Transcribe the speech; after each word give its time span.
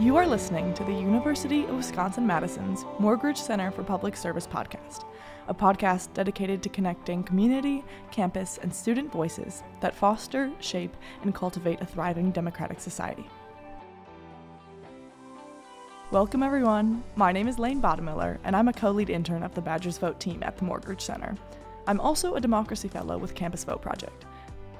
You 0.00 0.14
are 0.14 0.28
listening 0.28 0.74
to 0.74 0.84
the 0.84 0.92
University 0.92 1.64
of 1.64 1.74
Wisconsin 1.74 2.24
Madison's 2.24 2.84
Morgridge 3.00 3.36
Center 3.36 3.72
for 3.72 3.82
Public 3.82 4.16
Service 4.16 4.46
podcast, 4.46 5.04
a 5.48 5.54
podcast 5.54 6.14
dedicated 6.14 6.62
to 6.62 6.68
connecting 6.68 7.24
community, 7.24 7.82
campus, 8.12 8.60
and 8.62 8.72
student 8.72 9.10
voices 9.10 9.64
that 9.80 9.96
foster, 9.96 10.52
shape, 10.60 10.96
and 11.24 11.34
cultivate 11.34 11.80
a 11.80 11.84
thriving 11.84 12.30
democratic 12.30 12.78
society. 12.78 13.28
Welcome, 16.12 16.44
everyone. 16.44 17.02
My 17.16 17.32
name 17.32 17.48
is 17.48 17.58
Lane 17.58 17.82
Bodemiller, 17.82 18.38
and 18.44 18.54
I'm 18.54 18.68
a 18.68 18.72
co 18.72 18.92
lead 18.92 19.10
intern 19.10 19.42
of 19.42 19.52
the 19.56 19.62
Badgers 19.62 19.98
Vote 19.98 20.20
team 20.20 20.44
at 20.44 20.56
the 20.56 20.64
Morgridge 20.64 21.00
Center. 21.00 21.34
I'm 21.88 21.98
also 21.98 22.36
a 22.36 22.40
Democracy 22.40 22.86
Fellow 22.86 23.18
with 23.18 23.34
Campus 23.34 23.64
Vote 23.64 23.82
Project. 23.82 24.26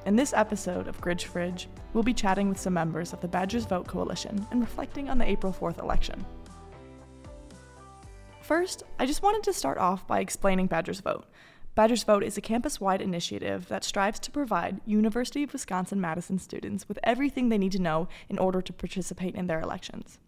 In 0.09 0.17
this 0.17 0.33
episode 0.33 0.89
of 0.89 1.03
GridgeFridge, 1.03 1.67
we'll 1.93 2.03
be 2.03 2.15
chatting 2.15 2.49
with 2.49 2.59
some 2.59 2.73
members 2.73 3.13
of 3.13 3.21
the 3.21 3.29
Badgers 3.29 3.67
Vote 3.67 3.87
Coalition 3.87 4.47
and 4.51 4.59
reflecting 4.59 5.11
on 5.11 5.19
the 5.19 5.29
April 5.29 5.53
4th 5.53 5.83
election. 5.83 6.25
First, 8.41 8.85
I 8.99 9.05
just 9.05 9.23
wanted 9.23 9.43
to 9.43 9.53
start 9.53 9.77
off 9.77 10.07
by 10.07 10.21
explaining 10.21 10.67
Badgers 10.67 11.01
Vote. 11.01 11.27
Badgers 11.75 12.05
Vote 12.05 12.25
is 12.25 12.39
a 12.39 12.41
campus 12.41 12.81
wide 12.81 13.03
initiative 13.03 13.69
that 13.69 13.85
strives 13.85 14.19
to 14.21 14.31
provide 14.31 14.81
University 14.87 15.43
of 15.43 15.53
Wisconsin 15.53 16.01
Madison 16.01 16.39
students 16.39 16.89
with 16.89 16.99
everything 17.03 17.51
they 17.51 17.59
need 17.59 17.73
to 17.73 17.79
know 17.79 18.09
in 18.31 18.39
order 18.39 18.63
to 18.63 18.73
participate 18.73 19.35
in 19.35 19.47
their 19.47 19.61
elections. 19.61 20.19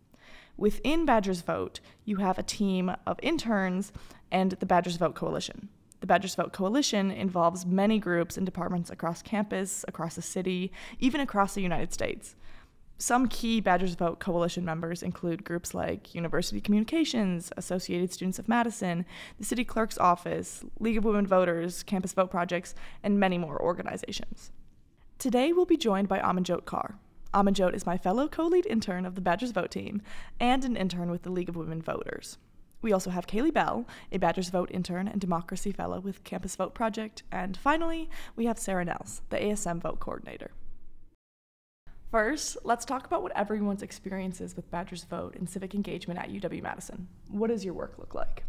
Within 0.58 1.06
Badgers 1.06 1.40
Vote, 1.40 1.80
you 2.04 2.16
have 2.16 2.38
a 2.38 2.42
team 2.42 2.94
of 3.06 3.18
interns 3.22 3.92
and 4.30 4.52
the 4.52 4.66
Badgers 4.66 4.96
Vote 4.96 5.14
Coalition. 5.14 5.70
The 6.00 6.06
Badgers 6.06 6.34
Vote 6.34 6.52
Coalition 6.52 7.10
involves 7.10 7.66
many 7.66 7.98
groups 7.98 8.36
and 8.36 8.46
departments 8.46 8.90
across 8.90 9.22
campus, 9.22 9.84
across 9.86 10.16
the 10.16 10.22
city, 10.22 10.72
even 10.98 11.20
across 11.20 11.54
the 11.54 11.62
United 11.62 11.92
States. 11.92 12.36
Some 12.96 13.28
key 13.28 13.60
Badgers 13.60 13.94
Vote 13.94 14.18
Coalition 14.18 14.62
members 14.62 15.02
include 15.02 15.44
groups 15.44 15.72
like 15.72 16.14
University 16.14 16.60
Communications, 16.60 17.50
Associated 17.56 18.12
Students 18.12 18.38
of 18.38 18.48
Madison, 18.48 19.06
the 19.38 19.44
City 19.44 19.64
Clerk's 19.64 19.96
Office, 19.96 20.64
League 20.78 20.98
of 20.98 21.04
Women 21.04 21.26
Voters, 21.26 21.82
Campus 21.82 22.12
Vote 22.12 22.30
Projects, 22.30 22.74
and 23.02 23.18
many 23.18 23.38
more 23.38 23.60
organizations. 23.60 24.52
Today 25.18 25.52
we'll 25.52 25.66
be 25.66 25.78
joined 25.78 26.08
by 26.08 26.18
Amanjot 26.18 26.64
Kaur. 26.64 26.94
Amanjot 27.32 27.74
is 27.74 27.86
my 27.86 27.96
fellow 27.96 28.28
co 28.28 28.46
lead 28.46 28.66
intern 28.66 29.06
of 29.06 29.14
the 29.14 29.20
Badgers 29.20 29.52
Vote 29.52 29.70
team 29.70 30.02
and 30.38 30.64
an 30.64 30.76
intern 30.76 31.10
with 31.10 31.22
the 31.22 31.32
League 31.32 31.48
of 31.48 31.56
Women 31.56 31.80
Voters. 31.80 32.38
We 32.82 32.92
also 32.92 33.10
have 33.10 33.26
Kayley 33.26 33.52
Bell, 33.52 33.86
a 34.10 34.18
Badgers 34.18 34.48
Vote 34.48 34.70
intern 34.72 35.06
and 35.06 35.20
Democracy 35.20 35.72
Fellow 35.72 36.00
with 36.00 36.24
Campus 36.24 36.56
Vote 36.56 36.74
Project. 36.74 37.22
And 37.30 37.56
finally, 37.56 38.08
we 38.36 38.46
have 38.46 38.58
Sarah 38.58 38.86
Nehls, 38.86 39.20
the 39.30 39.36
ASM 39.36 39.80
Vote 39.80 40.00
Coordinator. 40.00 40.50
First, 42.10 42.56
let's 42.64 42.84
talk 42.84 43.06
about 43.06 43.22
what 43.22 43.36
everyone's 43.36 43.82
experiences 43.82 44.56
with 44.56 44.70
Badgers 44.70 45.04
Vote 45.04 45.36
and 45.36 45.48
civic 45.48 45.74
engagement 45.74 46.18
at 46.18 46.30
UW 46.30 46.62
Madison. 46.62 47.06
What 47.28 47.48
does 47.48 47.64
your 47.64 47.74
work 47.74 47.98
look 47.98 48.14
like? 48.14 48.44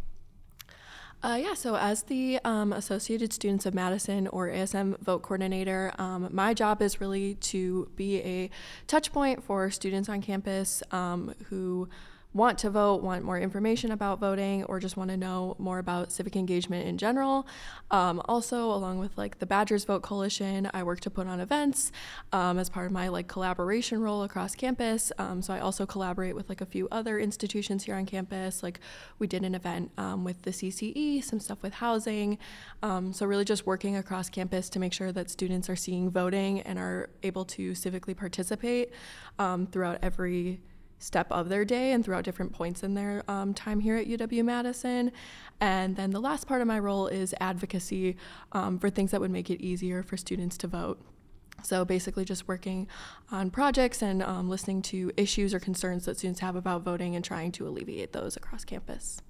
Uh, 1.22 1.38
yeah, 1.40 1.54
so 1.54 1.76
as 1.76 2.02
the 2.02 2.40
um, 2.44 2.72
Associated 2.72 3.32
Students 3.32 3.64
of 3.64 3.74
Madison 3.74 4.26
or 4.26 4.48
ASM 4.48 4.98
Vote 4.98 5.22
Coordinator, 5.22 5.92
um, 5.96 6.28
my 6.32 6.52
job 6.52 6.82
is 6.82 7.00
really 7.00 7.36
to 7.36 7.88
be 7.94 8.20
a 8.22 8.50
touch 8.88 9.12
point 9.12 9.44
for 9.44 9.70
students 9.70 10.08
on 10.08 10.20
campus 10.20 10.82
um, 10.90 11.32
who 11.44 11.88
want 12.34 12.58
to 12.58 12.70
vote, 12.70 13.02
want 13.02 13.24
more 13.24 13.38
information 13.38 13.92
about 13.92 14.18
voting, 14.18 14.64
or 14.64 14.80
just 14.80 14.96
want 14.96 15.10
to 15.10 15.16
know 15.16 15.54
more 15.58 15.78
about 15.78 16.10
civic 16.10 16.34
engagement 16.34 16.86
in 16.86 16.96
general. 16.96 17.46
Um, 17.90 18.22
also, 18.26 18.70
along 18.70 18.98
with 18.98 19.16
like 19.18 19.38
the 19.38 19.46
Badgers 19.46 19.84
Vote 19.84 20.02
Coalition, 20.02 20.70
I 20.72 20.82
work 20.82 21.00
to 21.00 21.10
put 21.10 21.26
on 21.26 21.40
events 21.40 21.92
um, 22.32 22.58
as 22.58 22.70
part 22.70 22.86
of 22.86 22.92
my 22.92 23.08
like 23.08 23.28
collaboration 23.28 24.00
role 24.00 24.22
across 24.22 24.54
campus. 24.54 25.12
Um, 25.18 25.42
so 25.42 25.52
I 25.52 25.60
also 25.60 25.84
collaborate 25.84 26.34
with 26.34 26.48
like 26.48 26.60
a 26.60 26.66
few 26.66 26.88
other 26.90 27.18
institutions 27.18 27.84
here 27.84 27.96
on 27.96 28.06
campus. 28.06 28.62
Like 28.62 28.80
we 29.18 29.26
did 29.26 29.44
an 29.44 29.54
event 29.54 29.90
um, 29.98 30.24
with 30.24 30.42
the 30.42 30.50
CCE, 30.50 31.22
some 31.22 31.38
stuff 31.38 31.62
with 31.62 31.74
housing. 31.74 32.38
Um, 32.82 33.12
so 33.12 33.26
really 33.26 33.44
just 33.44 33.66
working 33.66 33.96
across 33.96 34.30
campus 34.30 34.70
to 34.70 34.78
make 34.78 34.92
sure 34.92 35.12
that 35.12 35.30
students 35.30 35.68
are 35.68 35.76
seeing 35.76 36.10
voting 36.10 36.60
and 36.62 36.78
are 36.78 37.10
able 37.22 37.44
to 37.44 37.72
civically 37.72 38.16
participate 38.16 38.90
um, 39.38 39.66
throughout 39.66 39.98
every 40.02 40.60
step 41.02 41.26
of 41.30 41.48
their 41.48 41.64
day 41.64 41.92
and 41.92 42.04
throughout 42.04 42.24
different 42.24 42.52
points 42.52 42.82
in 42.82 42.94
their 42.94 43.22
um, 43.28 43.52
time 43.54 43.80
here 43.80 43.96
at 43.96 44.06
UW 44.06 44.44
Madison. 44.44 45.12
And 45.60 45.96
then 45.96 46.10
the 46.10 46.20
last 46.20 46.46
part 46.46 46.60
of 46.60 46.66
my 46.66 46.78
role 46.78 47.06
is 47.06 47.34
advocacy 47.40 48.16
um, 48.52 48.78
for 48.78 48.90
things 48.90 49.10
that 49.10 49.20
would 49.20 49.30
make 49.30 49.50
it 49.50 49.60
easier 49.60 50.02
for 50.02 50.16
students 50.16 50.56
to 50.58 50.66
vote. 50.66 51.00
So 51.62 51.84
basically, 51.84 52.24
just 52.24 52.48
working 52.48 52.88
on 53.30 53.50
projects 53.50 54.02
and 54.02 54.22
um, 54.22 54.48
listening 54.48 54.82
to 54.82 55.12
issues 55.16 55.54
or 55.54 55.60
concerns 55.60 56.06
that 56.06 56.18
students 56.18 56.40
have 56.40 56.56
about 56.56 56.82
voting 56.82 57.14
and 57.14 57.24
trying 57.24 57.52
to 57.52 57.68
alleviate 57.68 58.12
those 58.12 58.36
across 58.36 58.64
campus. 58.64 59.20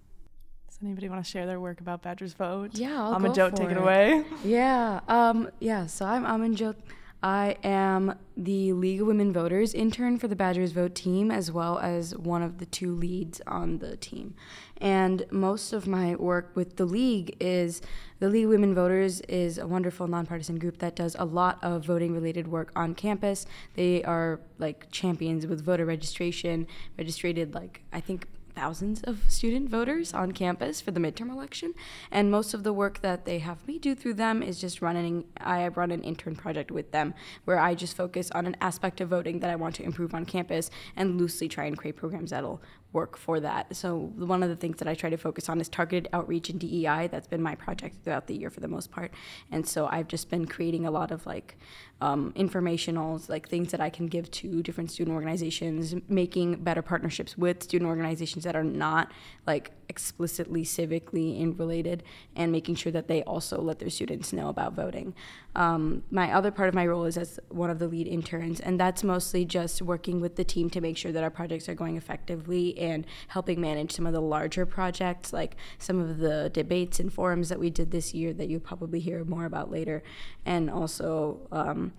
Does 0.69 0.79
anybody 0.83 1.09
want 1.11 1.23
to 1.23 1.31
share 1.31 1.47
their 1.47 1.61
work 1.61 1.81
about 1.81 2.03
Badgers 2.03 2.33
Vote? 2.33 2.71
Yeah, 2.73 3.03
I'll 3.03 3.15
Amanjot, 3.21 3.55
take 3.55 3.69
it, 3.69 3.73
it 3.73 3.77
away. 3.77 4.25
Yeah, 4.45 5.01
um, 5.09 5.51
yeah. 5.61 5.87
So 5.87 6.07
I'm 6.07 6.25
Amanjot. 6.25 6.77
I 7.23 7.57
am 7.63 8.19
the 8.37 8.73
League 8.73 9.01
of 9.01 9.07
Women 9.07 9.33
Voters 9.33 9.75
intern 9.75 10.19
for 10.19 10.27
the 10.27 10.35
Badgers 10.35 10.73
Vote 10.73 10.97
team, 10.97 11.31
as 11.31 11.53
well 11.53 11.79
as 11.79 12.17
one 12.17 12.43
of 12.43 12.59
the 12.59 12.67
two 12.67 12.93
leads 12.95 13.41
on 13.47 13.79
the 13.79 13.97
team. 13.97 14.35
And 14.79 15.25
most 15.31 15.73
of 15.73 15.87
my 15.87 16.17
work 16.17 16.51
with 16.57 16.77
the 16.77 16.85
League 16.85 17.37
is 17.39 17.81
the 18.19 18.29
League 18.29 18.45
of 18.45 18.51
Women 18.51 18.75
Voters 18.75 19.21
is 19.23 19.59
a 19.59 19.69
wonderful 19.69 20.09
nonpartisan 20.09 20.59
group 20.59 20.79
that 20.79 20.97
does 20.97 21.15
a 21.17 21.25
lot 21.25 21.59
of 21.63 21.85
voting 21.85 22.13
related 22.13 22.49
work 22.49 22.73
on 22.75 22.95
campus. 22.95 23.47
They 23.75 24.03
are 24.03 24.41
like 24.59 24.91
champions 24.91 25.47
with 25.47 25.65
voter 25.65 25.87
registration, 25.87 26.67
registered 26.99 27.55
like 27.55 27.83
I 27.93 28.01
think 28.01 28.27
thousands 28.55 29.03
of 29.03 29.21
student 29.29 29.69
voters 29.69 30.13
on 30.13 30.33
campus 30.33 30.81
for 30.81 30.91
the 30.91 31.01
midterm 31.01 31.31
election. 31.31 31.75
And 32.11 32.31
most 32.31 32.55
of 32.55 32.63
the 32.63 32.73
work 32.73 33.01
that 33.01 33.25
they 33.25 33.39
have 33.41 33.67
me 33.67 33.79
do 33.79 33.95
through 33.95 34.15
them 34.15 34.43
is 34.43 34.61
just 34.61 34.83
running, 34.83 35.25
I 35.39 35.69
run 35.69 35.91
an 35.91 36.03
intern 36.03 36.37
project 36.37 36.71
with 36.71 36.93
them 36.93 37.15
where 37.45 37.59
I 37.59 37.75
just 37.75 37.97
focus 37.97 38.31
on 38.33 38.47
an 38.47 38.57
aspect 38.61 39.01
of 39.01 39.09
voting 39.09 39.41
that 39.41 39.51
I 39.51 39.57
want 39.57 39.75
to 39.77 39.83
improve 39.83 40.15
on 40.15 40.25
campus 40.25 40.71
and 40.97 41.19
loosely 41.19 41.49
try 41.49 41.65
and 41.65 41.77
create 41.77 41.97
programs 41.97 42.31
that'll 42.31 42.63
work 42.93 43.17
for 43.17 43.41
that. 43.41 43.75
So 43.75 44.13
one 44.17 44.43
of 44.43 44.49
the 44.49 44.57
things 44.57 44.79
that 44.79 44.89
I 44.89 44.95
try 44.95 45.11
to 45.11 45.17
focus 45.17 45.49
on 45.49 45.61
is 45.61 45.69
targeted 45.69 46.09
outreach 46.13 46.51
and 46.51 46.61
DEI. 46.61 47.09
That's 47.11 47.27
been 47.27 47.43
my 47.43 47.55
project 47.55 47.97
throughout 48.05 48.27
the 48.27 48.37
year 48.37 48.51
for 48.51 48.61
the 48.61 48.69
most 48.69 48.91
part. 48.91 49.13
And 49.51 49.67
so 49.67 49.87
I've 49.87 50.09
just 50.09 50.31
been 50.31 50.47
creating 50.47 50.87
a 50.87 50.91
lot 50.91 51.11
of 51.11 51.25
like 51.27 51.57
um, 52.01 52.33
informationals, 52.37 53.29
like 53.29 53.49
things 53.49 53.71
that 53.71 53.81
I 53.81 53.89
can 53.89 54.09
give 54.09 54.31
to 54.33 54.63
different 54.63 54.91
student 54.91 55.15
organizations, 55.15 55.95
making 56.09 56.63
better 56.65 56.83
partnerships 56.83 57.39
with 57.39 57.63
student 57.63 57.89
organizations 57.89 58.45
that 58.45 58.57
are 58.57 58.65
not 58.65 59.13
like 59.47 59.71
explicitly 59.93 60.65
civically 60.65 61.29
in 61.43 61.49
related, 61.65 61.99
and 62.39 62.51
making 62.51 62.77
sure 62.81 62.93
that 62.93 63.09
they 63.09 63.21
also 63.33 63.57
let 63.69 63.79
their 63.79 63.91
students 63.99 64.33
know 64.33 64.49
about 64.55 64.73
voting. 64.85 65.09
Um, 65.55 66.03
my 66.11 66.27
other 66.39 66.51
part 66.51 66.69
of 66.71 66.75
my 66.75 66.87
role 66.93 67.05
is 67.11 67.17
as 67.25 67.39
one 67.63 67.71
of 67.75 67.79
the 67.79 67.89
lead 67.95 68.09
interns, 68.09 68.59
and 68.67 68.75
that's 68.83 69.03
mostly 69.05 69.45
just 69.45 69.83
working 69.83 70.17
with 70.25 70.35
the 70.37 70.45
team 70.55 70.71
to 70.71 70.81
make 70.81 70.97
sure 70.97 71.13
that 71.13 71.23
our 71.23 71.35
projects 71.41 71.69
are 71.69 71.79
going 71.83 71.97
effectively 71.97 72.65
and 72.79 73.07
helping 73.29 73.61
manage 73.61 73.93
some 73.93 74.07
of 74.07 74.15
the 74.15 74.27
larger 74.37 74.65
projects, 74.65 75.33
like 75.33 75.53
some 75.79 75.99
of 76.01 76.19
the 76.19 76.51
debates 76.61 76.99
and 77.01 77.13
forums 77.13 77.49
that 77.51 77.61
we 77.61 77.71
did 77.71 77.91
this 77.91 78.15
year 78.15 78.33
that 78.33 78.49
you'll 78.49 78.69
probably 78.73 79.01
hear 79.01 79.25
more 79.25 79.45
about 79.45 79.71
later, 79.71 80.03
and 80.47 80.71
also 80.71 81.47
um, 81.53 81.93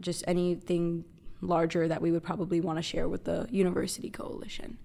just 0.00 0.24
anything 0.26 1.04
larger 1.40 1.86
that 1.86 2.02
we 2.02 2.10
would 2.10 2.24
probably 2.30 2.60
want 2.60 2.78
to 2.78 2.82
share 2.82 3.08
with 3.08 3.22
the 3.24 3.46
university 3.50 4.10
coalition. 4.10 4.76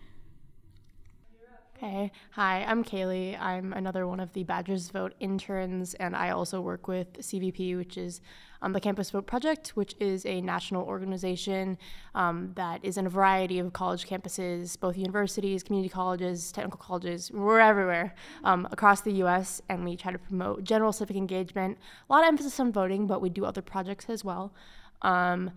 Hey, 1.83 2.13
hi, 2.31 2.63
I'm 2.65 2.81
Kayley. 2.81 3.37
I'm 3.37 3.73
another 3.73 4.07
one 4.07 4.21
of 4.21 4.31
the 4.31 4.45
Badgers 4.45 4.87
Vote 4.87 5.15
interns, 5.19 5.95
and 5.95 6.15
I 6.15 6.29
also 6.29 6.61
work 6.61 6.87
with 6.87 7.11
CVP, 7.19 7.75
which 7.75 7.97
is 7.97 8.21
um, 8.61 8.71
the 8.71 8.79
Campus 8.79 9.09
Vote 9.09 9.27
Project, 9.27 9.75
which 9.75 9.93
is 9.99 10.25
a 10.25 10.39
national 10.39 10.85
organization 10.85 11.77
um, 12.15 12.53
that 12.55 12.79
is 12.85 12.95
in 12.95 13.05
a 13.05 13.09
variety 13.09 13.59
of 13.59 13.73
college 13.73 14.07
campuses, 14.07 14.79
both 14.79 14.97
universities, 14.97 15.61
community 15.61 15.89
colleges, 15.89 16.53
technical 16.53 16.79
colleges. 16.79 17.29
We're 17.33 17.59
everywhere 17.59 18.15
um, 18.45 18.65
across 18.71 19.01
the 19.01 19.11
US, 19.23 19.61
and 19.67 19.83
we 19.83 19.97
try 19.97 20.13
to 20.13 20.19
promote 20.19 20.63
general 20.63 20.93
civic 20.93 21.17
engagement. 21.17 21.77
A 22.09 22.13
lot 22.13 22.23
of 22.23 22.29
emphasis 22.29 22.61
on 22.61 22.71
voting, 22.71 23.07
but 23.07 23.21
we 23.21 23.27
do 23.27 23.43
other 23.43 23.61
projects 23.61 24.05
as 24.07 24.23
well. 24.23 24.53
Um, 25.01 25.51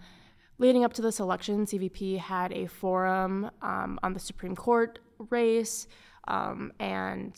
leading 0.58 0.82
up 0.82 0.92
to 0.94 1.02
this 1.02 1.20
election, 1.20 1.66
CVP 1.66 2.18
had 2.18 2.50
a 2.52 2.66
forum 2.66 3.48
um, 3.62 4.00
on 4.02 4.12
the 4.12 4.18
Supreme 4.18 4.56
Court 4.56 4.98
race. 5.30 5.86
Um, 6.28 6.72
and 6.78 7.36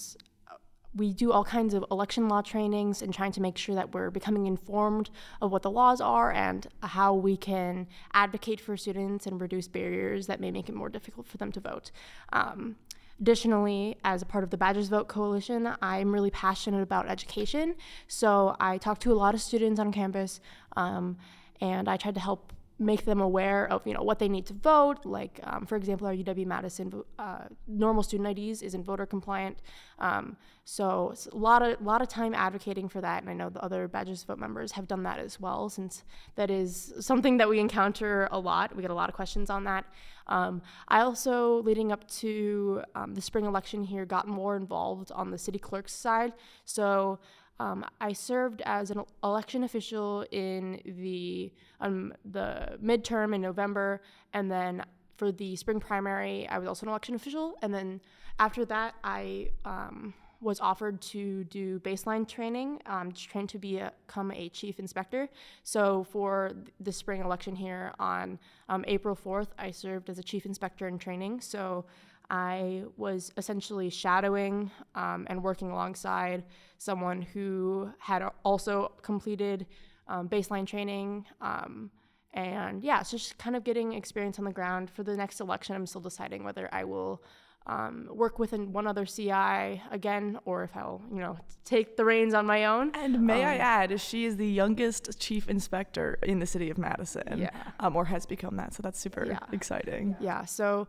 we 0.94 1.12
do 1.12 1.30
all 1.32 1.44
kinds 1.44 1.74
of 1.74 1.84
election 1.90 2.28
law 2.28 2.42
trainings 2.42 3.02
and 3.02 3.12
trying 3.12 3.32
to 3.32 3.40
make 3.40 3.56
sure 3.56 3.74
that 3.74 3.94
we're 3.94 4.10
becoming 4.10 4.46
informed 4.46 5.10
of 5.40 5.52
what 5.52 5.62
the 5.62 5.70
laws 5.70 6.00
are 6.00 6.32
and 6.32 6.66
how 6.82 7.14
we 7.14 7.36
can 7.36 7.86
advocate 8.14 8.60
for 8.60 8.76
students 8.76 9.26
and 9.26 9.40
reduce 9.40 9.68
barriers 9.68 10.26
that 10.26 10.40
may 10.40 10.50
make 10.50 10.68
it 10.68 10.74
more 10.74 10.88
difficult 10.88 11.26
for 11.26 11.36
them 11.36 11.52
to 11.52 11.60
vote. 11.60 11.90
Um, 12.32 12.76
Additionally, 13.20 13.96
as 14.04 14.22
a 14.22 14.26
part 14.26 14.44
of 14.44 14.50
the 14.50 14.56
Badgers 14.56 14.88
Vote 14.88 15.08
Coalition, 15.08 15.74
I'm 15.82 16.12
really 16.12 16.30
passionate 16.30 16.82
about 16.82 17.08
education. 17.08 17.74
So 18.06 18.54
I 18.60 18.78
talk 18.78 19.00
to 19.00 19.12
a 19.12 19.14
lot 19.14 19.34
of 19.34 19.40
students 19.40 19.80
on 19.80 19.90
campus 19.90 20.40
um, 20.76 21.16
and 21.60 21.88
I 21.88 21.96
try 21.96 22.12
to 22.12 22.20
help 22.20 22.52
make 22.78 23.04
them 23.04 23.20
aware 23.20 23.66
of 23.72 23.86
you 23.86 23.94
know 23.94 24.02
what 24.02 24.18
they 24.18 24.28
need 24.28 24.46
to 24.46 24.54
vote. 24.54 25.04
Like 25.04 25.40
um, 25.42 25.66
for 25.66 25.76
example, 25.76 26.06
our 26.06 26.14
UW 26.14 26.46
Madison 26.46 27.02
uh, 27.18 27.44
normal 27.66 28.02
student 28.02 28.38
IDs 28.38 28.62
isn't 28.62 28.84
voter 28.84 29.06
compliant, 29.06 29.58
um, 29.98 30.36
so 30.64 31.14
a 31.32 31.36
lot 31.36 31.62
of 31.62 31.80
lot 31.80 32.02
of 32.02 32.08
time 32.08 32.34
advocating 32.34 32.88
for 32.88 33.00
that. 33.00 33.22
And 33.22 33.30
I 33.30 33.34
know 33.34 33.50
the 33.50 33.62
other 33.62 33.88
Badgers 33.88 34.22
Vote 34.22 34.38
members 34.38 34.72
have 34.72 34.86
done 34.86 35.02
that 35.04 35.18
as 35.18 35.40
well, 35.40 35.68
since 35.68 36.04
that 36.36 36.50
is 36.50 36.92
something 37.00 37.38
that 37.38 37.48
we 37.48 37.58
encounter 37.58 38.28
a 38.30 38.38
lot. 38.38 38.74
We 38.76 38.82
get 38.82 38.90
a 38.90 38.94
lot 38.94 39.08
of 39.08 39.14
questions 39.14 39.50
on 39.50 39.64
that. 39.64 39.84
Um, 40.28 40.62
I 40.88 41.00
also, 41.00 41.62
leading 41.62 41.90
up 41.90 42.06
to 42.08 42.82
um, 42.94 43.14
the 43.14 43.20
spring 43.20 43.46
election 43.46 43.82
here, 43.82 44.04
got 44.04 44.28
more 44.28 44.56
involved 44.56 45.10
on 45.12 45.30
the 45.30 45.38
city 45.38 45.58
clerk's 45.58 45.94
side. 45.94 46.32
So 46.64 47.18
um, 47.60 47.84
I 48.00 48.12
served 48.12 48.62
as 48.64 48.90
an 48.90 49.02
election 49.24 49.64
official 49.64 50.24
in 50.30 50.80
the 50.84 51.52
um, 51.80 52.12
the 52.24 52.78
midterm 52.82 53.34
in 53.34 53.40
November, 53.40 54.02
and 54.32 54.50
then 54.50 54.84
for 55.16 55.32
the 55.32 55.56
spring 55.56 55.80
primary, 55.80 56.48
I 56.48 56.58
was 56.58 56.68
also 56.68 56.86
an 56.86 56.90
election 56.90 57.14
official. 57.14 57.56
And 57.60 57.74
then 57.74 58.00
after 58.38 58.64
that, 58.66 58.94
I 59.02 59.50
um, 59.64 60.14
was 60.40 60.60
offered 60.60 61.00
to 61.00 61.42
do 61.44 61.80
baseline 61.80 62.26
training, 62.26 62.80
um, 62.86 63.10
to 63.10 63.28
train 63.28 63.46
to 63.48 63.58
be 63.58 63.78
a, 63.78 63.92
become 64.06 64.30
a 64.30 64.48
chief 64.50 64.78
inspector. 64.78 65.28
So 65.64 66.04
for 66.04 66.52
the 66.78 66.92
spring 66.92 67.20
election 67.20 67.56
here 67.56 67.92
on 67.98 68.38
um, 68.68 68.84
April 68.86 69.16
4th, 69.16 69.48
I 69.58 69.72
served 69.72 70.08
as 70.08 70.18
a 70.18 70.22
chief 70.22 70.46
inspector 70.46 70.86
in 70.86 70.98
training. 70.98 71.40
So 71.40 71.84
I 72.30 72.84
was 72.96 73.32
essentially 73.36 73.90
shadowing 73.90 74.70
um, 74.94 75.26
and 75.28 75.42
working 75.42 75.70
alongside 75.70 76.44
someone 76.76 77.22
who 77.22 77.90
had 77.98 78.22
also 78.44 78.92
completed 79.02 79.66
um, 80.06 80.28
baseline 80.28 80.66
training. 80.66 81.26
Um, 81.40 81.90
and 82.34 82.82
yeah, 82.82 83.02
so 83.02 83.16
just 83.16 83.38
kind 83.38 83.56
of 83.56 83.64
getting 83.64 83.94
experience 83.94 84.38
on 84.38 84.44
the 84.44 84.52
ground. 84.52 84.90
For 84.90 85.02
the 85.02 85.16
next 85.16 85.40
election, 85.40 85.74
I'm 85.74 85.86
still 85.86 86.00
deciding 86.00 86.44
whether 86.44 86.68
I 86.72 86.84
will 86.84 87.22
um, 87.66 88.08
work 88.10 88.38
with 88.38 88.52
an, 88.52 88.72
one 88.72 88.86
other 88.86 89.04
CI 89.04 89.82
again, 89.90 90.38
or 90.44 90.64
if 90.64 90.76
I'll, 90.76 91.02
you 91.12 91.20
know, 91.20 91.36
take 91.64 91.96
the 91.96 92.04
reins 92.04 92.32
on 92.34 92.46
my 92.46 92.64
own. 92.64 92.92
And 92.94 93.26
may 93.26 93.42
um, 93.42 93.50
I 93.50 93.56
add, 93.58 94.00
she 94.00 94.24
is 94.24 94.36
the 94.36 94.46
youngest 94.46 95.18
chief 95.20 95.48
inspector 95.48 96.18
in 96.22 96.38
the 96.38 96.46
city 96.46 96.70
of 96.70 96.78
Madison, 96.78 97.38
yeah. 97.38 97.50
um, 97.80 97.94
or 97.96 98.06
has 98.06 98.24
become 98.24 98.56
that. 98.56 98.74
So 98.74 98.82
that's 98.82 98.98
super 98.98 99.26
yeah. 99.26 99.38
exciting. 99.52 100.16
Yeah. 100.20 100.44
So 100.46 100.88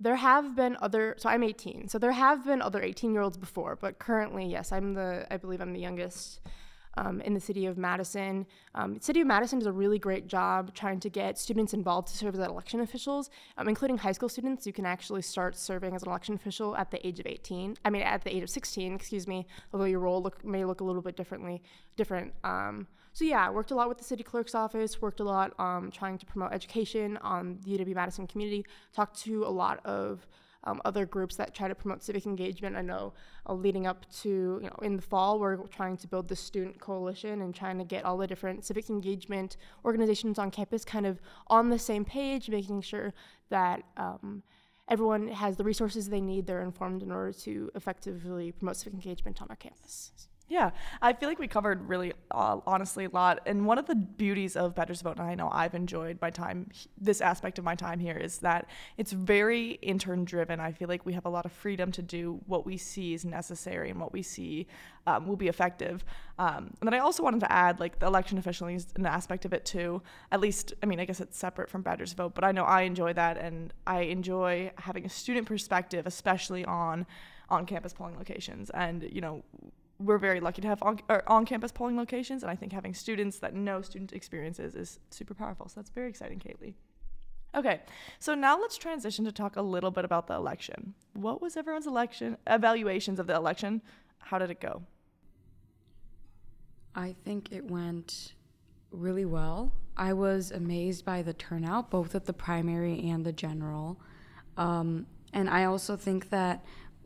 there 0.00 0.16
have 0.16 0.56
been 0.56 0.76
other 0.80 1.14
so 1.18 1.28
i'm 1.28 1.42
18 1.42 1.88
so 1.88 1.98
there 1.98 2.12
have 2.12 2.44
been 2.44 2.62
other 2.62 2.82
18 2.82 3.12
year 3.12 3.22
olds 3.22 3.36
before 3.36 3.76
but 3.76 3.98
currently 3.98 4.46
yes 4.46 4.72
i'm 4.72 4.94
the 4.94 5.26
i 5.30 5.36
believe 5.36 5.60
i'm 5.60 5.72
the 5.72 5.80
youngest 5.80 6.40
um, 6.94 7.20
in 7.20 7.34
the 7.34 7.40
city 7.40 7.66
of 7.66 7.78
madison. 7.78 8.44
Um, 8.74 9.00
city 9.00 9.20
of 9.20 9.26
madison 9.26 9.60
does 9.60 9.66
a 9.66 9.72
really 9.72 9.98
great 9.98 10.26
job 10.26 10.74
trying 10.74 10.98
to 11.00 11.08
get 11.08 11.38
students 11.38 11.72
involved 11.72 12.08
to 12.08 12.16
serve 12.16 12.34
as 12.34 12.40
election 12.40 12.80
officials. 12.80 13.30
Um, 13.56 13.68
including 13.68 13.98
high 13.98 14.12
school 14.12 14.28
students 14.28 14.66
you 14.66 14.72
can 14.72 14.84
actually 14.84 15.22
start 15.22 15.56
serving 15.56 15.94
as 15.94 16.02
an 16.02 16.08
election 16.08 16.34
official 16.34 16.76
at 16.76 16.90
the 16.90 17.06
age 17.06 17.20
of 17.20 17.26
18 17.26 17.76
i 17.84 17.90
mean 17.90 18.02
at 18.02 18.24
the 18.24 18.34
age 18.34 18.42
of 18.42 18.50
16 18.50 18.94
excuse 18.94 19.28
me 19.28 19.46
although 19.72 19.84
your 19.84 20.00
role 20.00 20.20
look, 20.20 20.44
may 20.44 20.64
look 20.64 20.80
a 20.80 20.84
little 20.84 21.02
bit 21.02 21.16
differently 21.16 21.62
different 21.96 22.32
um, 22.42 22.88
so 23.12 23.24
yeah, 23.24 23.46
I 23.46 23.50
worked 23.50 23.70
a 23.70 23.74
lot 23.74 23.88
with 23.88 23.98
the 23.98 24.04
city 24.04 24.22
clerk's 24.22 24.54
office, 24.54 25.02
worked 25.02 25.20
a 25.20 25.24
lot 25.24 25.58
um, 25.58 25.90
trying 25.90 26.18
to 26.18 26.26
promote 26.26 26.52
education 26.52 27.16
on 27.18 27.58
the 27.64 27.78
UW 27.78 27.94
Madison 27.94 28.26
community, 28.26 28.64
talked 28.92 29.20
to 29.22 29.44
a 29.44 29.50
lot 29.50 29.84
of 29.84 30.26
um, 30.64 30.80
other 30.84 31.06
groups 31.06 31.36
that 31.36 31.54
try 31.54 31.68
to 31.68 31.74
promote 31.74 32.02
civic 32.02 32.26
engagement. 32.26 32.76
I 32.76 32.82
know 32.82 33.14
uh, 33.48 33.54
leading 33.54 33.86
up 33.86 34.10
to, 34.20 34.28
you 34.62 34.68
know, 34.68 34.76
in 34.82 34.96
the 34.96 35.02
fall, 35.02 35.38
we're 35.38 35.56
trying 35.68 35.96
to 35.98 36.06
build 36.06 36.28
the 36.28 36.36
student 36.36 36.80
coalition 36.80 37.40
and 37.42 37.54
trying 37.54 37.78
to 37.78 37.84
get 37.84 38.04
all 38.04 38.16
the 38.18 38.26
different 38.26 38.64
civic 38.64 38.90
engagement 38.90 39.56
organizations 39.84 40.38
on 40.38 40.50
campus 40.50 40.84
kind 40.84 41.06
of 41.06 41.20
on 41.46 41.70
the 41.70 41.78
same 41.78 42.04
page, 42.04 42.50
making 42.50 42.82
sure 42.82 43.12
that 43.48 43.82
um, 43.96 44.42
everyone 44.88 45.28
has 45.28 45.56
the 45.56 45.64
resources 45.64 46.08
they 46.08 46.20
need, 46.20 46.46
they're 46.46 46.62
informed 46.62 47.02
in 47.02 47.10
order 47.10 47.32
to 47.32 47.70
effectively 47.74 48.52
promote 48.52 48.76
civic 48.76 48.94
engagement 48.94 49.40
on 49.40 49.48
our 49.48 49.56
campus. 49.56 50.12
Yeah, 50.50 50.72
I 51.00 51.12
feel 51.12 51.28
like 51.28 51.38
we 51.38 51.46
covered 51.46 51.88
really 51.88 52.12
uh, 52.32 52.58
honestly 52.66 53.04
a 53.04 53.08
lot. 53.10 53.38
And 53.46 53.66
one 53.66 53.78
of 53.78 53.86
the 53.86 53.94
beauties 53.94 54.56
of 54.56 54.74
Badgers 54.74 55.00
Vote, 55.00 55.18
and 55.18 55.28
I 55.28 55.36
know 55.36 55.48
I've 55.48 55.76
enjoyed 55.76 56.18
my 56.20 56.30
time, 56.30 56.68
this 57.00 57.20
aspect 57.20 57.60
of 57.60 57.64
my 57.64 57.76
time 57.76 58.00
here, 58.00 58.16
is 58.16 58.38
that 58.38 58.68
it's 58.96 59.12
very 59.12 59.78
intern 59.80 60.24
driven. 60.24 60.58
I 60.58 60.72
feel 60.72 60.88
like 60.88 61.06
we 61.06 61.12
have 61.12 61.24
a 61.24 61.28
lot 61.28 61.46
of 61.46 61.52
freedom 61.52 61.92
to 61.92 62.02
do 62.02 62.40
what 62.48 62.66
we 62.66 62.76
see 62.76 63.14
is 63.14 63.24
necessary 63.24 63.90
and 63.90 64.00
what 64.00 64.12
we 64.12 64.22
see 64.22 64.66
um, 65.06 65.28
will 65.28 65.36
be 65.36 65.46
effective. 65.46 66.04
Um, 66.36 66.74
and 66.80 66.88
then 66.88 66.94
I 66.94 66.98
also 66.98 67.22
wanted 67.22 67.40
to 67.40 67.52
add, 67.52 67.78
like, 67.78 68.00
the 68.00 68.06
election 68.06 68.36
officially 68.36 68.74
is 68.74 68.88
an 68.96 69.06
aspect 69.06 69.44
of 69.44 69.52
it 69.52 69.64
too. 69.64 70.02
At 70.32 70.40
least, 70.40 70.74
I 70.82 70.86
mean, 70.86 70.98
I 70.98 71.04
guess 71.04 71.20
it's 71.20 71.38
separate 71.38 71.70
from 71.70 71.82
Badgers 71.82 72.12
Vote, 72.12 72.34
but 72.34 72.42
I 72.42 72.50
know 72.50 72.64
I 72.64 72.82
enjoy 72.82 73.12
that, 73.12 73.38
and 73.38 73.72
I 73.86 74.00
enjoy 74.00 74.72
having 74.78 75.06
a 75.06 75.10
student 75.10 75.46
perspective, 75.46 76.08
especially 76.08 76.64
on 76.64 77.06
on 77.48 77.66
campus 77.66 77.92
polling 77.92 78.16
locations. 78.16 78.70
And, 78.70 79.08
you 79.12 79.20
know, 79.20 79.42
we're 80.00 80.18
very 80.18 80.40
lucky 80.40 80.62
to 80.62 80.68
have 80.68 80.82
on, 80.82 81.00
on 81.26 81.44
campus 81.44 81.70
polling 81.70 81.96
locations, 81.96 82.42
and 82.42 82.50
I 82.50 82.56
think 82.56 82.72
having 82.72 82.94
students 82.94 83.38
that 83.38 83.54
know 83.54 83.82
student 83.82 84.12
experiences 84.12 84.74
is 84.74 84.98
super 85.10 85.34
powerful. 85.34 85.68
So 85.68 85.74
that's 85.76 85.90
very 85.90 86.08
exciting, 86.08 86.38
Kayley. 86.38 86.74
Okay, 87.54 87.80
so 88.18 88.34
now 88.34 88.60
let's 88.60 88.78
transition 88.78 89.24
to 89.24 89.32
talk 89.32 89.56
a 89.56 89.62
little 89.62 89.90
bit 89.90 90.04
about 90.04 90.26
the 90.28 90.34
election. 90.34 90.94
What 91.14 91.42
was 91.42 91.56
everyone's 91.56 91.86
election 91.86 92.36
evaluations 92.46 93.18
of 93.18 93.26
the 93.26 93.34
election? 93.34 93.82
How 94.18 94.38
did 94.38 94.50
it 94.50 94.60
go? 94.60 94.82
I 96.94 97.14
think 97.24 97.52
it 97.52 97.68
went 97.70 98.34
really 98.90 99.24
well. 99.24 99.72
I 99.96 100.12
was 100.12 100.50
amazed 100.50 101.04
by 101.04 101.22
the 101.22 101.32
turnout, 101.34 101.90
both 101.90 102.14
at 102.14 102.24
the 102.24 102.32
primary 102.32 103.00
and 103.10 103.24
the 103.24 103.32
general. 103.32 104.00
Um, 104.56 105.06
and 105.32 105.50
I 105.50 105.64
also 105.64 105.96
think 105.96 106.30
that 106.30 106.64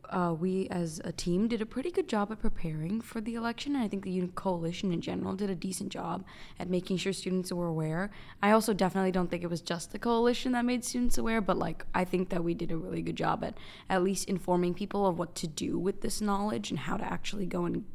uh, 0.09 0.33
we 0.33 0.67
as 0.69 1.01
a 1.03 1.11
team 1.11 1.47
did 1.47 1.61
a 1.61 1.65
pretty 1.65 1.91
good 1.91 2.07
job 2.07 2.31
at 2.31 2.41
preparing 2.41 3.01
for 3.01 3.21
the 3.21 3.35
election. 3.35 3.75
And 3.75 3.83
I 3.83 3.87
think 3.87 4.03
the 4.03 4.27
coalition 4.35 4.91
in 4.91 5.01
general 5.01 5.35
did 5.35 5.49
a 5.49 5.55
decent 5.55 5.91
job 5.91 6.23
at 6.59 6.69
making 6.69 6.97
sure 6.97 7.13
students 7.13 7.51
were 7.51 7.67
aware. 7.67 8.11
I 8.41 8.51
also 8.51 8.73
definitely 8.73 9.11
don't 9.11 9.29
think 9.29 9.43
it 9.43 9.49
was 9.49 9.61
just 9.61 9.91
the 9.91 9.99
coalition 9.99 10.51
that 10.53 10.65
made 10.65 10.83
students 10.83 11.17
aware, 11.17 11.41
but 11.41 11.57
like 11.57 11.85
I 11.93 12.05
think 12.05 12.29
that 12.29 12.43
we 12.43 12.53
did 12.53 12.71
a 12.71 12.77
really 12.77 13.01
good 13.01 13.15
job 13.15 13.43
at 13.43 13.57
at 13.89 14.03
least 14.03 14.29
informing 14.29 14.73
people 14.73 15.05
of 15.07 15.17
what 15.17 15.35
to 15.35 15.47
do 15.47 15.77
with 15.79 16.01
this 16.01 16.21
knowledge 16.21 16.69
and 16.69 16.79
how 16.79 16.97
to 16.97 17.03
actually 17.03 17.45
go 17.45 17.65
and 17.65 17.85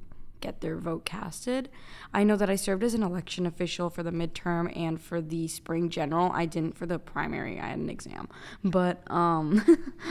get 0.40 0.60
their 0.60 0.76
vote 0.76 1.04
casted. 1.04 1.68
I 2.12 2.24
know 2.24 2.36
that 2.36 2.50
I 2.50 2.56
served 2.56 2.82
as 2.82 2.94
an 2.94 3.02
election 3.02 3.46
official 3.46 3.90
for 3.90 4.02
the 4.02 4.10
midterm 4.10 4.76
and 4.76 5.00
for 5.00 5.20
the 5.20 5.48
spring 5.48 5.90
general. 5.90 6.30
I 6.32 6.46
didn't 6.46 6.76
for 6.76 6.86
the 6.86 6.98
primary. 6.98 7.60
I 7.60 7.68
had 7.68 7.78
an 7.78 7.90
exam. 7.90 8.28
But 8.64 9.02
um 9.10 9.62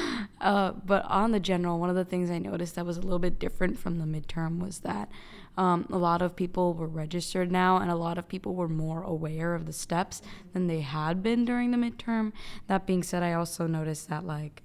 uh, 0.41 0.71
but 0.85 1.05
on 1.05 1.31
the 1.31 1.39
general, 1.39 1.79
one 1.79 1.89
of 1.89 1.95
the 1.95 2.05
things 2.05 2.29
I 2.29 2.39
noticed 2.39 2.75
that 2.75 2.85
was 2.85 2.97
a 2.97 3.01
little 3.01 3.19
bit 3.19 3.39
different 3.39 3.79
from 3.79 3.97
the 3.97 4.05
midterm 4.05 4.59
was 4.59 4.79
that 4.79 5.09
um, 5.57 5.87
a 5.91 5.97
lot 5.97 6.21
of 6.21 6.37
people 6.37 6.73
were 6.73 6.87
registered 6.87 7.51
now, 7.51 7.77
and 7.77 7.91
a 7.91 7.95
lot 7.95 8.17
of 8.17 8.29
people 8.29 8.55
were 8.55 8.69
more 8.69 9.03
aware 9.03 9.55
of 9.55 9.65
the 9.65 9.73
steps 9.73 10.21
than 10.53 10.67
they 10.67 10.79
had 10.79 11.21
been 11.21 11.43
during 11.43 11.71
the 11.71 11.77
midterm. 11.77 12.31
That 12.67 12.85
being 12.85 13.03
said, 13.03 13.23
I 13.23 13.33
also 13.33 13.67
noticed 13.67 14.07
that 14.09 14.25
like 14.25 14.63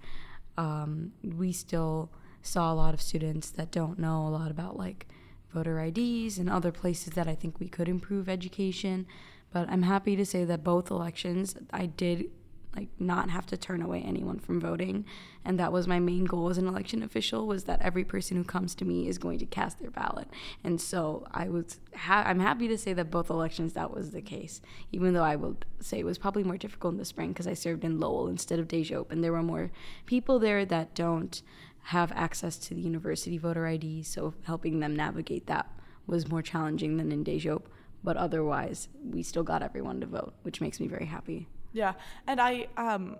um, 0.56 1.12
we 1.22 1.50
still 1.52 2.12
saw 2.42 2.72
a 2.72 2.74
lot 2.74 2.94
of 2.94 3.02
students 3.02 3.50
that 3.50 3.72
don't 3.72 3.98
know 3.98 4.26
a 4.26 4.30
lot 4.30 4.50
about 4.50 4.76
like 4.76 5.08
voter 5.54 5.80
IDs 5.80 6.38
and 6.38 6.50
other 6.50 6.72
places 6.72 7.14
that 7.14 7.28
I 7.28 7.34
think 7.34 7.60
we 7.60 7.68
could 7.68 7.88
improve 7.88 8.28
education. 8.28 9.06
But 9.52 9.68
I'm 9.70 9.82
happy 9.82 10.16
to 10.16 10.26
say 10.26 10.44
that 10.44 10.64
both 10.64 10.90
elections 10.90 11.54
I 11.72 11.86
did 11.86 12.30
like 12.76 12.88
not 12.98 13.30
have 13.30 13.46
to 13.46 13.56
turn 13.56 13.82
away 13.82 14.02
anyone 14.02 14.38
from 14.38 14.60
voting. 14.60 15.04
And 15.44 15.58
that 15.60 15.72
was 15.72 15.86
my 15.86 16.00
main 16.00 16.24
goal 16.24 16.48
as 16.48 16.58
an 16.58 16.66
election 16.66 17.02
official 17.02 17.46
was 17.46 17.64
that 17.64 17.80
every 17.80 18.04
person 18.04 18.36
who 18.36 18.44
comes 18.44 18.74
to 18.76 18.84
me 18.84 19.08
is 19.08 19.18
going 19.18 19.38
to 19.38 19.46
cast 19.46 19.78
their 19.78 19.90
ballot. 19.90 20.28
And 20.62 20.80
so 20.80 21.26
i 21.32 21.48
was 21.48 21.78
ha- 21.94 22.24
i'm 22.26 22.40
happy 22.40 22.68
to 22.68 22.78
say 22.78 22.92
that 22.92 23.10
both 23.10 23.30
elections 23.30 23.74
that 23.74 23.92
was 23.92 24.10
the 24.10 24.22
case. 24.22 24.60
Even 24.92 25.14
though 25.14 25.22
i 25.22 25.36
will 25.36 25.56
say 25.80 26.00
it 26.00 26.06
was 26.06 26.18
probably 26.18 26.44
more 26.44 26.58
difficult 26.58 26.94
in 26.94 26.98
the 26.98 27.04
spring 27.04 27.28
because 27.28 27.46
i 27.46 27.54
served 27.54 27.84
in 27.84 28.00
lowell 28.00 28.28
instead 28.28 28.58
of 28.58 28.68
DeJope 28.68 29.10
and 29.10 29.22
there 29.22 29.32
were 29.32 29.42
more 29.42 29.70
people 30.06 30.38
there 30.38 30.64
that 30.64 30.94
don't 30.94 31.42
have 31.84 32.12
access 32.12 32.56
to 32.56 32.74
the 32.74 32.80
university 32.80 33.38
voter 33.38 33.66
ID, 33.66 34.02
so 34.02 34.34
helping 34.42 34.80
them 34.80 34.96
navigate 34.96 35.46
that 35.46 35.70
was 36.06 36.28
more 36.28 36.42
challenging 36.42 36.96
than 36.96 37.12
in 37.12 37.24
DeJope. 37.24 37.64
But 38.02 38.16
otherwise, 38.16 38.88
we 39.02 39.22
still 39.22 39.42
got 39.42 39.62
everyone 39.62 40.00
to 40.00 40.06
vote, 40.06 40.34
which 40.42 40.60
makes 40.60 40.80
me 40.80 40.88
very 40.88 41.06
happy. 41.06 41.48
Yeah, 41.72 41.94
and 42.26 42.40
I 42.40 42.66
um. 42.76 43.16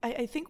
I, 0.00 0.12
I 0.12 0.26
think 0.26 0.46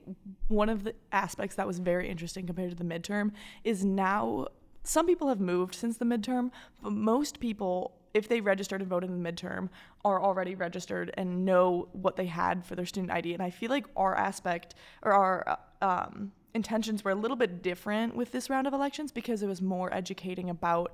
one 0.48 0.68
of 0.68 0.84
the 0.84 0.94
aspects 1.10 1.56
that 1.56 1.66
was 1.66 1.78
very 1.78 2.06
interesting 2.06 2.46
compared 2.46 2.68
to 2.68 2.76
the 2.76 2.84
midterm 2.84 3.32
is 3.64 3.82
now 3.82 4.48
some 4.82 5.06
people 5.06 5.28
have 5.28 5.40
moved 5.40 5.74
since 5.74 5.96
the 5.96 6.04
midterm, 6.04 6.50
but 6.82 6.92
most 6.92 7.40
people 7.40 7.98
if 8.14 8.28
they 8.28 8.40
registered 8.40 8.80
and 8.80 8.90
voted 8.90 9.10
in 9.10 9.22
the 9.22 9.32
midterm, 9.32 9.68
are 10.04 10.22
already 10.22 10.54
registered 10.54 11.12
and 11.14 11.44
know 11.44 11.88
what 11.92 12.16
they 12.16 12.26
had 12.26 12.64
for 12.64 12.74
their 12.74 12.86
student 12.86 13.12
ID. 13.12 13.34
And 13.34 13.42
I 13.42 13.50
feel 13.50 13.70
like 13.70 13.86
our 13.96 14.16
aspect 14.16 14.74
or 15.02 15.12
our 15.12 15.58
um, 15.82 16.32
intentions 16.58 17.04
were 17.04 17.12
a 17.12 17.20
little 17.24 17.36
bit 17.36 17.62
different 17.62 18.14
with 18.14 18.32
this 18.32 18.50
round 18.50 18.66
of 18.66 18.72
elections 18.74 19.12
because 19.12 19.42
it 19.42 19.46
was 19.46 19.62
more 19.62 19.88
educating 19.94 20.50
about 20.50 20.92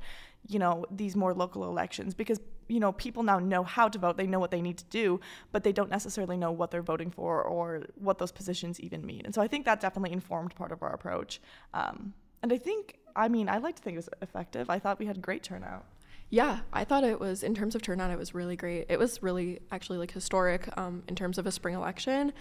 you 0.49 0.59
know, 0.59 0.85
these 0.90 1.16
more 1.16 1.33
local 1.33 1.64
elections 1.64 2.14
because, 2.14 2.40
you 2.68 2.78
know, 2.78 2.92
people 2.92 3.23
now 3.23 3.38
know 3.38 3.62
how 3.62 3.88
to 3.88 3.99
vote, 3.99 4.16
they 4.16 4.26
know 4.26 4.38
what 4.38 4.50
they 4.50 4.61
need 4.61 4.76
to 4.78 4.85
do, 4.85 5.21
but 5.52 5.64
they 5.64 5.73
don't 5.73 5.90
necessarily 5.90 6.37
know 6.37 6.52
what 6.52 6.71
they're 6.71 6.83
voting 6.83 7.11
for 7.11 7.42
or 7.42 7.85
what 7.97 8.18
those 8.18 8.33
positions 8.33 8.78
even 8.80 9.04
mean. 9.04 9.23
And 9.25 9.35
so 9.35 9.40
I 9.40 9.49
think 9.49 9.64
that 9.64 9.80
definitely 9.80 10.12
informed 10.12 10.54
part 10.54 10.73
of 10.73 10.83
our 10.83 10.92
approach. 10.92 11.40
Um, 11.73 12.12
and 12.42 12.52
I 12.52 12.59
think, 12.59 12.99
I 13.16 13.28
mean, 13.28 13.49
I 13.49 13.59
like 13.59 13.76
to 13.76 13.83
think 13.83 13.94
it 13.94 13.99
was 13.99 14.11
effective. 14.21 14.68
I 14.68 14.78
thought 14.78 14.99
we 14.99 15.06
had 15.06 15.23
great 15.23 15.42
turnout. 15.42 15.87
Yeah, 16.30 16.61
I 16.73 16.85
thought 16.85 17.04
it 17.04 17.21
was, 17.21 17.42
in 17.42 17.54
terms 17.54 17.75
of 17.75 17.83
turnout, 17.83 18.11
it 18.11 18.18
was 18.18 18.35
really 18.35 18.56
great. 18.56 18.87
It 18.88 18.99
was 18.99 19.23
really 19.23 19.61
actually 19.71 19.99
like 19.99 20.11
historic 20.11 20.68
um, 20.76 21.04
in 21.09 21.14
terms 21.14 21.38
of 21.38 21.47
a 21.47 21.52
spring 21.52 21.75
election. 21.75 22.33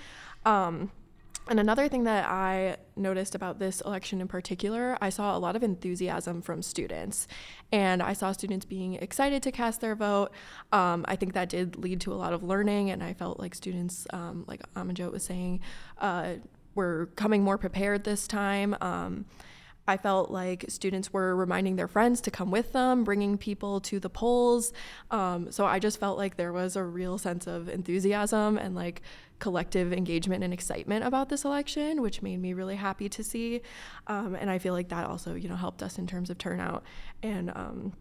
Um, 0.45 0.91
and 1.49 1.59
another 1.59 1.87
thing 1.87 2.05
that 2.05 2.29
I 2.29 2.77
noticed 2.95 3.35
about 3.35 3.59
this 3.59 3.81
election 3.81 4.21
in 4.21 4.27
particular, 4.27 4.97
I 5.01 5.09
saw 5.09 5.35
a 5.35 5.39
lot 5.39 5.55
of 5.55 5.63
enthusiasm 5.63 6.41
from 6.41 6.61
students. 6.61 7.27
And 7.71 8.01
I 8.01 8.13
saw 8.13 8.31
students 8.31 8.65
being 8.65 8.95
excited 8.95 9.43
to 9.43 9.51
cast 9.51 9.81
their 9.81 9.95
vote. 9.95 10.31
Um, 10.71 11.05
I 11.07 11.15
think 11.15 11.33
that 11.33 11.49
did 11.49 11.75
lead 11.75 12.01
to 12.01 12.13
a 12.13 12.15
lot 12.15 12.33
of 12.33 12.43
learning. 12.43 12.91
And 12.91 13.03
I 13.03 13.13
felt 13.13 13.39
like 13.39 13.55
students, 13.55 14.07
um, 14.13 14.45
like 14.47 14.61
Amanjot 14.73 15.11
was 15.11 15.23
saying, 15.23 15.59
uh, 15.97 16.35
were 16.75 17.09
coming 17.15 17.43
more 17.43 17.57
prepared 17.57 18.03
this 18.03 18.27
time. 18.27 18.75
Um, 18.81 19.25
I 19.87 19.97
felt 19.97 20.31
like 20.31 20.65
students 20.69 21.11
were 21.11 21.35
reminding 21.35 21.75
their 21.75 21.87
friends 21.87 22.21
to 22.21 22.31
come 22.31 22.51
with 22.51 22.71
them, 22.71 23.03
bringing 23.03 23.37
people 23.37 23.81
to 23.81 23.99
the 23.99 24.09
polls. 24.09 24.71
Um, 25.11 25.51
so 25.51 25.65
I 25.65 25.79
just 25.79 25.99
felt 25.99 26.17
like 26.17 26.37
there 26.37 26.53
was 26.53 26.75
a 26.75 26.83
real 26.83 27.17
sense 27.17 27.47
of 27.47 27.67
enthusiasm 27.67 28.57
and 28.57 28.75
like 28.75 29.01
collective 29.39 29.91
engagement 29.91 30.43
and 30.43 30.53
excitement 30.53 31.03
about 31.03 31.27
this 31.27 31.43
election, 31.43 32.01
which 32.01 32.21
made 32.21 32.39
me 32.39 32.53
really 32.53 32.77
happy 32.77 33.09
to 33.09 33.23
see. 33.23 33.61
Um, 34.07 34.35
and 34.35 34.49
I 34.49 34.57
feel 34.57 34.73
like 34.73 34.87
that 34.89 35.05
also, 35.05 35.35
you 35.35 35.49
know, 35.49 35.57
helped 35.57 35.83
us 35.83 35.97
in 35.97 36.07
terms 36.07 36.29
of 36.29 36.37
turnout. 36.37 36.83
And 37.21 37.49
um, 37.49 37.93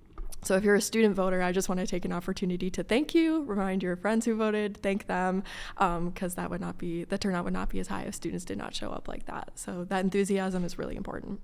so 0.45 0.55
if 0.55 0.63
you're 0.63 0.77
a 0.77 0.81
student 0.81 1.17
voter, 1.17 1.43
I 1.43 1.51
just 1.51 1.69
want 1.69 1.81
to 1.81 1.87
take 1.87 2.05
an 2.05 2.13
opportunity 2.13 2.71
to 2.71 2.85
thank 2.85 3.15
you, 3.15 3.43
remind 3.43 3.83
your 3.83 3.97
friends 3.97 4.25
who 4.25 4.37
voted, 4.37 4.77
thank 4.83 5.07
them, 5.07 5.43
because 5.75 6.33
um, 6.33 6.37
that 6.37 6.49
would 6.51 6.61
not 6.61 6.79
be 6.79 7.05
the 7.05 7.19
turnout 7.19 7.45
would 7.45 7.53
not 7.53 7.69
be 7.71 7.81
as 7.81 7.89
high 7.89 8.03
if 8.03 8.15
students 8.15 8.45
did 8.45 8.59
not 8.59 8.75
show 8.75 8.91
up 8.91 9.09
like 9.09 9.27
that. 9.27 9.53
So 9.57 9.85
that 9.85 10.05
enthusiasm 10.05 10.65
is 10.65 10.79
really 10.79 10.97
important. 10.97 11.41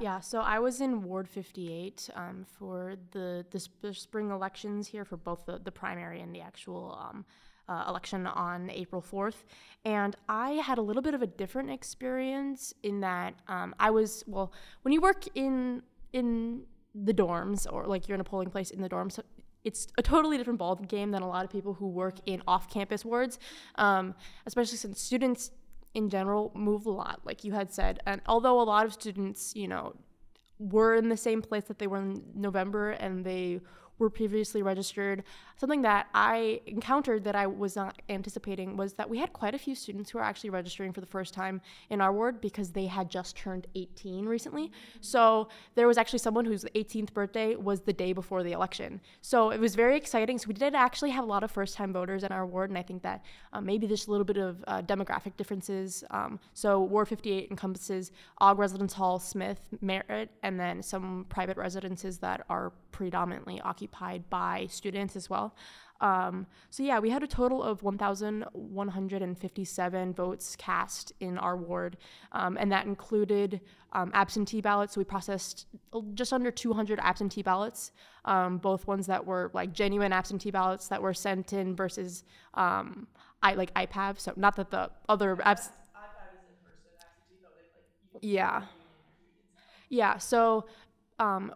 Yeah, 0.00 0.20
so 0.20 0.40
I 0.40 0.60
was 0.60 0.80
in 0.80 1.02
Ward 1.02 1.28
58 1.28 2.10
um, 2.14 2.46
for 2.58 2.94
the, 3.10 3.44
the, 3.50 3.58
sp- 3.58 3.90
spring 3.92 4.30
elections 4.30 4.86
here 4.86 5.04
for 5.04 5.16
both 5.16 5.44
the, 5.44 5.58
the 5.58 5.72
primary 5.72 6.20
and 6.20 6.32
the 6.32 6.40
actual 6.40 6.96
um, 7.00 7.24
uh, 7.68 7.84
election 7.88 8.24
on 8.28 8.70
April 8.70 9.02
4th. 9.02 9.44
And 9.84 10.14
I 10.28 10.50
had 10.50 10.78
a 10.78 10.82
little 10.82 11.02
bit 11.02 11.14
of 11.14 11.22
a 11.22 11.26
different 11.26 11.70
experience 11.70 12.72
in 12.84 13.00
that 13.00 13.34
um, 13.48 13.74
I 13.80 13.90
was, 13.90 14.22
well, 14.28 14.52
when 14.82 14.92
you 14.92 15.00
work 15.00 15.24
in, 15.34 15.82
in 16.12 16.62
the 16.94 17.12
dorms 17.12 17.66
or 17.70 17.84
like 17.86 18.06
you're 18.06 18.14
in 18.14 18.20
a 18.20 18.24
polling 18.24 18.50
place 18.50 18.70
in 18.70 18.80
the 18.80 18.88
dorms, 18.88 19.18
it's 19.64 19.88
a 19.98 20.02
totally 20.02 20.38
different 20.38 20.60
ball 20.60 20.76
game 20.76 21.10
than 21.10 21.22
a 21.22 21.28
lot 21.28 21.44
of 21.44 21.50
people 21.50 21.74
who 21.74 21.88
work 21.88 22.14
in 22.24 22.40
off-campus 22.46 23.04
wards, 23.04 23.40
um, 23.74 24.14
especially 24.46 24.76
since 24.76 25.00
students 25.00 25.50
in 25.98 26.08
general 26.08 26.50
move 26.54 26.86
a 26.86 26.90
lot, 26.90 27.20
like 27.24 27.44
you 27.44 27.52
had 27.52 27.72
said. 27.72 28.00
And 28.06 28.20
although 28.26 28.60
a 28.60 28.62
lot 28.74 28.86
of 28.86 28.92
students, 28.92 29.52
you 29.54 29.68
know, 29.68 29.94
were 30.58 30.94
in 30.94 31.08
the 31.08 31.16
same 31.16 31.42
place 31.42 31.64
that 31.64 31.78
they 31.78 31.86
were 31.86 31.98
in 31.98 32.22
November 32.34 32.90
and 32.90 33.24
they 33.24 33.60
were 33.98 34.10
previously 34.10 34.62
registered. 34.62 35.24
Something 35.56 35.82
that 35.82 36.06
I 36.14 36.60
encountered 36.66 37.24
that 37.24 37.34
I 37.34 37.46
was 37.46 37.76
not 37.76 38.00
anticipating 38.08 38.76
was 38.76 38.94
that 38.94 39.08
we 39.10 39.18
had 39.18 39.32
quite 39.32 39.54
a 39.54 39.58
few 39.58 39.74
students 39.74 40.10
who 40.10 40.18
are 40.18 40.22
actually 40.22 40.50
registering 40.50 40.92
for 40.92 41.00
the 41.00 41.06
first 41.06 41.34
time 41.34 41.60
in 41.90 42.00
our 42.00 42.12
ward 42.12 42.40
because 42.40 42.70
they 42.70 42.86
had 42.86 43.10
just 43.10 43.36
turned 43.36 43.66
18 43.74 44.26
recently. 44.26 44.70
So 45.00 45.48
there 45.74 45.86
was 45.86 45.98
actually 45.98 46.20
someone 46.20 46.44
whose 46.44 46.64
18th 46.76 47.12
birthday 47.12 47.56
was 47.56 47.80
the 47.80 47.92
day 47.92 48.12
before 48.12 48.42
the 48.42 48.52
election. 48.52 49.00
So 49.20 49.50
it 49.50 49.60
was 49.60 49.74
very 49.74 49.96
exciting. 49.96 50.38
So 50.38 50.48
we 50.48 50.54
did 50.54 50.74
actually 50.74 51.10
have 51.10 51.24
a 51.24 51.26
lot 51.26 51.42
of 51.42 51.50
first 51.50 51.74
time 51.74 51.92
voters 51.92 52.24
in 52.24 52.32
our 52.32 52.46
ward, 52.46 52.70
and 52.70 52.78
I 52.78 52.82
think 52.82 53.02
that 53.02 53.24
um, 53.52 53.66
maybe 53.66 53.86
there's 53.86 54.06
a 54.06 54.10
little 54.10 54.24
bit 54.24 54.36
of 54.36 54.64
uh, 54.66 54.82
demographic 54.82 55.36
differences. 55.36 56.04
Um, 56.10 56.38
so 56.54 56.80
Ward 56.80 57.08
58 57.08 57.50
encompasses 57.50 58.12
Ogg 58.40 58.58
Residence 58.58 58.92
Hall, 58.92 59.18
Smith, 59.18 59.60
Merritt, 59.80 60.30
and 60.42 60.58
then 60.58 60.82
some 60.82 61.26
private 61.28 61.56
residences 61.56 62.18
that 62.18 62.44
are 62.48 62.72
predominantly 62.90 63.60
occupied 63.60 64.28
by 64.30 64.66
students 64.70 65.14
as 65.16 65.30
well. 65.30 65.54
Um, 66.00 66.46
so 66.70 66.84
yeah, 66.84 67.00
we 67.00 67.10
had 67.10 67.24
a 67.24 67.26
total 67.26 67.62
of 67.62 67.82
1,157 67.82 70.14
votes 70.14 70.56
cast 70.56 71.12
in 71.18 71.36
our 71.38 71.56
ward, 71.56 71.96
um, 72.32 72.56
and 72.58 72.70
that 72.70 72.86
included 72.86 73.60
um, 73.92 74.12
absentee 74.14 74.60
ballots. 74.60 74.94
So 74.94 75.00
we 75.00 75.04
processed 75.04 75.66
just 76.14 76.32
under 76.32 76.52
200 76.52 77.00
absentee 77.02 77.42
ballots, 77.42 77.90
um, 78.24 78.58
both 78.58 78.86
ones 78.86 79.08
that 79.08 79.26
were 79.26 79.50
like 79.54 79.72
genuine 79.72 80.12
absentee 80.12 80.52
ballots 80.52 80.86
that 80.88 81.02
were 81.02 81.14
sent 81.14 81.52
in 81.52 81.74
versus 81.74 82.22
um, 82.54 83.08
I 83.42 83.54
like 83.54 83.74
IPAV. 83.74 84.20
So 84.20 84.32
not 84.36 84.54
that 84.56 84.70
the 84.70 84.90
other 85.08 85.36
abs- 85.42 85.70
yeah. 88.20 88.62
Yeah. 89.88 90.18
So 90.18 90.66
um, 91.18 91.54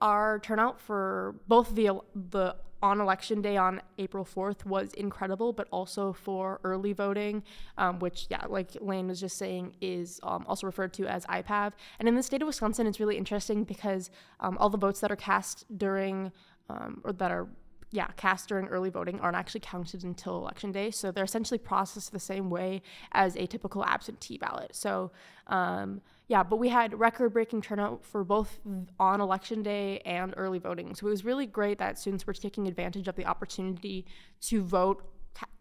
our 0.00 0.38
turnout 0.40 0.80
for 0.80 1.36
both 1.48 1.74
the 1.74 2.00
the 2.14 2.56
on 2.84 3.00
election 3.00 3.40
day 3.40 3.56
on 3.56 3.80
April 3.96 4.26
4th 4.26 4.66
was 4.66 4.92
incredible, 4.92 5.54
but 5.54 5.66
also 5.70 6.12
for 6.12 6.60
early 6.64 6.92
voting, 6.92 7.42
um, 7.78 7.98
which, 7.98 8.26
yeah, 8.28 8.44
like 8.46 8.76
Lane 8.78 9.08
was 9.08 9.18
just 9.18 9.38
saying, 9.38 9.74
is 9.80 10.20
um, 10.22 10.44
also 10.46 10.66
referred 10.66 10.92
to 10.92 11.06
as 11.06 11.24
IPAV. 11.24 11.72
And 11.98 12.06
in 12.06 12.14
the 12.14 12.22
state 12.22 12.42
of 12.42 12.46
Wisconsin, 12.46 12.86
it's 12.86 13.00
really 13.00 13.16
interesting 13.16 13.64
because 13.64 14.10
um, 14.38 14.58
all 14.58 14.68
the 14.68 14.76
votes 14.76 15.00
that 15.00 15.10
are 15.10 15.16
cast 15.16 15.64
during 15.78 16.30
um, 16.68 17.00
or 17.04 17.12
that 17.14 17.30
are 17.30 17.48
yeah, 17.94 18.08
cast 18.16 18.48
during 18.48 18.66
early 18.66 18.90
voting 18.90 19.20
aren't 19.20 19.36
actually 19.36 19.60
counted 19.60 20.02
until 20.02 20.36
election 20.36 20.72
day. 20.72 20.90
So 20.90 21.12
they're 21.12 21.22
essentially 21.22 21.58
processed 21.58 22.10
the 22.10 22.18
same 22.18 22.50
way 22.50 22.82
as 23.12 23.36
a 23.36 23.46
typical 23.46 23.84
absentee 23.84 24.36
ballot. 24.36 24.74
So, 24.74 25.12
um, 25.46 26.00
yeah, 26.26 26.42
but 26.42 26.56
we 26.56 26.70
had 26.70 26.98
record 26.98 27.32
breaking 27.32 27.62
turnout 27.62 28.04
for 28.04 28.24
both 28.24 28.58
on 28.98 29.20
election 29.20 29.62
day 29.62 30.00
and 30.00 30.34
early 30.36 30.58
voting. 30.58 30.94
So 30.96 31.06
it 31.06 31.10
was 31.10 31.24
really 31.24 31.46
great 31.46 31.78
that 31.78 31.96
students 31.96 32.26
were 32.26 32.32
taking 32.32 32.66
advantage 32.66 33.06
of 33.06 33.14
the 33.14 33.26
opportunity 33.26 34.06
to 34.42 34.62
vote 34.62 35.04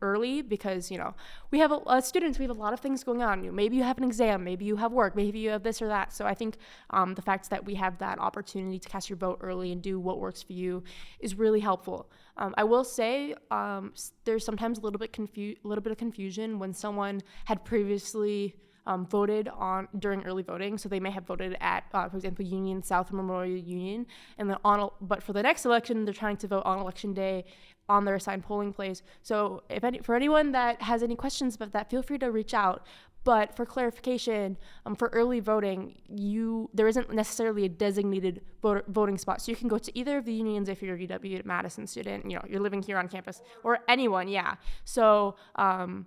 early 0.01 0.42
because 0.42 0.92
you 0.92 0.98
know 0.98 1.13
we 1.51 1.60
have 1.60 1.72
a, 1.72 1.75
uh, 1.75 2.01
students 2.01 2.39
we 2.39 2.44
have 2.44 2.56
a 2.56 2.60
lot 2.60 2.74
of 2.74 2.80
things 2.80 3.03
going 3.03 3.22
on. 3.22 3.44
You 3.44 3.50
know, 3.50 3.56
maybe 3.56 3.75
you 3.75 3.84
have 3.84 3.98
an 3.98 4.03
exam 4.03 4.44
maybe 4.44 4.65
you 4.65 4.75
have 4.77 4.92
work 4.92 5.15
maybe 5.15 5.39
you 5.39 5.50
have 5.51 5.63
this 5.63 5.82
or 5.82 5.88
that. 5.88 6.13
So 6.13 6.25
i 6.25 6.34
think 6.34 6.58
um, 6.89 7.13
the 7.15 7.22
fact 7.22 7.50
that 7.50 7.65
we 7.65 7.75
have 7.75 7.98
that 8.00 8.20
opportunity 8.20 8.80
to 8.80 8.89
cast 8.89 9.10
your 9.10 9.18
vote 9.18 9.39
early 9.42 9.72
and 9.72 9.82
do 9.82 10.00
what 10.00 10.20
works 10.20 10.42
for 10.42 10.53
you 10.53 10.84
is 11.20 11.36
really 11.36 11.60
helpful. 11.60 12.10
Um, 12.38 12.53
i 12.58 12.63
will 12.63 12.84
say 12.84 13.36
um, 13.51 13.94
there's 14.25 14.46
sometimes 14.46 14.80
a 14.80 14.82
little 14.82 15.00
bit 15.00 15.13
confu- 15.13 15.56
a 15.63 15.68
little 15.68 15.84
bit 15.84 15.92
of 15.92 15.98
confusion 15.98 16.60
when 16.60 16.74
someone 16.74 17.22
had 17.46 17.63
previously 17.63 18.56
um, 18.86 19.06
voted 19.06 19.48
on 19.50 19.88
during 20.00 20.24
early 20.24 20.44
voting. 20.44 20.78
So 20.78 20.90
they 20.90 21.00
may 21.00 21.12
have 21.12 21.25
voted 21.25 21.56
at, 21.62 21.86
uh, 21.94 22.10
for 22.10 22.18
example, 22.18 22.46
Union 22.46 22.84
South 22.84 23.12
Memorial 23.12 23.58
Union, 23.58 24.06
and 24.38 24.50
then 24.50 24.58
on. 24.63 24.90
But 25.02 25.24
for 25.24 25.34
the 25.34 25.44
next 25.44 25.66
election, 25.66 26.06
they're 26.06 26.13
trying 26.13 26.38
to 26.38 26.48
vote 26.48 26.63
on 26.66 26.80
election 26.80 27.13
day 27.13 27.46
on 27.90 28.06
their 28.06 28.16
assigned 28.16 28.44
polling 28.44 28.72
place. 28.72 29.02
So 29.22 29.63
if 29.70 29.84
any, 29.84 30.00
for 30.00 30.16
anyone 30.16 30.52
that 30.54 30.82
has 30.82 31.04
any 31.04 31.16
questions 31.16 31.56
about 31.56 31.74
that, 31.74 31.90
feel 31.90 32.02
free 32.02 32.18
to 32.20 32.32
reach 32.32 32.54
out. 32.54 32.86
But 33.25 33.56
for 33.56 33.66
clarification, 33.66 34.58
um, 34.86 34.96
for 34.96 35.08
early 35.10 35.40
voting, 35.40 36.02
you 36.10 36.70
there 36.74 36.88
isn't 36.88 37.13
necessarily 37.13 37.63
a 37.63 37.70
designated 37.70 38.42
voter, 38.62 38.84
voting 38.90 39.18
spot. 39.18 39.42
So 39.42 39.52
you 39.52 39.56
can 39.56 39.70
go 39.70 39.78
to 39.78 39.98
either 39.98 40.18
of 40.18 40.25
the 40.25 40.34
unions 40.34 40.68
if 40.68 40.82
you're 40.82 40.96
a 40.96 41.08
UW 41.08 41.46
Madison 41.46 41.88
student, 41.88 42.30
you 42.30 42.36
know, 42.36 42.44
you're 42.50 42.60
living 42.60 42.82
here 42.82 42.98
on 42.98 43.08
campus, 43.08 43.42
or 43.63 43.80
anyone, 43.88 44.28
yeah. 44.28 44.56
So 44.84 45.36
um, 45.56 46.06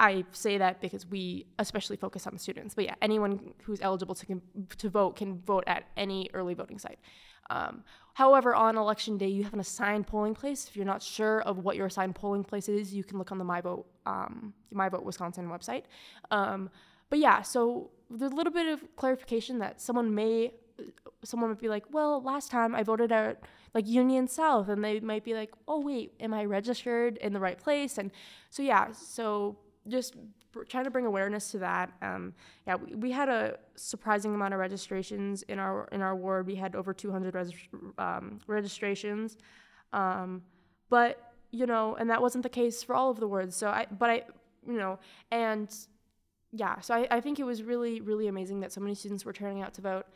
I 0.00 0.24
say 0.32 0.58
that 0.58 0.80
because 0.80 1.06
we 1.06 1.46
especially 1.58 1.96
focus 1.96 2.26
on 2.26 2.38
students. 2.38 2.74
But 2.74 2.84
yeah, 2.84 2.94
anyone 3.02 3.54
who's 3.64 3.80
eligible 3.80 4.14
to 4.16 4.40
to 4.76 4.88
vote 4.88 5.16
can 5.16 5.40
vote 5.40 5.64
at 5.66 5.84
any 5.96 6.28
early 6.34 6.54
voting 6.54 6.78
site. 6.78 6.98
Um, 7.50 7.82
however, 8.14 8.54
on 8.54 8.76
election 8.76 9.16
day, 9.16 9.28
you 9.28 9.42
have 9.44 9.54
an 9.54 9.60
assigned 9.60 10.06
polling 10.06 10.34
place. 10.34 10.68
If 10.68 10.76
you're 10.76 10.84
not 10.86 11.02
sure 11.02 11.40
of 11.42 11.58
what 11.58 11.76
your 11.76 11.86
assigned 11.86 12.14
polling 12.14 12.44
place 12.44 12.68
is, 12.68 12.92
you 12.94 13.02
can 13.04 13.18
look 13.18 13.32
on 13.32 13.38
the 13.38 13.44
My 13.44 13.60
Vote, 13.60 13.86
um, 14.06 14.52
My 14.70 14.88
Vote 14.88 15.02
Wisconsin 15.02 15.48
website. 15.48 15.84
Um, 16.30 16.70
but 17.10 17.18
yeah, 17.18 17.42
so 17.42 17.90
there's 18.10 18.32
a 18.32 18.34
little 18.34 18.52
bit 18.52 18.68
of 18.68 18.84
clarification 18.96 19.58
that 19.60 19.80
someone 19.80 20.14
may, 20.14 20.52
someone 21.24 21.48
would 21.48 21.58
be 21.58 21.70
like, 21.70 21.84
well, 21.90 22.22
last 22.22 22.50
time 22.50 22.74
I 22.74 22.82
voted 22.82 23.12
at 23.12 23.42
like 23.74 23.86
Union 23.86 24.28
South, 24.28 24.68
and 24.68 24.84
they 24.84 25.00
might 25.00 25.24
be 25.24 25.34
like, 25.34 25.52
oh 25.66 25.80
wait, 25.80 26.12
am 26.20 26.34
I 26.34 26.44
registered 26.44 27.16
in 27.18 27.32
the 27.32 27.40
right 27.40 27.58
place? 27.58 27.96
And 27.96 28.10
so 28.50 28.62
yeah, 28.62 28.92
so 28.92 29.56
just 29.88 30.14
trying 30.68 30.84
to 30.84 30.90
bring 30.90 31.06
awareness 31.06 31.50
to 31.52 31.58
that. 31.58 31.92
Um, 32.02 32.34
yeah, 32.66 32.76
we, 32.76 32.94
we, 32.94 33.10
had 33.10 33.28
a 33.28 33.58
surprising 33.76 34.34
amount 34.34 34.54
of 34.54 34.60
registrations 34.60 35.42
in 35.42 35.58
our 35.58 35.88
in 35.92 36.02
our 36.02 36.14
ward. 36.14 36.46
We 36.46 36.54
had 36.54 36.74
over 36.74 36.94
200 36.94 37.34
res- 37.34 37.52
um, 37.98 38.40
registrations, 38.46 39.36
um, 39.92 40.42
but 40.88 41.32
you 41.50 41.66
know, 41.66 41.96
and 41.96 42.10
that 42.10 42.20
wasn't 42.20 42.42
the 42.42 42.48
case 42.48 42.82
for 42.82 42.94
all 42.94 43.10
of 43.10 43.20
the 43.20 43.28
wards. 43.28 43.56
So 43.56 43.68
I, 43.68 43.86
but 43.90 44.10
I, 44.10 44.22
you 44.66 44.78
know, 44.78 44.98
and 45.30 45.74
yeah, 46.52 46.80
so 46.80 46.94
I, 46.94 47.06
I 47.10 47.20
think 47.20 47.38
it 47.38 47.44
was 47.44 47.62
really 47.62 48.00
really 48.00 48.28
amazing 48.28 48.60
that 48.60 48.72
so 48.72 48.80
many 48.80 48.94
students 48.94 49.24
were 49.24 49.32
turning 49.32 49.62
out 49.62 49.74
to 49.74 49.80
vote. 49.82 50.06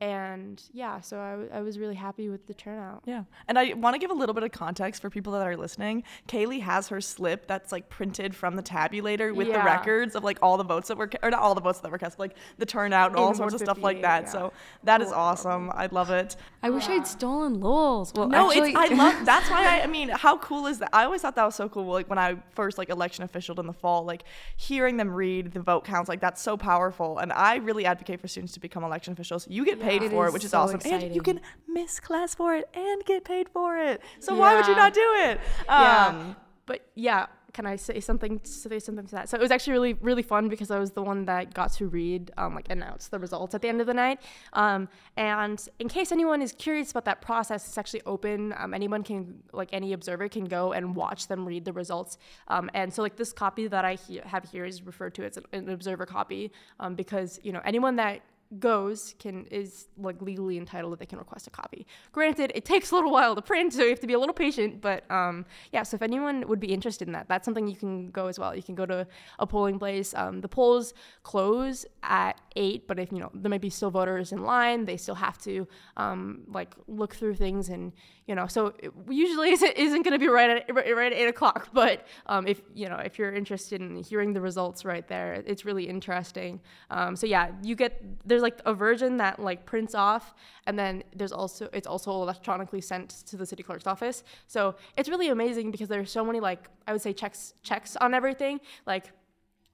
And 0.00 0.62
yeah, 0.72 1.00
so 1.02 1.20
I, 1.20 1.30
w- 1.32 1.50
I 1.52 1.60
was 1.60 1.78
really 1.78 1.94
happy 1.94 2.30
with 2.30 2.46
the 2.46 2.54
turnout. 2.54 3.02
Yeah. 3.04 3.24
And 3.48 3.58
I 3.58 3.74
want 3.74 3.94
to 3.94 3.98
give 3.98 4.10
a 4.10 4.14
little 4.14 4.34
bit 4.34 4.42
of 4.44 4.50
context 4.50 5.02
for 5.02 5.10
people 5.10 5.34
that 5.34 5.46
are 5.46 5.56
listening. 5.58 6.04
Kayley 6.26 6.60
has 6.62 6.88
her 6.88 7.02
slip 7.02 7.46
that's 7.46 7.70
like 7.70 7.90
printed 7.90 8.34
from 8.34 8.56
the 8.56 8.62
tabulator 8.62 9.34
with 9.34 9.48
the 9.48 9.58
records 9.58 10.14
of 10.14 10.24
like 10.24 10.38
all 10.40 10.56
the 10.56 10.64
votes 10.64 10.88
that 10.88 10.96
were, 10.96 11.08
ca- 11.08 11.18
or 11.22 11.30
not 11.30 11.40
all 11.40 11.54
the 11.54 11.60
votes 11.60 11.80
that 11.80 11.90
were 11.90 11.98
cast, 11.98 12.16
but 12.16 12.30
like 12.30 12.36
the 12.56 12.64
turnout 12.64 13.10
and 13.10 13.16
all 13.16 13.28
In 13.28 13.34
sorts 13.34 13.52
of 13.54 13.60
stuff 13.60 13.82
like 13.82 14.00
that. 14.00 14.22
yeah. 14.24 14.30
So 14.30 14.52
that 14.84 15.02
is 15.02 15.08
Cool. 15.08 15.16
awesome. 15.18 15.70
I 15.74 15.88
love 15.90 16.08
it. 16.10 16.34
I 16.62 16.70
wish 16.70 16.88
I'd 16.88 17.06
stolen 17.06 17.60
Lowell's. 17.60 18.12
Well, 18.14 18.26
no, 18.28 18.50
actually, 18.50 18.70
it's 18.70 18.78
I 18.78 18.94
love 18.94 19.14
that's 19.26 19.50
why 19.50 19.66
I, 19.80 19.82
I 19.82 19.86
mean, 19.86 20.08
how 20.08 20.38
cool 20.38 20.66
is 20.66 20.78
that? 20.78 20.88
I 20.94 21.04
always 21.04 21.20
thought 21.20 21.36
that 21.36 21.44
was 21.44 21.54
so 21.56 21.68
cool. 21.68 21.84
Like 21.84 22.08
when 22.08 22.18
I 22.18 22.36
first 22.52 22.78
like 22.78 22.88
election 22.88 23.22
officialed 23.24 23.58
in 23.58 23.66
the 23.66 23.72
fall, 23.74 24.04
like 24.04 24.24
hearing 24.56 24.96
them 24.96 25.10
read 25.10 25.52
the 25.52 25.60
vote 25.60 25.84
counts, 25.84 26.08
like 26.08 26.20
that's 26.20 26.40
so 26.40 26.56
powerful. 26.56 27.18
And 27.18 27.32
I 27.34 27.56
really 27.56 27.84
advocate 27.84 28.18
for 28.20 28.28
students 28.28 28.54
to 28.54 28.60
become 28.60 28.82
election 28.82 29.12
officials. 29.12 29.46
You 29.50 29.64
get 29.66 29.78
paid 29.78 29.89
It 29.90 30.10
for 30.10 30.26
it, 30.26 30.32
which 30.32 30.44
is 30.44 30.50
so 30.50 30.60
awesome, 30.60 30.80
and 30.84 31.14
you 31.14 31.22
can 31.22 31.40
miss 31.68 32.00
class 32.00 32.34
for 32.34 32.54
it 32.54 32.68
and 32.74 33.04
get 33.04 33.24
paid 33.24 33.48
for 33.48 33.78
it. 33.78 34.00
So 34.20 34.34
why 34.34 34.54
would 34.56 34.66
you 34.66 34.76
not 34.76 34.94
do 34.94 35.14
it? 35.26 35.40
Yeah. 35.66 36.06
Um, 36.06 36.36
But 36.66 36.86
yeah, 36.94 37.26
can 37.52 37.66
I 37.66 37.74
say 37.74 37.98
something? 37.98 38.40
Say 38.44 38.78
something 38.78 39.04
to 39.06 39.14
that. 39.16 39.28
So 39.28 39.36
it 39.36 39.40
was 39.40 39.50
actually 39.50 39.72
really, 39.72 39.94
really 39.94 40.22
fun 40.22 40.48
because 40.48 40.70
I 40.70 40.78
was 40.78 40.92
the 40.92 41.02
one 41.02 41.24
that 41.24 41.52
got 41.52 41.72
to 41.74 41.88
read, 41.88 42.30
um, 42.38 42.54
like 42.54 42.70
announce 42.70 43.08
the 43.08 43.18
results 43.18 43.54
at 43.56 43.62
the 43.62 43.68
end 43.68 43.80
of 43.80 43.88
the 43.88 43.94
night. 43.94 44.20
Um, 44.52 44.88
and 45.16 45.60
in 45.80 45.88
case 45.88 46.12
anyone 46.12 46.42
is 46.42 46.52
curious 46.52 46.92
about 46.92 47.06
that 47.06 47.22
process, 47.22 47.66
it's 47.66 47.76
actually 47.76 48.02
open. 48.06 48.54
Um, 48.56 48.72
anyone 48.72 49.02
can, 49.02 49.42
like 49.52 49.70
any 49.72 49.92
observer, 49.92 50.28
can 50.28 50.44
go 50.44 50.72
and 50.72 50.94
watch 50.94 51.26
them 51.26 51.44
read 51.44 51.64
the 51.64 51.72
results. 51.72 52.18
Um, 52.46 52.70
and 52.72 52.94
so 52.94 53.02
like 53.02 53.16
this 53.16 53.32
copy 53.32 53.66
that 53.66 53.84
I 53.84 53.94
he- 53.94 54.20
have 54.24 54.44
here 54.44 54.64
is 54.64 54.82
referred 54.82 55.14
to 55.16 55.24
as 55.24 55.36
an, 55.36 55.44
an 55.52 55.70
observer 55.70 56.06
copy 56.06 56.52
um, 56.78 56.94
because 56.94 57.40
you 57.42 57.50
know 57.50 57.62
anyone 57.64 57.96
that 57.96 58.20
goes 58.58 59.14
can 59.18 59.46
is 59.46 59.86
like 59.96 60.20
legally 60.20 60.58
entitled 60.58 60.92
that 60.92 60.98
they 60.98 61.06
can 61.06 61.18
request 61.18 61.46
a 61.46 61.50
copy. 61.50 61.86
Granted, 62.12 62.50
it 62.54 62.64
takes 62.64 62.90
a 62.90 62.94
little 62.96 63.12
while 63.12 63.34
to 63.36 63.42
print, 63.42 63.72
so 63.72 63.82
you 63.84 63.90
have 63.90 64.00
to 64.00 64.06
be 64.06 64.14
a 64.14 64.18
little 64.18 64.34
patient. 64.34 64.80
But 64.80 65.08
um, 65.10 65.46
yeah, 65.72 65.84
so 65.84 65.94
if 65.94 66.02
anyone 66.02 66.46
would 66.48 66.58
be 66.58 66.72
interested 66.72 67.06
in 67.06 67.12
that, 67.12 67.28
that's 67.28 67.44
something 67.44 67.68
you 67.68 67.76
can 67.76 68.10
go 68.10 68.26
as 68.26 68.38
well. 68.38 68.54
You 68.56 68.62
can 68.62 68.74
go 68.74 68.86
to 68.86 69.06
a 69.38 69.46
polling 69.46 69.78
place. 69.78 70.14
Um, 70.14 70.40
the 70.40 70.48
polls 70.48 70.94
close 71.22 71.86
at 72.02 72.40
eight, 72.56 72.88
but 72.88 72.98
if 72.98 73.12
you 73.12 73.18
know 73.18 73.30
there 73.34 73.50
might 73.50 73.60
be 73.60 73.70
still 73.70 73.90
voters 73.90 74.32
in 74.32 74.42
line, 74.42 74.84
they 74.84 74.96
still 74.96 75.14
have 75.14 75.38
to 75.38 75.68
um, 75.96 76.42
like 76.48 76.74
look 76.88 77.14
through 77.14 77.34
things 77.34 77.68
and 77.68 77.92
you 78.26 78.34
know. 78.34 78.46
So 78.46 78.74
it 78.78 78.92
usually 79.08 79.50
isn't, 79.56 79.72
isn't 79.76 80.02
going 80.02 80.12
to 80.12 80.18
be 80.18 80.28
right 80.28 80.50
at 80.50 80.74
right 80.74 80.96
right 80.96 81.12
at 81.12 81.18
eight 81.18 81.28
o'clock. 81.28 81.68
But 81.72 82.06
um, 82.26 82.46
if 82.48 82.60
you 82.74 82.88
know 82.88 82.96
if 82.96 83.18
you're 83.18 83.32
interested 83.32 83.80
in 83.80 83.96
hearing 83.96 84.32
the 84.32 84.40
results 84.40 84.84
right 84.84 85.06
there, 85.06 85.34
it's 85.46 85.64
really 85.64 85.88
interesting. 85.88 86.60
Um, 86.90 87.14
so 87.14 87.26
yeah, 87.26 87.52
you 87.62 87.76
get 87.76 88.02
there's 88.26 88.39
like 88.42 88.60
a 88.66 88.74
version 88.74 89.16
that 89.18 89.38
like 89.38 89.66
prints 89.66 89.94
off, 89.94 90.34
and 90.66 90.78
then 90.78 91.02
there's 91.14 91.32
also 91.32 91.68
it's 91.72 91.86
also 91.86 92.10
electronically 92.10 92.80
sent 92.80 93.10
to 93.26 93.36
the 93.36 93.46
city 93.46 93.62
clerk's 93.62 93.86
office. 93.86 94.22
So 94.46 94.74
it's 94.96 95.08
really 95.08 95.28
amazing 95.28 95.70
because 95.70 95.88
there's 95.88 96.10
so 96.10 96.24
many 96.24 96.40
like 96.40 96.68
I 96.86 96.92
would 96.92 97.02
say 97.02 97.12
checks 97.12 97.54
checks 97.62 97.96
on 97.96 98.14
everything. 98.14 98.60
Like 98.86 99.12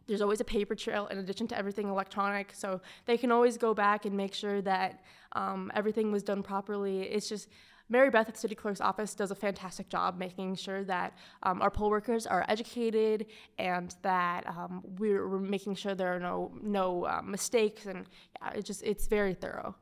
there's 0.07 0.23
always 0.23 0.41
a 0.41 0.45
paper 0.45 0.75
trail 0.75 1.07
in 1.09 1.19
addition 1.19 1.47
to 1.49 1.59
everything 1.59 1.89
electronic. 1.89 2.53
So 2.55 2.81
they 3.07 3.17
can 3.17 3.33
always 3.33 3.57
go 3.57 3.75
back 3.75 4.05
and 4.05 4.17
make 4.17 4.35
sure 4.35 4.61
that 4.63 5.03
um, 5.33 5.71
everything 5.75 6.13
was 6.13 6.23
done 6.23 6.43
properly. 6.43 7.03
It's 7.03 7.29
just 7.29 7.49
Maribeth 7.93 8.28
at 8.28 8.37
city 8.37 8.55
clerk's 8.55 8.81
office 8.81 9.14
does 9.14 9.31
a 9.31 9.35
fantastic 9.35 9.88
job 9.88 10.19
making 10.19 10.57
sure 10.57 10.83
that 10.85 11.16
um, 11.43 11.62
our 11.62 11.71
poll 11.71 11.90
workers 11.90 12.26
are 12.26 12.45
educated 12.49 13.26
and 13.59 13.95
that 14.02 14.47
um, 14.49 14.83
we're, 14.99 15.28
we're 15.28 15.38
making 15.38 15.75
sure 15.75 15.95
there 15.95 16.14
are 16.14 16.21
no 16.21 16.52
no 16.62 17.05
uh, 17.05 17.23
mistakes 17.23 17.87
and 17.87 18.07
yeah, 18.43 18.50
it 18.50 18.64
just 18.64 18.83
it's 18.83 19.07
very 19.07 19.35
thorough 19.35 19.75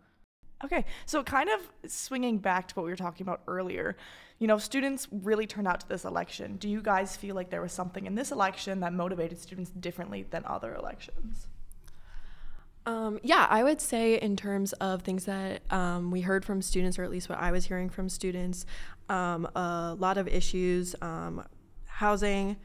Okay, 0.64 0.87
so 1.04 1.23
kind 1.23 1.50
of 1.50 1.90
swinging 1.90 2.38
back 2.38 2.68
to 2.68 2.75
what 2.75 2.84
we 2.84 2.90
were 2.90 2.96
talking 2.96 3.26
about 3.26 3.42
earlier, 3.46 3.96
you 4.38 4.46
know, 4.46 4.56
students 4.56 5.06
really 5.11 5.46
turned 5.46 5.68
out 5.68 5.80
to 5.80 5.88
this 5.88 6.06
election. 6.06 6.56
Do 6.56 6.70
you 6.70 6.80
guys 6.80 7.16
feel 7.16 7.34
like 7.34 7.50
there 7.50 7.61
was 7.61 7.73
something 7.73 8.06
in 8.06 8.14
this 8.14 8.32
election 8.32 8.80
that 8.80 8.94
motivated 8.94 9.38
students 9.38 9.70
differently 9.70 10.23
than 10.30 10.42
other 10.46 10.75
elections? 10.75 11.49
Um, 12.87 13.19
yeah, 13.23 13.47
I 13.49 13.62
would 13.62 13.81
say 13.81 14.20
in 14.20 14.37
terms 14.37 14.73
of 14.75 15.03
things 15.03 15.25
that 15.25 15.62
um, 15.73 16.11
we 16.11 16.20
heard 16.20 16.44
from 16.44 16.61
students, 16.61 16.99
or 16.99 17.05
at 17.05 17.11
least 17.11 17.29
what 17.29 17.38
I 17.38 17.51
was 17.51 17.64
hearing 17.64 17.88
from 17.88 18.09
students, 18.09 18.66
um, 19.09 19.47
a 19.55 19.97
lot 19.99 20.18
of 20.18 20.29
issues, 20.29 20.94
um, 21.01 21.44
housing, 21.87 22.57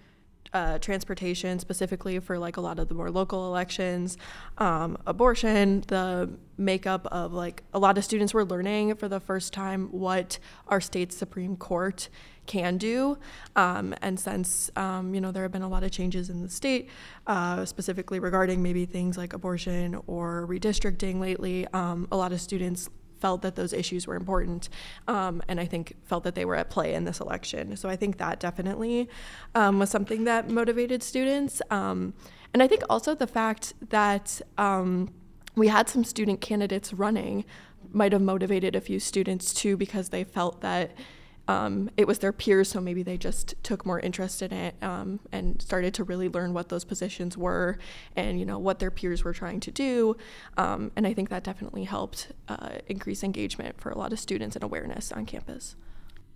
uh, 0.54 0.80
transportation, 0.80 1.60
specifically 1.60 2.20
for 2.20 2.40
like 2.40 2.58
a 2.58 2.62
lot 2.62 2.80
of 2.80 2.88
the 2.88 2.94
more 2.96 3.12
local 3.12 3.48
elections, 3.48 4.18
um, 4.58 4.98
abortion, 5.06 5.84
the 5.88 6.30
makeup 6.58 7.06
of 7.12 7.32
like 7.34 7.64
a 7.74 7.80
lot 7.80 7.98
of 7.98 8.04
students 8.04 8.34
were 8.34 8.44
learning 8.44 8.96
for 8.96 9.08
the 9.08 9.20
first 9.20 9.54
time 9.54 9.88
what 9.92 10.40
our 10.68 10.82
state's 10.82 11.16
Supreme 11.16 11.56
Court 11.56 12.10
can 12.50 12.78
do. 12.78 13.18
Um, 13.56 13.96
and 14.02 14.20
since, 14.20 14.72
um, 14.76 15.14
you 15.14 15.22
know, 15.22 15.32
there 15.32 15.44
have 15.44 15.52
been 15.52 15.62
a 15.62 15.70
lot 15.70 15.84
of 15.84 15.92
changes 15.92 16.30
in 16.30 16.42
the 16.42 16.50
state, 16.50 16.90
uh, 17.28 17.64
specifically 17.64 18.20
regarding 18.20 18.62
maybe 18.62 18.86
things 18.86 19.18
like 19.18 19.34
abortion 19.34 20.02
or 20.08 20.48
redistricting 20.50 21.20
lately, 21.20 21.68
um, 21.68 22.08
a 22.12 22.18
lot 22.18 22.34
of 22.34 22.42
students 22.42 22.90
felt 23.20 23.42
that 23.42 23.56
those 23.56 23.72
issues 23.74 24.08
were 24.08 24.16
important 24.16 24.70
um, 25.08 25.44
and 25.48 25.60
I 25.60 25.66
think 25.66 25.94
felt 26.06 26.24
that 26.24 26.36
they 26.36 26.46
were 26.46 26.56
at 26.56 26.70
play 26.70 26.94
in 26.94 27.04
this 27.04 27.20
election. 27.20 27.76
So 27.78 27.88
I 27.88 27.96
think 27.96 28.18
that 28.18 28.40
definitely 28.40 29.10
um, 29.56 29.78
was 29.78 29.90
something 29.90 30.24
that 30.24 30.50
motivated 30.50 31.04
students. 31.04 31.62
Um, 31.70 32.14
and 32.54 32.64
I 32.64 32.68
think 32.68 32.82
also 32.90 33.14
the 33.14 33.28
fact 33.28 33.74
that 33.90 34.42
um, 34.58 35.14
we 35.56 35.68
had 35.68 35.88
some 35.88 36.04
student 36.04 36.42
candidates 36.42 36.94
running 36.94 37.46
might 37.92 38.14
have 38.14 38.22
motivated 38.22 38.76
a 38.76 38.82
few 38.82 39.00
students 39.00 39.54
too 39.54 39.78
because 39.78 40.10
they 40.10 40.24
felt 40.24 40.62
that 40.62 40.92
um, 41.50 41.90
it 41.98 42.06
was 42.06 42.20
their 42.20 42.32
peers, 42.32 42.70
so 42.70 42.80
maybe 42.80 43.02
they 43.02 43.18
just 43.18 43.56
took 43.64 43.84
more 43.84 44.00
interest 44.00 44.44
in 44.44 44.54
it 44.54 44.76
um, 44.84 45.20
and 45.32 45.60
started 45.60 45.96
to 45.96 46.04
really 46.04 46.30
learn 46.30 46.54
what 46.54 46.70
those 46.70 46.86
positions 46.86 47.36
were 47.36 47.80
and 48.16 48.40
you 48.40 48.46
know 48.46 48.60
what 48.60 48.78
their 48.78 48.92
peers 48.92 49.24
were 49.24 49.34
trying 49.34 49.60
to 49.62 49.72
do. 49.72 50.16
Um, 50.58 50.92
and 50.96 51.08
I 51.08 51.14
think 51.16 51.30
that 51.30 51.44
definitely 51.44 51.86
helped 51.86 52.34
uh, 52.50 52.78
increase 52.86 53.24
engagement 53.24 53.82
for 53.82 53.90
a 53.90 53.98
lot 53.98 54.14
of 54.14 54.20
students 54.20 54.56
and 54.56 54.64
awareness 54.64 55.12
on 55.12 55.26
campus. 55.26 55.76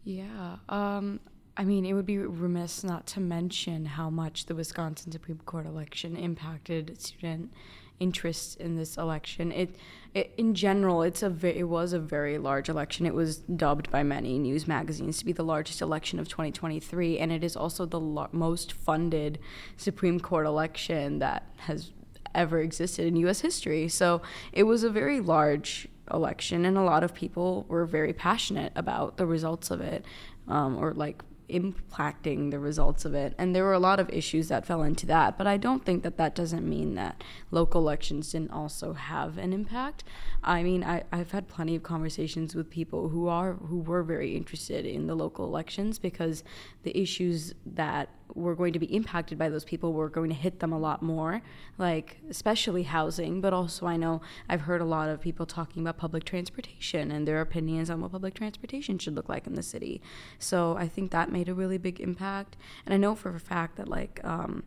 Yeah. 0.03 0.55
Um, 0.67 1.19
I 1.55 1.63
mean, 1.63 1.85
it 1.85 1.93
would 1.93 2.07
be 2.07 2.17
remiss 2.17 2.83
not 2.83 3.05
to 3.07 3.19
mention 3.19 3.85
how 3.85 4.09
much 4.09 4.47
the 4.47 4.55
Wisconsin 4.55 5.11
Supreme 5.11 5.41
Court 5.45 5.67
election 5.67 6.15
impacted 6.15 6.99
student 6.99 7.53
interest 7.99 8.59
in 8.59 8.75
this 8.75 8.97
election. 8.97 9.51
It, 9.51 9.75
it 10.13 10.33
in 10.37 10.53
general, 10.55 11.01
it's 11.01 11.23
a 11.23 11.29
ve- 11.29 11.49
it 11.49 11.67
was 11.67 11.93
a 11.93 11.99
very 11.99 12.37
large 12.37 12.69
election. 12.69 13.05
It 13.05 13.13
was 13.13 13.37
dubbed 13.37 13.89
by 13.89 14.03
many 14.03 14.37
news 14.39 14.67
magazines 14.67 15.17
to 15.19 15.25
be 15.25 15.31
the 15.31 15.43
largest 15.43 15.81
election 15.81 16.19
of 16.19 16.27
2023, 16.27 17.19
and 17.19 17.31
it 17.31 17.43
is 17.43 17.55
also 17.55 17.85
the 17.85 17.99
lo- 17.99 18.29
most 18.31 18.73
funded 18.73 19.39
Supreme 19.77 20.19
Court 20.19 20.45
election 20.45 21.19
that 21.19 21.47
has 21.57 21.91
ever 22.35 22.59
existed 22.59 23.05
in 23.05 23.15
U.S. 23.17 23.41
history. 23.41 23.87
So 23.87 24.21
it 24.51 24.63
was 24.63 24.83
a 24.83 24.89
very 24.89 25.19
large 25.19 25.87
election, 26.11 26.65
and 26.65 26.77
a 26.77 26.81
lot 26.81 27.03
of 27.03 27.13
people 27.13 27.65
were 27.67 27.85
very 27.85 28.13
passionate 28.13 28.73
about 28.75 29.17
the 29.17 29.25
results 29.25 29.71
of 29.71 29.81
it, 29.81 30.05
um, 30.47 30.77
or 30.77 30.93
like 30.93 31.23
impacting 31.49 32.51
the 32.51 32.59
results 32.59 33.05
of 33.05 33.13
it. 33.13 33.33
And 33.37 33.55
there 33.55 33.63
were 33.63 33.73
a 33.73 33.79
lot 33.79 33.99
of 33.99 34.09
issues 34.09 34.47
that 34.47 34.65
fell 34.65 34.83
into 34.83 35.05
that. 35.07 35.37
But 35.37 35.47
I 35.47 35.57
don't 35.57 35.85
think 35.85 36.03
that 36.03 36.17
that 36.17 36.35
doesn't 36.35 36.67
mean 36.67 36.95
that 36.95 37.23
local 37.51 37.81
elections 37.81 38.31
didn't 38.31 38.51
also 38.51 38.93
have 38.93 39.37
an 39.37 39.53
impact. 39.53 40.03
I 40.43 40.63
mean, 40.63 40.83
I, 40.83 41.03
I've 41.11 41.31
had 41.31 41.47
plenty 41.47 41.75
of 41.75 41.83
conversations 41.83 42.55
with 42.55 42.69
people 42.69 43.09
who 43.09 43.27
are 43.27 43.53
who 43.53 43.79
were 43.79 44.03
very 44.03 44.35
interested 44.35 44.85
in 44.85 45.07
the 45.07 45.15
local 45.15 45.45
elections 45.45 45.99
because 45.99 46.43
the 46.83 46.97
issues 46.97 47.53
that 47.65 48.09
were 48.35 48.55
going 48.55 48.73
to 48.73 48.79
be 48.79 48.93
impacted 48.93 49.37
by 49.37 49.49
those 49.49 49.63
people 49.63 49.93
We're 49.93 50.09
going 50.09 50.29
to 50.29 50.35
hit 50.35 50.59
them 50.59 50.73
a 50.73 50.79
lot 50.79 51.01
more, 51.01 51.41
like 51.77 52.17
especially 52.29 52.83
housing. 52.83 53.41
But 53.41 53.53
also, 53.53 53.85
I 53.85 53.97
know 53.97 54.21
I've 54.49 54.61
heard 54.61 54.81
a 54.81 54.85
lot 54.85 55.09
of 55.09 55.21
people 55.21 55.45
talking 55.45 55.81
about 55.83 55.97
public 55.97 56.23
transportation 56.23 57.11
and 57.11 57.27
their 57.27 57.41
opinions 57.41 57.89
on 57.89 58.01
what 58.01 58.11
public 58.11 58.33
transportation 58.33 58.97
should 58.97 59.15
look 59.15 59.29
like 59.29 59.47
in 59.47 59.55
the 59.55 59.63
city. 59.63 60.01
So 60.39 60.75
I 60.77 60.87
think 60.87 61.11
that 61.11 61.31
made 61.31 61.49
a 61.49 61.53
really 61.53 61.77
big 61.77 61.99
impact. 61.99 62.57
And 62.85 62.93
I 62.93 62.97
know 62.97 63.15
for 63.15 63.35
a 63.35 63.39
fact 63.39 63.77
that, 63.77 63.87
like, 63.87 64.19
um, 64.23 64.63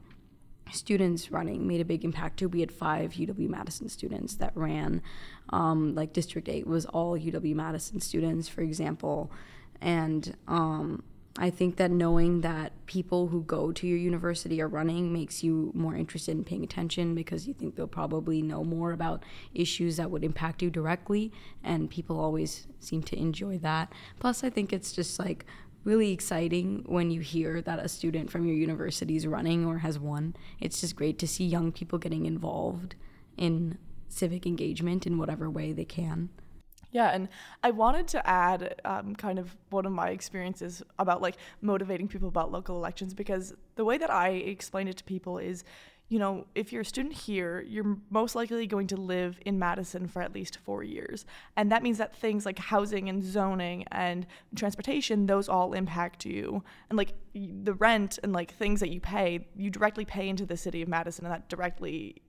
students 0.73 1.31
running 1.31 1.67
made 1.67 1.81
a 1.81 1.85
big 1.85 2.05
impact 2.05 2.39
too. 2.39 2.49
We 2.49 2.61
had 2.61 2.73
five 2.73 3.13
UW 3.13 3.49
Madison 3.49 3.89
students 3.89 4.35
that 4.37 4.53
ran. 4.55 5.03
Um, 5.51 5.95
like 5.95 6.13
District 6.13 6.49
8 6.49 6.67
was 6.67 6.87
all 6.87 7.17
UW 7.17 7.55
Madison 7.55 8.01
students, 8.01 8.49
for 8.49 8.63
example. 8.63 9.31
And 9.81 10.37
um, 10.49 11.05
I 11.39 11.51
think 11.51 11.77
that 11.77 11.91
knowing 11.91 12.41
that 12.41 12.73
people 12.87 13.29
who 13.29 13.43
go 13.43 13.71
to 13.71 13.87
your 13.87 13.99
university 13.99 14.61
are 14.63 14.69
running 14.69 15.13
makes 15.13 15.43
you 15.43 15.71
more 15.75 15.95
interested 15.95 16.33
in 16.33 16.45
paying 16.45 16.65
attention 16.65 17.15
because 17.15 17.47
you 17.47 17.53
think 17.53 17.77
they'll 17.77 17.87
probably 17.87 18.41
know 18.41 18.65
more 18.65 18.93
about 18.93 19.23
issues 19.53 19.99
that 19.99 20.11
would 20.11 20.25
impact 20.25 20.63
you 20.63 20.71
directly. 20.71 21.31
And 21.63 21.91
people 21.91 22.19
always 22.19 22.67
seem 22.81 23.03
to 23.05 23.19
enjoy 23.19 23.59
that. 23.59 23.93
Plus, 24.19 24.45
I 24.45 24.51
think 24.51 24.73
it's 24.73 24.93
just 24.93 25.19
like 25.19 25.45
really 25.85 26.11
exciting 26.11 26.85
when 26.87 27.11
you 27.11 27.21
hear 27.21 27.61
that 27.61 27.79
a 27.79 27.89
student 27.89 28.31
from 28.31 28.47
your 28.47 28.57
university 28.57 29.15
is 29.15 29.27
running 29.27 29.67
or 29.67 29.79
has 29.79 29.99
won. 29.99 30.35
It's 30.59 30.81
just 30.81 30.97
great 30.97 31.19
to 31.19 31.29
see 31.29 31.45
young 31.45 31.71
people 31.71 31.99
getting 31.99 32.25
involved 32.25 32.95
in 33.37 33.77
civic 34.09 34.47
engagement 34.47 35.07
in 35.07 35.19
whatever 35.19 35.51
way 35.51 35.73
they 35.73 35.85
can. 35.85 36.31
Yeah, 36.93 37.11
and 37.11 37.29
I 37.63 37.73
wanted 37.73 38.09
to 38.09 38.27
add 38.27 38.81
um, 38.85 39.15
kind 39.17 39.39
of 39.39 39.57
one 39.71 39.87
of 39.87 39.93
my 39.93 40.11
experiences 40.11 40.83
about 40.99 41.21
like 41.21 41.37
motivating 41.61 42.09
people 42.09 42.29
about 42.29 42.53
local 42.53 42.77
elections 42.77 43.13
because 43.13 43.55
the 43.75 43.85
way 43.85 43.99
that 43.99 44.11
I 44.11 44.29
explain 44.31 44.89
it 44.89 44.97
to 44.99 45.05
people 45.05 45.39
is 45.39 45.65
you 46.09 46.21
know, 46.21 46.47
if 46.55 46.73
you're 46.73 46.83
a 46.83 46.85
student 46.85 47.15
here, 47.15 47.65
you're 47.67 47.99
most 48.11 48.37
likely 48.37 48.67
going 48.67 48.87
to 48.89 48.97
live 48.97 49.41
in 49.45 49.59
Madison 49.59 50.07
for 50.07 50.23
at 50.23 50.33
least 50.33 50.59
four 50.59 50.85
years. 50.85 51.27
And 51.57 51.73
that 51.73 51.83
means 51.83 51.99
that 51.99 52.15
things 52.15 52.47
like 52.47 52.59
housing 52.61 53.09
and 53.09 53.25
zoning 53.25 53.85
and 53.91 54.25
transportation, 54.55 55.27
those 55.27 55.49
all 55.49 55.73
impact 55.73 56.25
you. 56.25 56.63
And 56.89 56.97
like 56.97 57.15
the 57.35 57.75
rent 57.75 58.21
and 58.23 58.33
like 58.33 58.55
things 58.55 58.79
that 58.81 58.91
you 58.91 59.01
pay, 59.01 59.49
you 59.57 59.69
directly 59.69 60.05
pay 60.05 60.29
into 60.29 60.47
the 60.47 60.57
city 60.57 60.81
of 60.81 60.89
Madison, 60.89 61.25
and 61.25 61.35
that 61.35 61.49
directly 61.49 62.23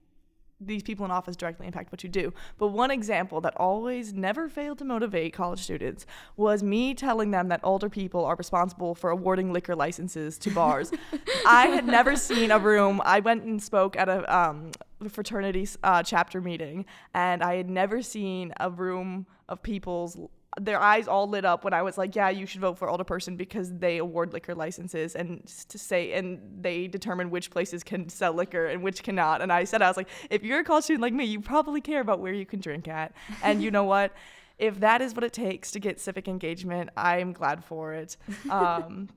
these 0.60 0.82
people 0.82 1.04
in 1.04 1.10
office 1.10 1.36
directly 1.36 1.66
impact 1.66 1.92
what 1.92 2.02
you 2.02 2.08
do. 2.08 2.32
But 2.58 2.68
one 2.68 2.90
example 2.90 3.40
that 3.42 3.54
always 3.56 4.12
never 4.12 4.48
failed 4.48 4.78
to 4.78 4.84
motivate 4.84 5.32
college 5.32 5.60
students 5.60 6.06
was 6.36 6.62
me 6.62 6.94
telling 6.94 7.30
them 7.30 7.48
that 7.48 7.62
alderpeople 7.62 8.24
are 8.26 8.36
responsible 8.36 8.94
for 8.94 9.10
awarding 9.10 9.52
liquor 9.52 9.76
licenses 9.76 10.38
to 10.38 10.50
bars. 10.50 10.90
I 11.46 11.68
had 11.68 11.86
never 11.86 12.16
seen 12.16 12.50
a 12.50 12.58
room. 12.58 13.00
I 13.04 13.20
went 13.20 13.44
and 13.44 13.62
spoke 13.62 13.96
at 13.96 14.08
a 14.08 14.36
um, 14.36 14.72
fraternity 15.08 15.68
uh, 15.82 16.02
chapter 16.02 16.40
meeting, 16.40 16.86
and 17.14 17.42
I 17.42 17.56
had 17.56 17.70
never 17.70 18.02
seen 18.02 18.52
a 18.58 18.70
room 18.70 19.26
of 19.48 19.62
people's 19.62 20.18
their 20.60 20.80
eyes 20.80 21.08
all 21.08 21.28
lit 21.28 21.44
up 21.44 21.64
when 21.64 21.72
I 21.72 21.82
was 21.82 21.98
like, 21.98 22.14
"Yeah, 22.16 22.30
you 22.30 22.46
should 22.46 22.60
vote 22.60 22.78
for 22.78 22.88
alderperson 22.88 23.36
because 23.36 23.72
they 23.72 23.98
award 23.98 24.32
liquor 24.32 24.54
licenses 24.54 25.14
and 25.14 25.46
to 25.68 25.78
say 25.78 26.12
and 26.12 26.40
they 26.60 26.86
determine 26.86 27.30
which 27.30 27.50
places 27.50 27.82
can 27.82 28.08
sell 28.08 28.32
liquor 28.32 28.66
and 28.66 28.82
which 28.82 29.02
cannot." 29.02 29.42
And 29.42 29.52
I 29.52 29.64
said, 29.64 29.82
"I 29.82 29.88
was 29.88 29.96
like, 29.96 30.08
if 30.30 30.42
you're 30.42 30.60
a 30.60 30.64
college 30.64 30.84
student 30.84 31.02
like 31.02 31.12
me, 31.14 31.24
you 31.24 31.40
probably 31.40 31.80
care 31.80 32.00
about 32.00 32.20
where 32.20 32.32
you 32.32 32.46
can 32.46 32.60
drink 32.60 32.88
at." 32.88 33.12
And 33.42 33.62
you 33.62 33.70
know 33.70 33.84
what? 33.84 34.12
If 34.58 34.80
that 34.80 35.00
is 35.00 35.14
what 35.14 35.22
it 35.22 35.32
takes 35.32 35.70
to 35.70 35.78
get 35.78 36.00
civic 36.00 36.26
engagement, 36.26 36.90
I'm 36.96 37.32
glad 37.32 37.64
for 37.64 37.94
it. 37.94 38.16
Um, 38.50 39.08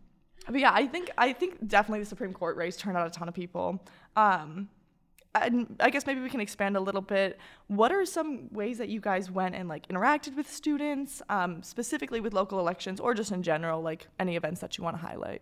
but 0.47 0.59
yeah, 0.59 0.71
I 0.73 0.87
think 0.87 1.09
I 1.17 1.33
think 1.33 1.67
definitely 1.67 1.99
the 2.01 2.05
Supreme 2.05 2.33
Court 2.33 2.57
race 2.57 2.77
turned 2.77 2.97
out 2.97 3.07
a 3.07 3.09
ton 3.09 3.27
of 3.27 3.33
people. 3.33 3.83
Um, 4.15 4.69
and 5.33 5.75
I 5.79 5.89
guess 5.89 6.05
maybe 6.05 6.21
we 6.21 6.29
can 6.29 6.41
expand 6.41 6.75
a 6.75 6.79
little 6.79 7.01
bit. 7.01 7.39
What 7.67 7.91
are 7.91 8.05
some 8.05 8.49
ways 8.51 8.77
that 8.79 8.89
you 8.89 8.99
guys 8.99 9.31
went 9.31 9.55
and 9.55 9.69
like 9.69 9.87
interacted 9.87 10.35
with 10.35 10.51
students, 10.51 11.21
um, 11.29 11.63
specifically 11.63 12.19
with 12.19 12.33
local 12.33 12.59
elections, 12.59 12.99
or 12.99 13.13
just 13.13 13.31
in 13.31 13.43
general, 13.43 13.81
like 13.81 14.07
any 14.19 14.35
events 14.35 14.61
that 14.61 14.77
you 14.77 14.83
want 14.83 14.97
to 14.97 15.01
highlight? 15.01 15.41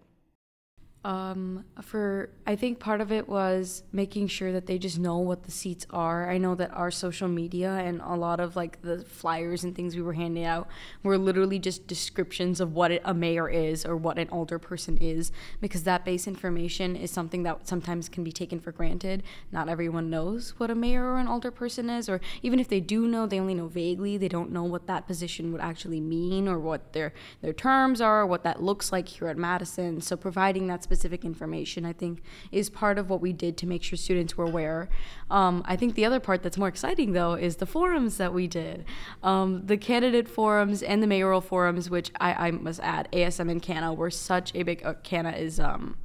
Um, 1.05 1.63
for 1.81 2.29
I 2.45 2.57
think 2.57 2.79
part 2.79 2.99
of 2.99 3.09
it 3.09 3.29
was 3.29 3.83
making 3.93 4.27
sure 4.27 4.51
that 4.51 4.65
they 4.65 4.77
just 4.77 4.99
know 4.99 5.17
what 5.17 5.43
the 5.43 5.51
seats 5.51 5.87
are. 5.91 6.29
I 6.29 6.37
know 6.37 6.55
that 6.55 6.73
our 6.73 6.91
social 6.91 7.29
media 7.29 7.71
and 7.71 8.01
a 8.01 8.15
lot 8.15 8.41
of 8.41 8.57
like 8.57 8.81
the 8.81 9.05
flyers 9.05 9.63
and 9.63 9.73
things 9.73 9.95
we 9.95 10.01
were 10.01 10.11
handing 10.11 10.43
out 10.43 10.67
were 11.01 11.17
literally 11.17 11.57
just 11.57 11.87
descriptions 11.87 12.59
of 12.59 12.73
what 12.73 12.99
a 13.05 13.13
mayor 13.13 13.47
is 13.47 13.85
or 13.85 13.95
what 13.95 14.19
an 14.19 14.27
alderperson 14.27 14.97
is, 14.99 15.31
because 15.61 15.83
that 15.83 16.03
base 16.03 16.27
information 16.27 16.97
is 16.97 17.11
something 17.11 17.43
that 17.43 17.65
sometimes 17.65 18.09
can 18.09 18.25
be 18.25 18.33
taken 18.33 18.59
for 18.59 18.73
granted. 18.73 19.23
Not 19.53 19.69
everyone 19.69 20.09
knows 20.09 20.53
what 20.57 20.69
a 20.69 20.75
mayor 20.75 21.13
or 21.13 21.17
an 21.17 21.27
alderperson 21.27 21.97
is, 21.97 22.09
or 22.09 22.19
even 22.41 22.59
if 22.59 22.67
they 22.67 22.81
do 22.81 23.07
know, 23.07 23.25
they 23.25 23.39
only 23.39 23.53
know 23.53 23.67
vaguely. 23.67 24.17
They 24.17 24.27
don't 24.27 24.51
know 24.51 24.63
what 24.63 24.87
that 24.87 25.07
position 25.07 25.53
would 25.53 25.61
actually 25.61 26.01
mean 26.01 26.49
or 26.49 26.59
what 26.59 26.91
their 26.91 27.13
their 27.41 27.53
terms 27.53 28.01
are, 28.01 28.23
or 28.23 28.27
what 28.27 28.43
that 28.43 28.61
looks 28.61 28.91
like 28.91 29.07
here 29.07 29.29
at 29.29 29.37
Madison. 29.37 30.01
So 30.01 30.17
providing 30.17 30.67
that 30.67 30.88
specific 30.89 31.23
information, 31.23 31.85
I 31.85 31.93
think, 31.93 32.23
is 32.51 32.67
part 32.67 32.97
of 32.97 33.11
what 33.11 33.21
we 33.21 33.31
did 33.31 33.57
to 33.57 33.67
make 33.67 33.83
sure 33.83 33.95
students 33.95 34.35
were 34.35 34.45
aware. 34.45 34.89
Um, 35.29 35.61
I 35.65 35.75
think 35.75 35.93
the 35.93 36.03
other 36.03 36.19
part 36.19 36.41
that's 36.41 36.57
more 36.57 36.67
exciting, 36.67 37.13
though, 37.13 37.33
is 37.35 37.57
the 37.57 37.67
forums 37.67 38.17
that 38.17 38.33
we 38.33 38.47
did. 38.47 38.85
Um, 39.21 39.67
the 39.67 39.77
candidate 39.77 40.27
forums 40.27 40.81
and 40.81 41.03
the 41.03 41.05
mayoral 41.05 41.41
forums, 41.41 41.91
which 41.91 42.11
I, 42.19 42.47
I 42.47 42.51
must 42.51 42.79
add, 42.79 43.07
ASM 43.13 43.51
and 43.51 43.61
CANA 43.61 43.93
were 43.93 44.09
such 44.09 44.55
a 44.55 44.63
big, 44.63 44.83
uh, 44.83 44.95
CANA 45.03 45.33
is. 45.33 45.59
Um, 45.59 45.95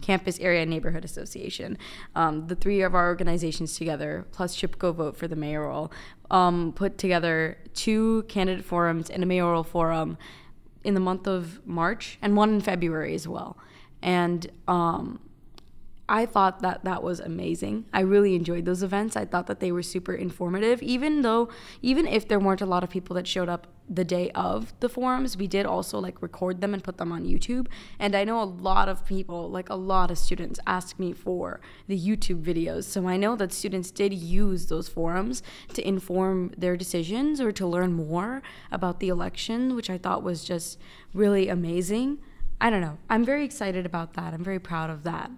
Campus 0.00 0.38
Area 0.38 0.64
Neighborhood 0.64 1.04
Association. 1.04 1.76
Um, 2.14 2.46
the 2.46 2.54
three 2.54 2.82
of 2.82 2.94
our 2.94 3.08
organizations 3.08 3.76
together, 3.76 4.26
plus 4.30 4.54
Chip 4.54 4.78
Go 4.78 4.92
Vote 4.92 5.16
for 5.16 5.26
the 5.26 5.34
mayoral, 5.34 5.90
um, 6.30 6.72
put 6.72 6.98
together 6.98 7.58
two 7.74 8.22
candidate 8.28 8.64
forums 8.64 9.10
and 9.10 9.24
a 9.24 9.26
mayoral 9.26 9.64
forum 9.64 10.16
in 10.84 10.94
the 10.94 11.00
month 11.00 11.26
of 11.26 11.66
March 11.66 12.16
and 12.22 12.36
one 12.36 12.50
in 12.54 12.60
February 12.60 13.12
as 13.12 13.26
well 13.26 13.56
and 14.02 14.50
um, 14.66 15.20
I 16.08 16.24
thought 16.24 16.60
that 16.60 16.84
that 16.84 17.02
was 17.02 17.20
amazing. 17.20 17.84
I 17.92 18.00
really 18.00 18.34
enjoyed 18.34 18.64
those 18.64 18.82
events. 18.82 19.14
I 19.14 19.26
thought 19.26 19.46
that 19.46 19.60
they 19.60 19.70
were 19.70 19.82
super 19.82 20.14
informative, 20.14 20.82
even 20.82 21.20
though, 21.20 21.50
even 21.82 22.06
if 22.06 22.26
there 22.26 22.38
weren't 22.38 22.62
a 22.62 22.66
lot 22.66 22.82
of 22.82 22.88
people 22.88 23.14
that 23.16 23.26
showed 23.26 23.50
up 23.50 23.66
the 23.90 24.04
day 24.04 24.30
of 24.30 24.72
the 24.80 24.88
forums, 24.88 25.36
we 25.36 25.46
did 25.46 25.66
also 25.66 25.98
like 25.98 26.22
record 26.22 26.62
them 26.62 26.72
and 26.72 26.82
put 26.82 26.96
them 26.96 27.12
on 27.12 27.24
YouTube. 27.24 27.66
And 27.98 28.14
I 28.14 28.24
know 28.24 28.42
a 28.42 28.44
lot 28.44 28.88
of 28.88 29.04
people, 29.04 29.50
like 29.50 29.68
a 29.68 29.74
lot 29.74 30.10
of 30.10 30.16
students, 30.16 30.58
asked 30.66 30.98
me 30.98 31.12
for 31.12 31.60
the 31.86 31.98
YouTube 31.98 32.42
videos. 32.42 32.84
So 32.84 33.06
I 33.06 33.18
know 33.18 33.36
that 33.36 33.52
students 33.52 33.90
did 33.90 34.14
use 34.14 34.66
those 34.66 34.88
forums 34.88 35.42
to 35.74 35.86
inform 35.86 36.54
their 36.56 36.76
decisions 36.76 37.38
or 37.38 37.52
to 37.52 37.66
learn 37.66 37.92
more 37.92 38.42
about 38.70 39.00
the 39.00 39.08
election, 39.08 39.74
which 39.74 39.90
I 39.90 39.98
thought 39.98 40.22
was 40.22 40.42
just 40.42 40.78
really 41.12 41.48
amazing. 41.48 42.18
I 42.60 42.70
don't 42.70 42.80
know. 42.80 42.98
I'm 43.08 43.24
very 43.24 43.44
excited 43.44 43.86
about 43.86 44.14
that. 44.14 44.34
I'm 44.34 44.44
very 44.44 44.58
proud 44.58 44.90
of 44.90 45.04
that. 45.04 45.30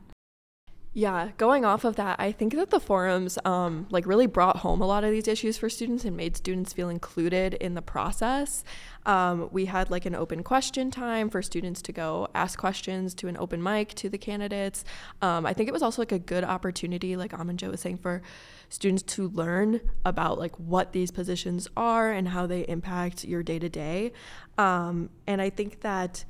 Yeah, 0.93 1.29
going 1.37 1.65
off 1.65 1.85
of 1.85 1.95
that, 1.97 2.19
I 2.19 2.33
think 2.33 2.53
that 2.57 2.71
the 2.71 2.81
forums 2.81 3.39
um, 3.45 3.87
like 3.91 4.07
really 4.09 4.27
brought 4.27 4.57
home 4.57 4.81
a 4.81 4.87
lot 4.87 5.05
of 5.05 5.13
these 5.13 5.29
issues 5.29 5.57
for 5.57 5.71
students 5.71 6.05
and 6.05 6.17
made 6.17 6.37
students 6.37 6.73
feel 6.73 6.89
included 6.89 7.55
in 7.55 7.75
the 7.75 7.83
process. 7.83 8.65
Um, 9.07 9.51
we 9.53 9.67
had 9.67 9.89
like 9.89 10.05
an 10.05 10.17
open 10.17 10.43
question 10.43 10.91
time 10.91 11.31
for 11.31 11.43
students 11.43 11.81
to 11.83 11.93
go 11.93 12.27
ask 12.35 12.59
questions 12.59 13.15
to 13.15 13.29
an 13.29 13.37
open 13.37 13.63
mic 13.63 13.95
to 13.95 14.09
the 14.09 14.19
candidates. 14.19 14.85
Um, 15.23 15.47
I 15.47 15.53
think 15.53 15.69
it 15.69 15.73
was 15.73 15.83
also 15.83 16.03
like 16.03 16.11
a 16.11 16.19
good 16.19 16.43
opportunity, 16.43 17.15
like 17.15 17.31
Amanjot 17.31 17.71
was 17.71 17.81
saying, 17.81 17.99
for 17.99 18.21
students 18.69 19.05
to 19.15 19.29
learn 19.29 19.81
about 20.05 20.41
like 20.41 20.57
what 20.59 20.91
these 20.93 21.13
positions 21.13 21.69
are 21.77 22.11
and 22.11 22.27
how 22.27 22.49
they 22.49 22.63
impact 22.63 23.23
your 23.25 23.45
day 23.45 23.61
to 23.61 23.69
day. 23.69 24.11
And 24.59 25.09
I 25.29 25.51
think 25.51 25.83
that 25.83 26.25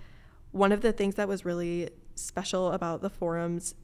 one 0.52 0.72
of 0.72 0.80
the 0.80 0.92
things 0.92 1.14
that 1.16 1.28
was 1.28 1.44
really 1.44 1.90
special 2.14 2.72
about 2.72 3.00
the 3.00 3.10
forums 3.10 3.74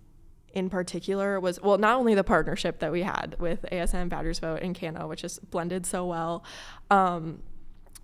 in 0.53 0.71
particular 0.71 1.39
was 1.39 1.61
well 1.61 1.79
not 1.79 1.99
only 1.99 2.15
the 2.15 2.25
partnership 2.25 2.79
that 2.79 2.91
we 2.91 3.03
had 3.03 3.37
with 3.39 3.65
asm 3.73 4.09
badgers 4.09 4.39
vote 4.39 4.61
and 4.63 4.75
cana 4.75 5.07
which 5.07 5.21
just 5.21 5.51
blended 5.51 5.85
so 5.85 6.07
well 6.07 6.45
um, 6.91 7.43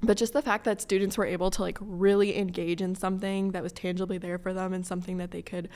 but 0.03 0.17
just 0.17 0.33
the 0.33 0.43
fact 0.43 0.65
that 0.65 0.81
students 0.81 1.17
were 1.17 1.25
able 1.25 1.51
to 1.51 1.63
like 1.63 1.79
really 1.81 2.37
engage 2.37 2.83
in 2.83 2.95
something 2.95 3.53
that 3.53 3.63
was 3.63 3.73
tangibly 3.73 4.19
there 4.19 4.39
for 4.39 4.53
them 4.53 4.73
and 4.73 4.87
something 4.87 5.17
that 5.19 5.31
they 5.31 5.43
could 5.43 5.69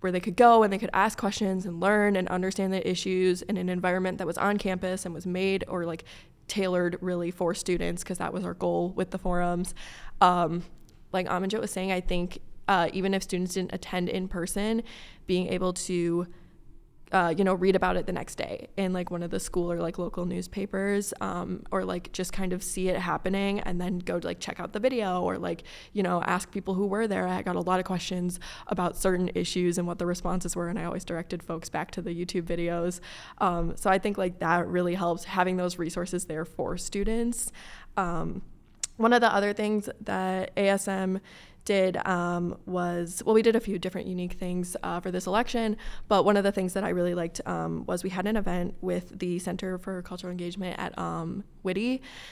where 0.00 0.12
they 0.12 0.20
could 0.20 0.36
go 0.36 0.62
and 0.62 0.70
they 0.70 0.76
could 0.76 0.90
ask 0.92 1.16
questions 1.16 1.64
and 1.64 1.80
learn 1.80 2.16
and 2.16 2.28
understand 2.28 2.72
the 2.72 2.88
issues 2.88 3.40
in 3.40 3.56
an 3.56 3.70
environment 3.70 4.18
that 4.18 4.26
was 4.26 4.36
on 4.36 4.58
campus 4.58 5.06
and 5.06 5.14
was 5.14 5.24
made 5.24 5.64
or 5.66 5.86
like 5.86 6.04
tailored 6.46 6.98
really 7.00 7.30
for 7.30 7.54
students 7.54 8.02
because 8.02 8.18
that 8.18 8.30
was 8.30 8.44
our 8.44 8.52
goal 8.52 8.90
with 8.90 9.10
the 9.10 9.16
forums. 9.18 9.74
Um, 10.20 10.62
like 11.14 11.26
Amanjot 11.28 11.60
was 11.60 11.70
saying, 11.70 11.92
I 11.92 12.00
think 12.00 12.40
uh, 12.68 12.88
even 12.92 13.14
if 13.14 13.22
students 13.22 13.54
didn't 13.54 13.72
attend 13.72 14.08
in 14.10 14.28
person, 14.28 14.82
being 15.26 15.48
able 15.48 15.72
to 15.72 16.26
uh, 17.14 17.32
you 17.36 17.44
know, 17.44 17.54
read 17.54 17.76
about 17.76 17.96
it 17.96 18.06
the 18.06 18.12
next 18.12 18.34
day 18.34 18.66
in 18.76 18.92
like 18.92 19.08
one 19.08 19.22
of 19.22 19.30
the 19.30 19.38
school 19.38 19.70
or 19.70 19.78
like 19.78 19.98
local 19.98 20.24
newspapers, 20.24 21.14
um, 21.20 21.62
or 21.70 21.84
like 21.84 22.10
just 22.12 22.32
kind 22.32 22.52
of 22.52 22.60
see 22.60 22.88
it 22.88 22.96
happening 22.96 23.60
and 23.60 23.80
then 23.80 24.00
go 24.00 24.18
to 24.18 24.26
like 24.26 24.40
check 24.40 24.58
out 24.58 24.72
the 24.72 24.80
video 24.80 25.22
or 25.22 25.38
like, 25.38 25.62
you 25.92 26.02
know, 26.02 26.20
ask 26.22 26.50
people 26.50 26.74
who 26.74 26.88
were 26.88 27.06
there. 27.06 27.28
I 27.28 27.42
got 27.42 27.54
a 27.54 27.60
lot 27.60 27.78
of 27.78 27.86
questions 27.86 28.40
about 28.66 28.96
certain 28.96 29.30
issues 29.36 29.78
and 29.78 29.86
what 29.86 29.98
the 29.98 30.06
responses 30.06 30.56
were, 30.56 30.68
and 30.68 30.76
I 30.76 30.84
always 30.84 31.04
directed 31.04 31.40
folks 31.40 31.68
back 31.68 31.92
to 31.92 32.02
the 32.02 32.10
YouTube 32.10 32.42
videos. 32.42 32.98
Um, 33.38 33.76
so 33.76 33.90
I 33.90 33.98
think 33.98 34.18
like 34.18 34.40
that 34.40 34.66
really 34.66 34.94
helps 34.94 35.22
having 35.22 35.56
those 35.56 35.78
resources 35.78 36.24
there 36.24 36.44
for 36.44 36.76
students. 36.76 37.52
Um, 37.96 38.42
one 38.96 39.12
of 39.12 39.20
the 39.20 39.32
other 39.32 39.52
things 39.52 39.88
that 40.00 40.54
ASM 40.56 41.20
did 41.64 41.96
um, 42.06 42.58
was 42.66 43.22
well 43.24 43.34
we 43.34 43.42
did 43.42 43.56
a 43.56 43.60
few 43.60 43.78
different 43.78 44.06
unique 44.06 44.34
things 44.34 44.76
uh, 44.82 45.00
for 45.00 45.10
this 45.10 45.26
election 45.26 45.76
but 46.08 46.24
one 46.24 46.36
of 46.36 46.44
the 46.44 46.52
things 46.52 46.74
that 46.74 46.84
i 46.84 46.90
really 46.90 47.14
liked 47.14 47.40
um, 47.46 47.84
was 47.86 48.04
we 48.04 48.10
had 48.10 48.26
an 48.26 48.36
event 48.36 48.74
with 48.80 49.18
the 49.18 49.38
center 49.38 49.78
for 49.78 50.02
cultural 50.02 50.30
engagement 50.30 50.78
at 50.78 50.96
um, 50.98 51.42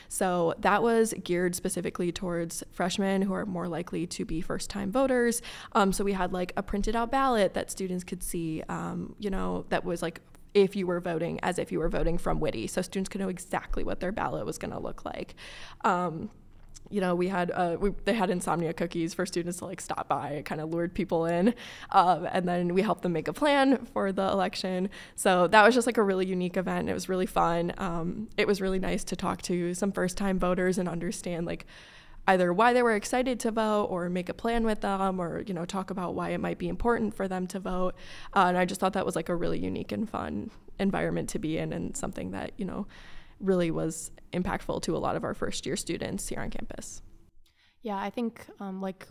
so 0.09 0.55
that 0.59 0.83
was 0.83 1.15
geared 1.25 1.55
specifically 1.55 2.13
towards 2.13 2.63
freshmen 2.71 3.23
who 3.23 3.33
are 3.33 3.47
more 3.47 3.67
likely 3.67 4.07
to 4.07 4.27
be 4.27 4.43
first 4.43 4.69
time 4.69 4.93
voters. 4.93 5.41
Um, 5.73 5.91
so 5.91 6.05
we 6.05 6.13
had 6.13 6.35
like 6.35 6.53
a 6.59 6.63
printed 6.63 6.95
out 6.95 7.11
ballot 7.11 7.55
that 7.55 7.71
students 7.71 8.05
could 8.05 8.23
see 8.23 8.63
um, 8.69 9.15
you 9.19 9.31
know 9.31 9.65
that 9.71 9.85
was 9.85 10.03
like 10.03 10.21
if 10.53 10.77
you 10.77 10.87
were 10.87 11.01
voting 11.01 11.41
as 11.43 11.59
if 11.59 11.73
you 11.73 11.79
were 11.79 11.89
voting 11.89 12.19
from 12.19 12.41
Witte 12.41 12.69
so 12.69 12.83
students 12.83 13.09
could 13.09 13.23
know 13.23 13.31
exactly 13.31 13.85
what 13.85 14.01
their 14.01 14.13
ballot 14.13 14.45
was 14.45 14.59
going 14.59 14.73
to 14.73 14.79
look 14.79 15.05
like. 15.07 15.35
Um, 15.83 16.29
you 16.93 17.01
know, 17.01 17.15
we 17.15 17.29
had 17.29 17.51
uh, 17.51 17.77
we, 17.81 17.91
they 18.05 18.13
had 18.13 18.31
insomnia 18.31 18.73
cookies 18.73 19.15
for 19.15 19.25
students 19.25 19.59
to 19.59 19.65
like 19.67 19.81
stop 19.81 20.09
by. 20.09 20.31
It 20.31 20.45
kind 20.45 20.61
of 20.61 20.71
lured 20.71 20.95
people 20.95 21.27
in, 21.27 21.55
um, 21.91 22.29
and 22.31 22.47
then 22.47 22.75
we 22.75 22.83
helped 22.83 23.03
them 23.03 23.13
make 23.13 23.29
a 23.29 23.33
plan 23.33 23.87
for 23.87 24.13
the 24.13 24.23
election. 24.23 24.91
So 25.15 25.47
that 25.49 25.65
was 25.65 25.75
just 25.75 25.87
like 25.87 25.97
a 25.97 26.03
really 26.03 26.27
unique 26.27 26.57
event. 26.57 26.89
It 26.89 26.95
was 26.95 27.09
really 27.09 27.27
fun. 27.27 27.73
Um, 27.79 28.29
it 28.37 28.47
was 28.47 28.61
really 28.61 28.79
nice 28.79 29.05
to 29.05 29.17
talk 29.17 29.43
to 29.43 29.75
some 29.75 29.91
first 29.91 30.17
time 30.17 30.39
voters 30.39 30.79
and 30.79 30.89
understand 30.89 31.47
like 31.47 31.67
either 32.29 32.53
why 32.53 32.73
they 32.73 32.83
were 32.83 32.95
excited 32.95 33.41
to 33.41 33.51
vote 33.51 33.85
or 33.87 34.09
make 34.09 34.29
a 34.29 34.35
plan 34.35 34.65
with 34.65 34.81
them 34.81 35.21
or 35.21 35.43
you 35.47 35.55
know 35.55 35.65
talk 35.65 35.91
about 35.91 36.15
why 36.15 36.31
it 36.31 36.39
might 36.39 36.59
be 36.59 36.69
important 36.69 37.15
for 37.15 37.27
them 37.27 37.47
to 37.49 37.59
vote 37.59 37.95
uh, 38.35 38.45
and 38.47 38.57
i 38.57 38.65
just 38.65 38.81
thought 38.81 38.93
that 38.93 39.05
was 39.05 39.17
like 39.17 39.29
a 39.29 39.35
really 39.35 39.59
unique 39.59 39.91
and 39.91 40.09
fun 40.09 40.49
environment 40.79 41.29
to 41.29 41.39
be 41.39 41.59
in 41.59 41.73
and 41.73 41.97
something 41.97 42.31
that 42.31 42.53
you 42.57 42.65
know 42.65 42.87
really 43.43 43.71
was 43.71 44.11
impactful 44.33 44.83
to 44.83 44.97
a 44.97 44.99
lot 44.99 45.17
of 45.17 45.25
our 45.25 45.35
first 45.35 45.67
year 45.67 45.77
students 45.77 46.29
here 46.29 46.41
on 46.41 46.51
campus. 46.51 47.03
Yeah, 47.83 47.99
I 47.99 48.11
think 48.11 48.47
um, 48.61 48.81
like 48.81 49.07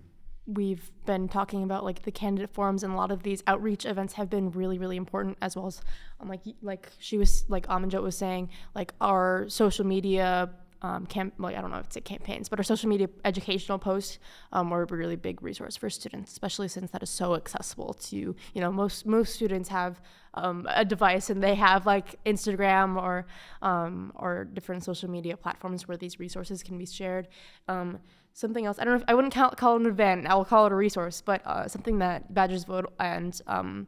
we've 0.47 0.91
been 1.05 1.27
talking 1.27 1.63
about 1.63 1.83
like 1.83 2.01
the 2.01 2.11
candidate 2.11 2.49
forums 2.49 2.83
and 2.83 2.93
a 2.93 2.95
lot 2.95 3.11
of 3.11 3.23
these 3.23 3.43
outreach 3.45 3.85
events 3.85 4.13
have 4.13 4.29
been 4.29 4.49
really 4.51 4.79
really 4.79 4.97
important 4.97 5.37
as 5.41 5.55
well 5.55 5.67
as 5.67 5.81
um, 6.19 6.27
like 6.27 6.41
like 6.61 6.89
she 6.97 7.17
was 7.17 7.45
like 7.47 7.67
Amanjot 7.67 8.01
was 8.01 8.17
saying 8.17 8.49
like 8.73 8.93
our 8.99 9.45
social 9.49 9.85
media 9.85 10.49
um, 10.81 11.05
camp, 11.05 11.33
like 11.37 11.55
I 11.55 11.61
don't 11.61 11.71
know 11.71 11.77
if 11.77 11.87
it's 11.87 11.95
a 11.95 12.01
campaigns, 12.01 12.49
but 12.49 12.59
our 12.59 12.63
social 12.63 12.89
media 12.89 13.07
educational 13.23 13.77
posts 13.77 14.19
um, 14.51 14.69
were 14.69 14.83
a 14.83 14.85
really 14.85 15.15
big 15.15 15.41
resource 15.43 15.75
for 15.75 15.89
students, 15.89 16.31
especially 16.31 16.67
since 16.67 16.91
that 16.91 17.03
is 17.03 17.09
so 17.09 17.35
accessible 17.35 17.93
to 17.93 18.17
you 18.17 18.61
know 18.61 18.71
most 18.71 19.05
most 19.05 19.33
students 19.33 19.69
have 19.69 20.01
um, 20.33 20.67
a 20.69 20.83
device 20.83 21.29
and 21.29 21.43
they 21.43 21.55
have 21.55 21.85
like 21.85 22.23
Instagram 22.25 23.01
or 23.01 23.25
um, 23.61 24.11
or 24.15 24.45
different 24.45 24.83
social 24.83 25.09
media 25.09 25.37
platforms 25.37 25.87
where 25.87 25.97
these 25.97 26.19
resources 26.19 26.63
can 26.63 26.77
be 26.77 26.85
shared. 26.85 27.27
Um, 27.67 27.99
something 28.33 28.65
else 28.65 28.79
I 28.79 28.85
don't 28.85 28.93
know 28.93 28.99
if 29.01 29.05
I 29.07 29.13
wouldn't 29.13 29.33
call, 29.33 29.51
call 29.51 29.75
it 29.75 29.81
an 29.81 29.87
event, 29.87 30.25
I 30.25 30.35
will 30.35 30.45
call 30.45 30.65
it 30.65 30.71
a 30.71 30.75
resource, 30.75 31.21
but 31.21 31.45
uh, 31.45 31.67
something 31.67 31.99
that 31.99 32.33
Badgers 32.33 32.63
Vote 32.63 32.93
and 32.99 33.39
um, 33.47 33.87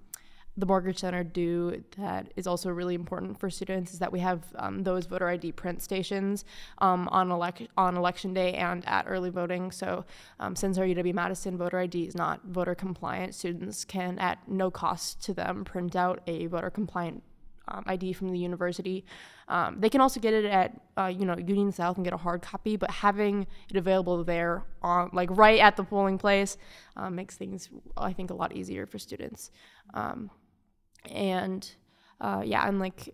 the 0.55 0.67
Morgridge 0.67 0.99
Center 0.99 1.23
do 1.23 1.83
that 1.97 2.31
is 2.35 2.45
also 2.45 2.69
really 2.69 2.93
important 2.93 3.39
for 3.39 3.49
students 3.49 3.93
is 3.93 3.99
that 3.99 4.11
we 4.11 4.19
have 4.19 4.43
um, 4.55 4.83
those 4.83 5.07
voter 5.07 5.27
ID 5.27 5.51
print 5.53 5.81
stations 5.81 6.45
um, 6.77 7.07
on 7.09 7.29
elec- 7.29 7.67
on 7.75 7.97
election 7.97 8.33
day 8.33 8.53
and 8.53 8.87
at 8.87 9.05
early 9.07 9.31
voting. 9.31 9.71
So 9.71 10.05
um, 10.39 10.55
since 10.55 10.77
our 10.77 10.85
UW 10.85 11.13
Madison 11.13 11.57
voter 11.57 11.79
ID 11.79 12.03
is 12.03 12.15
not 12.15 12.41
voter 12.45 12.75
compliant, 12.75 13.33
students 13.33 13.83
can 13.83 14.19
at 14.19 14.47
no 14.47 14.69
cost 14.69 15.23
to 15.23 15.33
them 15.33 15.65
print 15.65 15.95
out 15.95 16.21
a 16.27 16.45
voter 16.45 16.69
compliant 16.69 17.23
um, 17.67 17.83
ID 17.87 18.13
from 18.13 18.29
the 18.29 18.37
university. 18.37 19.05
Um, 19.47 19.79
they 19.79 19.89
can 19.89 20.01
also 20.01 20.19
get 20.19 20.33
it 20.33 20.45
at 20.45 20.79
uh, 20.97 21.07
you 21.07 21.25
know 21.25 21.37
Union 21.37 21.71
South 21.71 21.97
and 21.97 22.05
get 22.05 22.13
a 22.13 22.17
hard 22.17 22.43
copy, 22.43 22.77
but 22.77 22.91
having 22.91 23.47
it 23.69 23.75
available 23.75 24.23
there 24.23 24.63
on 24.83 25.09
like 25.13 25.29
right 25.31 25.59
at 25.59 25.77
the 25.77 25.83
polling 25.83 26.19
place 26.19 26.57
um, 26.95 27.15
makes 27.15 27.35
things 27.35 27.69
I 27.97 28.13
think 28.13 28.29
a 28.29 28.35
lot 28.35 28.55
easier 28.55 28.85
for 28.85 28.99
students. 28.99 29.49
And 31.11 31.69
uh, 32.21 32.41
yeah, 32.45 32.67
and 32.67 32.79
like 32.79 33.13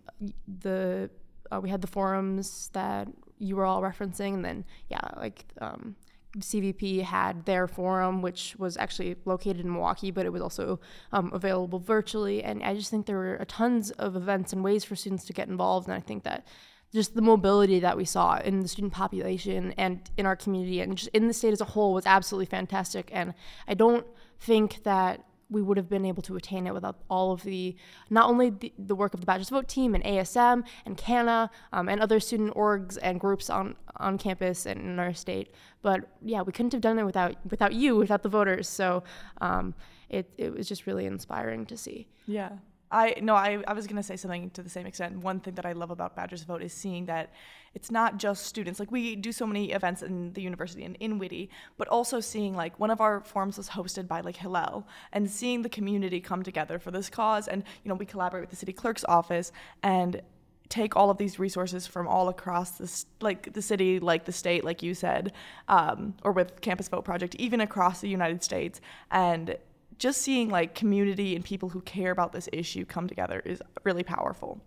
the 0.60 1.10
uh, 1.50 1.60
we 1.60 1.68
had 1.68 1.80
the 1.80 1.88
forums 1.88 2.70
that 2.72 3.08
you 3.38 3.56
were 3.56 3.64
all 3.64 3.82
referencing, 3.82 4.34
and 4.34 4.44
then 4.44 4.64
yeah, 4.88 5.00
like 5.16 5.44
um, 5.60 5.96
CVP 6.38 7.02
had 7.02 7.44
their 7.44 7.66
forum, 7.66 8.22
which 8.22 8.54
was 8.58 8.76
actually 8.76 9.16
located 9.24 9.60
in 9.60 9.72
Milwaukee, 9.72 10.10
but 10.10 10.26
it 10.26 10.32
was 10.32 10.42
also 10.42 10.78
um, 11.12 11.30
available 11.32 11.80
virtually. 11.80 12.42
And 12.44 12.62
I 12.62 12.74
just 12.74 12.90
think 12.90 13.06
there 13.06 13.16
were 13.16 13.44
tons 13.46 13.90
of 13.92 14.14
events 14.14 14.52
and 14.52 14.62
ways 14.62 14.84
for 14.84 14.94
students 14.94 15.24
to 15.26 15.32
get 15.32 15.48
involved, 15.48 15.88
and 15.88 15.96
I 15.96 16.00
think 16.00 16.22
that 16.24 16.46
just 16.92 17.14
the 17.14 17.22
mobility 17.22 17.80
that 17.80 17.96
we 17.96 18.04
saw 18.04 18.38
in 18.38 18.60
the 18.60 18.68
student 18.68 18.92
population 18.92 19.72
and 19.76 20.10
in 20.16 20.26
our 20.26 20.34
community 20.34 20.80
and 20.80 20.96
just 20.96 21.10
in 21.12 21.28
the 21.28 21.34
state 21.34 21.52
as 21.52 21.60
a 21.60 21.64
whole 21.64 21.94
was 21.94 22.04
absolutely 22.04 22.46
fantastic. 22.46 23.10
And 23.12 23.34
I 23.68 23.74
don't 23.74 24.06
think 24.40 24.82
that 24.82 25.24
we 25.50 25.62
would 25.62 25.76
have 25.76 25.88
been 25.88 26.06
able 26.06 26.22
to 26.22 26.36
attain 26.36 26.66
it 26.66 26.74
without 26.74 26.96
all 27.10 27.32
of 27.32 27.42
the 27.42 27.76
not 28.08 28.28
only 28.28 28.50
the, 28.50 28.72
the 28.78 28.94
work 28.94 29.14
of 29.14 29.20
the 29.20 29.26
Badgers 29.26 29.48
Vote 29.48 29.68
team 29.68 29.94
and 29.94 30.04
ASM 30.04 30.64
and 30.86 30.96
CANA 30.96 31.50
um, 31.72 31.88
and 31.88 32.00
other 32.00 32.20
student 32.20 32.54
orgs 32.54 32.96
and 33.02 33.20
groups 33.20 33.50
on 33.50 33.76
on 33.96 34.16
campus 34.16 34.66
and 34.66 34.80
in 34.80 34.98
our 34.98 35.12
state, 35.12 35.52
but 35.82 36.08
yeah, 36.22 36.42
we 36.42 36.52
couldn't 36.52 36.72
have 36.72 36.80
done 36.80 36.98
it 36.98 37.04
without 37.04 37.36
without 37.50 37.72
you, 37.72 37.96
without 37.96 38.22
the 38.22 38.28
voters. 38.28 38.68
So 38.68 39.02
um, 39.40 39.74
it 40.08 40.32
it 40.38 40.52
was 40.52 40.68
just 40.68 40.86
really 40.86 41.06
inspiring 41.06 41.66
to 41.66 41.76
see. 41.76 42.06
Yeah. 42.26 42.50
I 42.90 43.14
no, 43.22 43.34
I, 43.34 43.62
I 43.66 43.72
was 43.72 43.86
gonna 43.86 44.02
say 44.02 44.16
something 44.16 44.50
to 44.50 44.62
the 44.62 44.70
same 44.70 44.86
extent. 44.86 45.18
One 45.18 45.40
thing 45.40 45.54
that 45.54 45.66
I 45.66 45.72
love 45.72 45.90
about 45.90 46.16
Badgers 46.16 46.42
Vote 46.42 46.62
is 46.62 46.72
seeing 46.72 47.06
that 47.06 47.32
it's 47.72 47.90
not 47.90 48.16
just 48.16 48.46
students. 48.46 48.80
Like 48.80 48.90
we 48.90 49.14
do 49.14 49.30
so 49.30 49.46
many 49.46 49.70
events 49.72 50.02
in 50.02 50.32
the 50.32 50.42
university 50.42 50.84
and 50.84 50.96
in 50.98 51.18
Witte, 51.18 51.48
but 51.76 51.86
also 51.88 52.18
seeing 52.18 52.54
like 52.54 52.80
one 52.80 52.90
of 52.90 53.00
our 53.00 53.20
forums 53.20 53.56
was 53.56 53.68
hosted 53.68 54.08
by 54.08 54.20
like 54.20 54.36
Hillel 54.36 54.86
and 55.12 55.30
seeing 55.30 55.62
the 55.62 55.68
community 55.68 56.20
come 56.20 56.42
together 56.42 56.78
for 56.78 56.90
this 56.90 57.08
cause. 57.08 57.46
And 57.46 57.62
you 57.84 57.88
know, 57.88 57.94
we 57.94 58.06
collaborate 58.06 58.42
with 58.42 58.50
the 58.50 58.56
city 58.56 58.72
clerk's 58.72 59.04
office 59.04 59.52
and 59.82 60.20
take 60.68 60.96
all 60.96 61.10
of 61.10 61.18
these 61.18 61.38
resources 61.38 61.86
from 61.86 62.08
all 62.08 62.28
across 62.28 62.72
this 62.78 63.04
like 63.20 63.52
the 63.52 63.60
city 63.60 63.98
like 63.98 64.24
the 64.24 64.32
state 64.32 64.64
like 64.64 64.82
you 64.82 64.94
said 64.94 65.32
um, 65.68 66.14
or 66.22 66.30
with 66.32 66.60
campus 66.60 66.88
vote 66.88 67.04
project 67.04 67.34
even 67.40 67.60
across 67.60 68.00
the 68.00 68.08
united 68.08 68.42
states 68.42 68.80
and 69.10 69.56
just 70.00 70.20
seeing 70.22 70.48
like 70.48 70.74
community 70.74 71.36
and 71.36 71.44
people 71.44 71.68
who 71.68 71.80
care 71.82 72.10
about 72.10 72.32
this 72.32 72.48
issue 72.52 72.84
come 72.84 73.06
together 73.06 73.40
is 73.44 73.62
really 73.84 74.02
powerful 74.02 74.60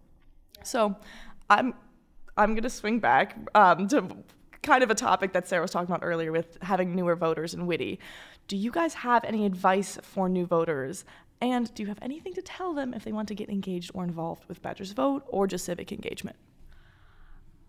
so 0.64 0.96
i'm 1.50 1.74
I'm 2.38 2.56
to 2.56 2.70
swing 2.70 3.00
back 3.00 3.38
um, 3.54 3.88
to 3.90 4.08
kind 4.64 4.84
of 4.84 4.90
a 4.90 4.96
topic 4.96 5.34
that 5.34 5.48
Sarah 5.48 5.62
was 5.62 5.72
talking 5.72 5.94
about 5.94 6.04
earlier 6.04 6.32
with 6.32 6.58
having 6.62 6.96
newer 6.96 7.16
voters 7.16 7.54
in 7.54 7.68
Witte. 7.68 8.00
Do 8.48 8.58
you 8.58 8.72
guys 8.72 8.94
have 8.96 9.24
any 9.24 9.46
advice 9.46 10.00
for 10.02 10.28
new 10.28 10.46
voters? 10.46 11.06
And 11.42 11.74
do 11.76 11.84
you 11.84 11.88
have 11.90 12.00
anything 12.02 12.34
to 12.34 12.42
tell 12.42 12.74
them 12.74 12.94
if 12.94 13.04
they 13.04 13.12
want 13.12 13.28
to 13.28 13.36
get 13.36 13.50
engaged 13.50 13.92
or 13.94 14.04
involved 14.04 14.46
with 14.48 14.62
Badgers 14.62 14.94
Vote 14.94 15.24
or 15.28 15.46
just 15.46 15.66
civic 15.66 15.92
engagement? 15.92 16.38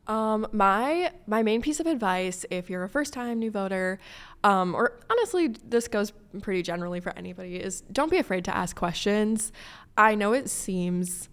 Um, 0.06 0.46
my 0.52 1.12
my 1.26 1.42
main 1.42 1.62
piece 1.62 1.80
of 1.80 1.86
advice, 1.86 2.44
if 2.50 2.68
you're 2.68 2.84
a 2.84 2.88
first 2.88 3.12
time 3.12 3.38
new 3.38 3.50
voter, 3.50 3.98
um, 4.42 4.74
or 4.74 5.00
honestly, 5.10 5.48
this 5.48 5.88
goes 5.88 6.12
pretty 6.42 6.62
generally 6.62 7.00
for 7.00 7.16
anybody, 7.16 7.56
is 7.56 7.80
don't 7.92 8.10
be 8.10 8.18
afraid 8.18 8.44
to 8.46 8.56
ask 8.56 8.76
questions. 8.76 9.52
I 9.96 10.14
know 10.14 10.32
it 10.32 10.50
seems 10.50 11.28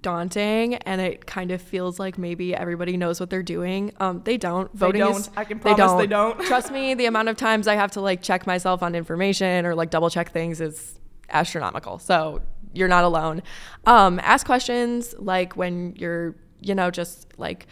daunting 0.00 0.74
and 0.74 1.00
it 1.00 1.26
kind 1.26 1.50
of 1.50 1.62
feels 1.62 1.98
like 1.98 2.18
maybe 2.18 2.54
everybody 2.54 2.96
knows 2.96 3.18
what 3.18 3.30
they're 3.30 3.42
doing. 3.42 3.92
Um, 3.98 4.22
they 4.24 4.36
don't. 4.36 4.72
Voting 4.76 5.00
they 5.00 5.06
don't. 5.06 5.20
Is, 5.20 5.30
I 5.36 5.44
can 5.44 5.58
promise 5.58 5.76
they 5.76 5.82
don't. 5.82 5.98
They 5.98 6.06
don't. 6.44 6.46
Trust 6.46 6.70
me, 6.70 6.94
the 6.94 7.06
amount 7.06 7.28
of 7.28 7.36
times 7.36 7.66
I 7.66 7.74
have 7.74 7.90
to 7.92 8.00
like 8.00 8.22
check 8.22 8.46
myself 8.46 8.82
on 8.82 8.94
information 8.94 9.66
or 9.66 9.74
like 9.74 9.90
double 9.90 10.10
check 10.10 10.30
things 10.30 10.60
is 10.60 11.00
astronomical. 11.30 11.98
So 11.98 12.42
you're 12.74 12.88
not 12.88 13.04
alone. 13.04 13.42
Um, 13.86 14.20
ask 14.22 14.46
questions 14.46 15.14
like 15.18 15.56
when 15.56 15.94
you're, 15.96 16.36
you 16.60 16.74
know, 16.74 16.90
just 16.90 17.38
like 17.38 17.66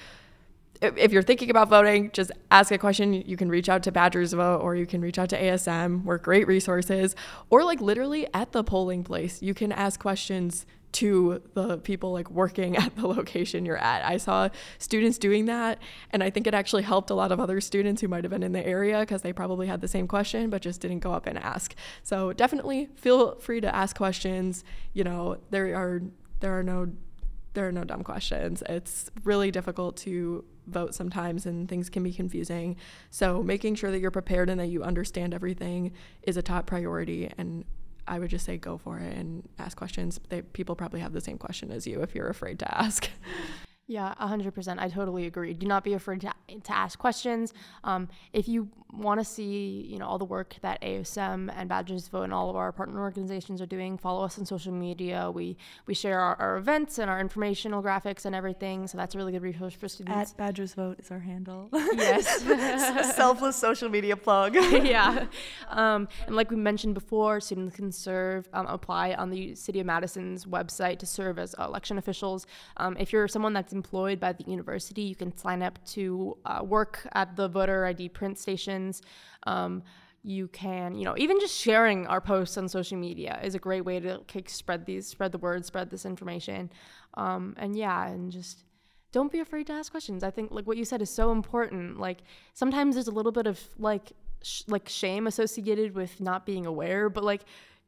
if 0.82 1.12
you're 1.12 1.22
thinking 1.22 1.50
about 1.50 1.68
voting, 1.68 2.10
just 2.12 2.32
ask 2.50 2.72
a 2.72 2.78
question. 2.78 3.12
You 3.12 3.36
can 3.36 3.48
reach 3.48 3.68
out 3.68 3.82
to 3.84 3.92
Badgers 3.92 4.32
Vote 4.32 4.58
or 4.58 4.74
you 4.74 4.86
can 4.86 5.00
reach 5.00 5.18
out 5.18 5.28
to 5.30 5.40
ASM. 5.40 6.04
We're 6.04 6.18
great 6.18 6.46
resources. 6.46 7.14
Or 7.50 7.64
like 7.64 7.80
literally 7.80 8.26
at 8.34 8.52
the 8.52 8.64
polling 8.64 9.04
place, 9.04 9.40
you 9.40 9.54
can 9.54 9.70
ask 9.70 10.00
questions 10.00 10.66
to 10.92 11.40
the 11.54 11.78
people 11.78 12.12
like 12.12 12.30
working 12.30 12.76
at 12.84 12.96
the 12.96 13.06
location 13.06 13.64
you're 13.64 13.78
at. 13.78 14.04
I 14.04 14.16
saw 14.16 14.48
students 14.78 15.18
doing 15.18 15.46
that 15.46 15.78
and 16.10 16.22
I 16.22 16.30
think 16.30 16.46
it 16.46 16.54
actually 16.54 16.82
helped 16.82 17.10
a 17.10 17.14
lot 17.14 17.32
of 17.32 17.40
other 17.40 17.60
students 17.60 18.00
who 18.02 18.08
might 18.08 18.24
have 18.24 18.30
been 18.30 18.42
in 18.42 18.52
the 18.52 18.66
area 18.66 19.00
because 19.00 19.22
they 19.22 19.32
probably 19.32 19.66
had 19.66 19.80
the 19.80 19.88
same 19.88 20.06
question 20.06 20.50
but 20.50 20.62
just 20.62 20.80
didn't 20.80 21.00
go 21.00 21.12
up 21.12 21.26
and 21.26 21.38
ask. 21.38 21.74
So 22.02 22.32
definitely 22.32 22.88
feel 22.96 23.36
free 23.36 23.60
to 23.60 23.74
ask 23.74 23.96
questions. 23.96 24.64
You 24.92 25.04
know, 25.04 25.38
there 25.50 25.74
are 25.74 26.02
there 26.40 26.58
are 26.58 26.62
no 26.62 26.88
there 27.54 27.68
are 27.68 27.72
no 27.72 27.84
dumb 27.84 28.02
questions. 28.02 28.62
It's 28.68 29.10
really 29.24 29.50
difficult 29.50 29.96
to 29.98 30.44
vote 30.66 30.94
sometimes 30.94 31.46
and 31.46 31.68
things 31.68 31.88
can 31.90 32.02
be 32.02 32.12
confusing. 32.12 32.76
So 33.10 33.42
making 33.42 33.74
sure 33.76 33.90
that 33.90 34.00
you're 34.00 34.10
prepared 34.10 34.48
and 34.50 34.60
that 34.60 34.68
you 34.68 34.82
understand 34.82 35.34
everything 35.34 35.92
is 36.22 36.36
a 36.36 36.42
top 36.42 36.66
priority 36.66 37.30
and 37.38 37.64
I 38.06 38.18
would 38.18 38.30
just 38.30 38.44
say 38.44 38.56
go 38.56 38.78
for 38.78 38.98
it 38.98 39.16
and 39.16 39.48
ask 39.58 39.76
questions. 39.76 40.20
They, 40.28 40.42
people 40.42 40.74
probably 40.74 41.00
have 41.00 41.12
the 41.12 41.20
same 41.20 41.38
question 41.38 41.70
as 41.70 41.86
you 41.86 42.02
if 42.02 42.14
you're 42.14 42.28
afraid 42.28 42.58
to 42.60 42.78
ask. 42.78 43.08
Yeah, 43.92 44.14
100%. 44.18 44.78
I 44.78 44.88
totally 44.88 45.26
agree. 45.26 45.52
Do 45.52 45.66
not 45.66 45.84
be 45.84 45.92
afraid 45.92 46.22
to, 46.22 46.32
to 46.62 46.72
ask 46.72 46.98
questions. 46.98 47.52
Um, 47.84 48.08
if 48.32 48.48
you 48.48 48.70
want 48.90 49.20
to 49.20 49.24
see, 49.24 49.86
you 49.86 49.98
know, 49.98 50.06
all 50.06 50.16
the 50.18 50.24
work 50.24 50.56
that 50.62 50.80
ASM 50.80 51.52
and 51.54 51.68
Badgers 51.68 52.08
Vote 52.08 52.22
and 52.22 52.32
all 52.32 52.48
of 52.48 52.56
our 52.56 52.72
partner 52.72 53.00
organizations 53.00 53.60
are 53.60 53.66
doing, 53.66 53.98
follow 53.98 54.24
us 54.24 54.38
on 54.38 54.46
social 54.46 54.72
media. 54.72 55.30
We 55.30 55.58
we 55.86 55.92
share 55.92 56.20
our, 56.20 56.36
our 56.36 56.56
events 56.56 56.98
and 56.98 57.10
our 57.10 57.20
informational 57.20 57.82
graphics 57.82 58.24
and 58.24 58.34
everything. 58.34 58.86
So 58.86 58.96
that's 58.96 59.14
a 59.14 59.18
really 59.18 59.32
good 59.32 59.42
resource 59.42 59.74
for 59.74 59.88
students. 59.88 60.32
At 60.32 60.36
Badgers 60.38 60.72
Vote 60.72 60.98
is 60.98 61.10
our 61.10 61.20
handle. 61.20 61.68
Yes. 61.72 62.42
Selfless 63.16 63.56
social 63.56 63.90
media 63.90 64.16
plug. 64.16 64.54
yeah. 64.54 65.26
Um, 65.68 66.08
and 66.26 66.36
like 66.36 66.50
we 66.50 66.56
mentioned 66.56 66.92
before, 66.92 67.40
students 67.40 67.76
can 67.76 67.90
serve, 67.92 68.46
um, 68.52 68.66
apply 68.66 69.14
on 69.14 69.30
the 69.30 69.54
City 69.54 69.80
of 69.80 69.86
Madison's 69.86 70.44
website 70.44 70.98
to 70.98 71.06
serve 71.06 71.38
as 71.38 71.54
election 71.58 71.96
officials. 71.96 72.46
Um, 72.76 72.96
if 72.98 73.10
you're 73.10 73.26
someone 73.26 73.54
that's 73.54 73.72
employed 73.82 74.18
by 74.26 74.32
the 74.32 74.44
university, 74.56 75.02
you 75.02 75.16
can 75.22 75.36
sign 75.36 75.60
up 75.68 75.76
to 75.94 76.36
uh, 76.44 76.60
work 76.76 76.94
at 77.20 77.28
the 77.38 77.48
voter 77.48 77.80
ID 77.86 78.02
print 78.18 78.38
stations. 78.38 79.02
Um, 79.54 79.82
you 80.22 80.46
can, 80.48 80.94
you 80.94 81.04
know, 81.04 81.16
even 81.24 81.40
just 81.40 81.56
sharing 81.66 82.06
our 82.06 82.20
posts 82.20 82.56
on 82.56 82.68
social 82.68 82.98
media 83.08 83.40
is 83.42 83.54
a 83.56 83.58
great 83.58 83.84
way 83.88 83.98
to 83.98 84.20
spread 84.46 84.86
these, 84.86 85.04
spread 85.06 85.32
the 85.32 85.38
word, 85.38 85.64
spread 85.66 85.90
this 85.90 86.04
information. 86.06 86.70
Um, 87.14 87.54
and 87.58 87.74
yeah, 87.74 88.06
and 88.06 88.30
just 88.30 88.64
don't 89.10 89.32
be 89.32 89.40
afraid 89.40 89.66
to 89.66 89.72
ask 89.72 89.90
questions. 89.90 90.22
I 90.22 90.30
think 90.30 90.52
like 90.52 90.66
what 90.66 90.76
you 90.76 90.84
said 90.84 91.02
is 91.02 91.10
so 91.10 91.32
important. 91.32 91.98
Like 91.98 92.18
sometimes 92.54 92.94
there's 92.94 93.08
a 93.08 93.16
little 93.18 93.32
bit 93.32 93.48
of 93.48 93.58
like 93.78 94.12
sh- 94.42 94.62
like 94.68 94.88
shame 94.88 95.26
associated 95.26 95.94
with 95.96 96.20
not 96.20 96.46
being 96.46 96.66
aware, 96.66 97.10
but 97.10 97.24
like 97.24 97.42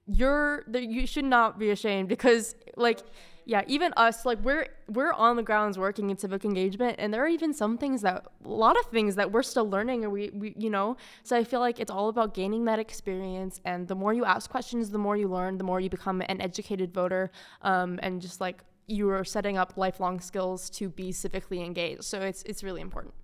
you're 0.06 0.64
you 0.72 1.06
should 1.06 1.24
not 1.24 1.58
be 1.58 1.70
ashamed 1.70 2.08
because 2.08 2.54
like 2.76 3.00
yeah 3.46 3.62
even 3.66 3.92
us 3.96 4.24
like 4.24 4.38
we're 4.42 4.66
we're 4.88 5.12
on 5.12 5.36
the 5.36 5.42
grounds 5.42 5.78
working 5.78 6.10
in 6.10 6.16
civic 6.16 6.44
engagement 6.44 6.96
and 6.98 7.12
there 7.12 7.22
are 7.22 7.28
even 7.28 7.52
some 7.52 7.76
things 7.76 8.02
that 8.02 8.26
a 8.44 8.48
lot 8.48 8.78
of 8.78 8.86
things 8.86 9.14
that 9.14 9.30
we're 9.30 9.42
still 9.42 9.68
learning 9.68 10.04
and 10.04 10.12
we, 10.12 10.30
we 10.30 10.54
you 10.56 10.70
know 10.70 10.96
so 11.22 11.36
i 11.36 11.44
feel 11.44 11.60
like 11.60 11.78
it's 11.78 11.90
all 11.90 12.08
about 12.08 12.34
gaining 12.34 12.64
that 12.64 12.78
experience 12.78 13.60
and 13.64 13.88
the 13.88 13.94
more 13.94 14.12
you 14.12 14.24
ask 14.24 14.50
questions 14.50 14.90
the 14.90 14.98
more 14.98 15.16
you 15.16 15.28
learn 15.28 15.58
the 15.58 15.64
more 15.64 15.80
you 15.80 15.90
become 15.90 16.20
an 16.22 16.40
educated 16.40 16.92
voter 16.92 17.30
um, 17.62 17.98
and 18.02 18.20
just 18.20 18.40
like 18.40 18.62
you 18.86 19.08
are 19.10 19.24
setting 19.24 19.56
up 19.56 19.74
lifelong 19.76 20.20
skills 20.20 20.68
to 20.70 20.88
be 20.88 21.10
civically 21.10 21.64
engaged 21.64 22.04
so 22.04 22.20
it's 22.20 22.42
it's 22.44 22.62
really 22.62 22.80
important 22.80 23.14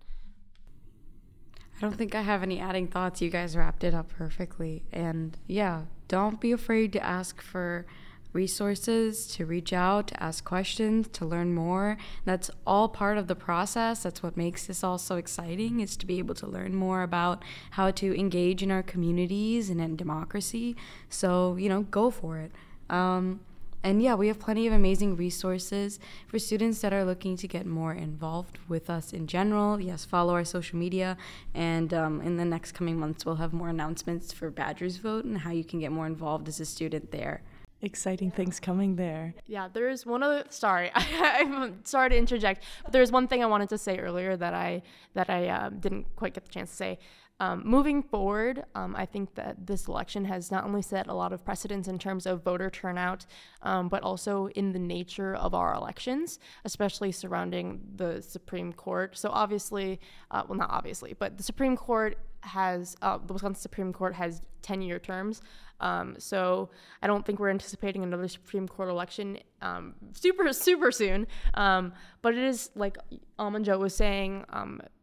I 1.77 1.87
don't 1.87 1.97
think 1.97 2.15
I 2.15 2.21
have 2.21 2.43
any 2.43 2.61
adding 2.61 2.89
thoughts. 2.89 3.23
You 3.23 3.31
guys 3.31 3.57
wrapped 3.57 3.85
it 3.85 3.95
up 3.95 4.11
perfectly. 4.11 4.85
And 4.93 5.39
yeah, 5.47 5.85
don't 6.09 6.39
be 6.39 6.53
afraid 6.53 6.93
to 6.93 7.03
ask 7.03 7.41
for 7.41 7.87
resources, 8.33 9.27
to 9.29 9.47
reach 9.47 9.73
out, 9.73 10.09
to 10.09 10.23
ask 10.23 10.45
questions, 10.45 11.09
to 11.13 11.25
learn 11.25 11.55
more. 11.55 11.97
That's 12.25 12.51
all 12.67 12.89
part 12.89 13.19
of 13.19 13.27
the 13.27 13.35
process. 13.35 14.03
That's 14.03 14.23
what 14.23 14.37
makes 14.37 14.67
this 14.67 14.85
all 14.85 14.99
so 14.99 15.17
exciting 15.17 15.81
is 15.81 15.97
to 15.97 16.07
be 16.07 16.19
able 16.19 16.35
to 16.37 16.47
learn 16.47 16.75
more 16.75 17.03
about 17.03 17.45
how 17.73 17.91
to 17.93 18.19
engage 18.19 18.63
in 18.63 18.71
our 18.71 18.83
communities 18.83 19.71
and 19.71 19.81
in 19.81 19.97
democracy. 19.97 20.77
So, 21.09 21.57
you 21.57 21.69
know, 21.69 21.83
go 21.83 22.11
for 22.11 22.39
it. 22.39 22.53
Um, 22.89 23.41
and 23.83 24.03
yeah, 24.03 24.15
we 24.15 24.29
have 24.29 24.39
plenty 24.39 24.67
of 24.67 24.75
amazing 24.75 25.17
resources 25.17 25.99
for 26.27 26.39
students 26.39 26.81
that 26.83 26.93
are 26.93 27.05
looking 27.05 27.37
to 27.39 27.49
get 27.49 27.65
more 27.65 27.95
involved 27.95 28.59
with 28.69 28.91
us 28.91 29.13
in 29.13 29.27
general. 29.27 29.81
Yes, 29.81 30.05
follow 30.05 30.35
our 30.35 30.45
social 30.45 30.79
media. 30.79 31.17
And 31.55 31.95
um, 31.95 32.21
in 32.21 32.37
the 32.37 32.45
next 32.45 32.73
coming 32.73 33.01
months, 33.01 33.25
we'll 33.25 33.37
have 33.37 33.55
more 33.55 33.71
announcements 33.71 34.33
for 34.33 34.51
Badgers 34.51 34.99
Vote 34.99 35.25
and 35.25 35.39
how 35.39 35.51
you 35.51 35.65
can 35.65 35.81
get 35.81 35.93
more 35.93 36.07
involved 36.07 36.47
as 36.47 36.61
a 36.61 36.67
student 36.67 37.11
there. 37.11 37.43
Exciting 37.83 38.31
things 38.31 38.61
coming 38.61 38.97
there. 38.97 39.35
Yeah, 39.47 39.69
there's 39.73 40.05
one 40.05 40.23
other. 40.23 40.45
Sorry, 40.51 40.91
I'm 40.95 41.83
sorry 41.85 42.11
to 42.11 42.17
interject, 42.17 42.65
but 42.85 42.93
there's 42.93 43.11
one 43.11 43.27
thing 43.27 43.43
I 43.43 43.47
wanted 43.47 43.71
to 43.71 43.79
say 43.79 43.99
earlier 43.99 44.37
that 44.37 44.53
I 44.53 44.83
that 45.15 45.31
I 45.31 45.49
uh, 45.49 45.71
didn't 45.71 46.07
quite 46.15 46.35
get 46.35 46.45
the 46.45 46.51
chance 46.51 46.71
to 46.71 46.77
say. 46.77 46.99
Um, 47.41 47.63
moving 47.65 48.03
forward, 48.03 48.65
um, 48.75 48.95
I 48.95 49.07
think 49.07 49.35
that 49.35 49.67
this 49.67 49.89
election 49.89 50.27
has 50.27 50.51
not 50.51 50.65
only 50.65 50.83
set 50.83 51.07
a 51.07 51.15
lot 51.15 51.33
of 51.33 51.43
precedents 51.43 51.89
in 51.89 51.99
terms 51.99 52.27
of 52.27 52.45
voter 52.45 52.69
turnout, 52.69 53.25
um, 53.63 53.89
but 53.89 54.03
also 54.03 54.49
in 54.49 54.73
the 54.73 54.79
nature 54.79 55.35
of 55.35 55.55
our 55.55 55.75
elections, 55.75 56.39
especially 56.67 57.11
surrounding 57.11 57.81
the 57.97 58.21
Supreme 58.21 58.75
Court. 58.75 59.17
So, 59.17 59.31
obviously, 59.31 60.01
uh, 60.31 60.43
well, 60.47 60.59
not 60.59 60.71
obviously, 60.71 61.15
but 61.19 61.39
the 61.39 61.43
Supreme 61.43 61.77
Court 61.77 62.19
has, 62.43 62.95
uh, 63.01 63.19
the 63.27 63.33
Wisconsin 63.33 63.61
Supreme 63.61 63.93
Court 63.93 64.15
has 64.15 64.43
10 64.61 64.83
year 64.83 64.99
terms. 64.99 65.41
Um, 65.81 66.17
so 66.19 66.69
I 67.03 67.07
don't 67.07 67.25
think 67.25 67.39
we're 67.39 67.49
anticipating 67.49 68.03
another 68.03 68.29
Supreme 68.29 68.69
Court 68.69 68.91
election 68.91 69.39
um, 69.63 69.95
super, 70.13 70.53
super 70.53 70.93
soon. 70.93 71.27
Um, 71.55 71.95
but 72.21 72.35
it 72.35 72.45
is, 72.45 72.71
like 72.75 72.99
Amanjot 73.39 73.79
was 73.79 73.95
saying, 73.95 74.45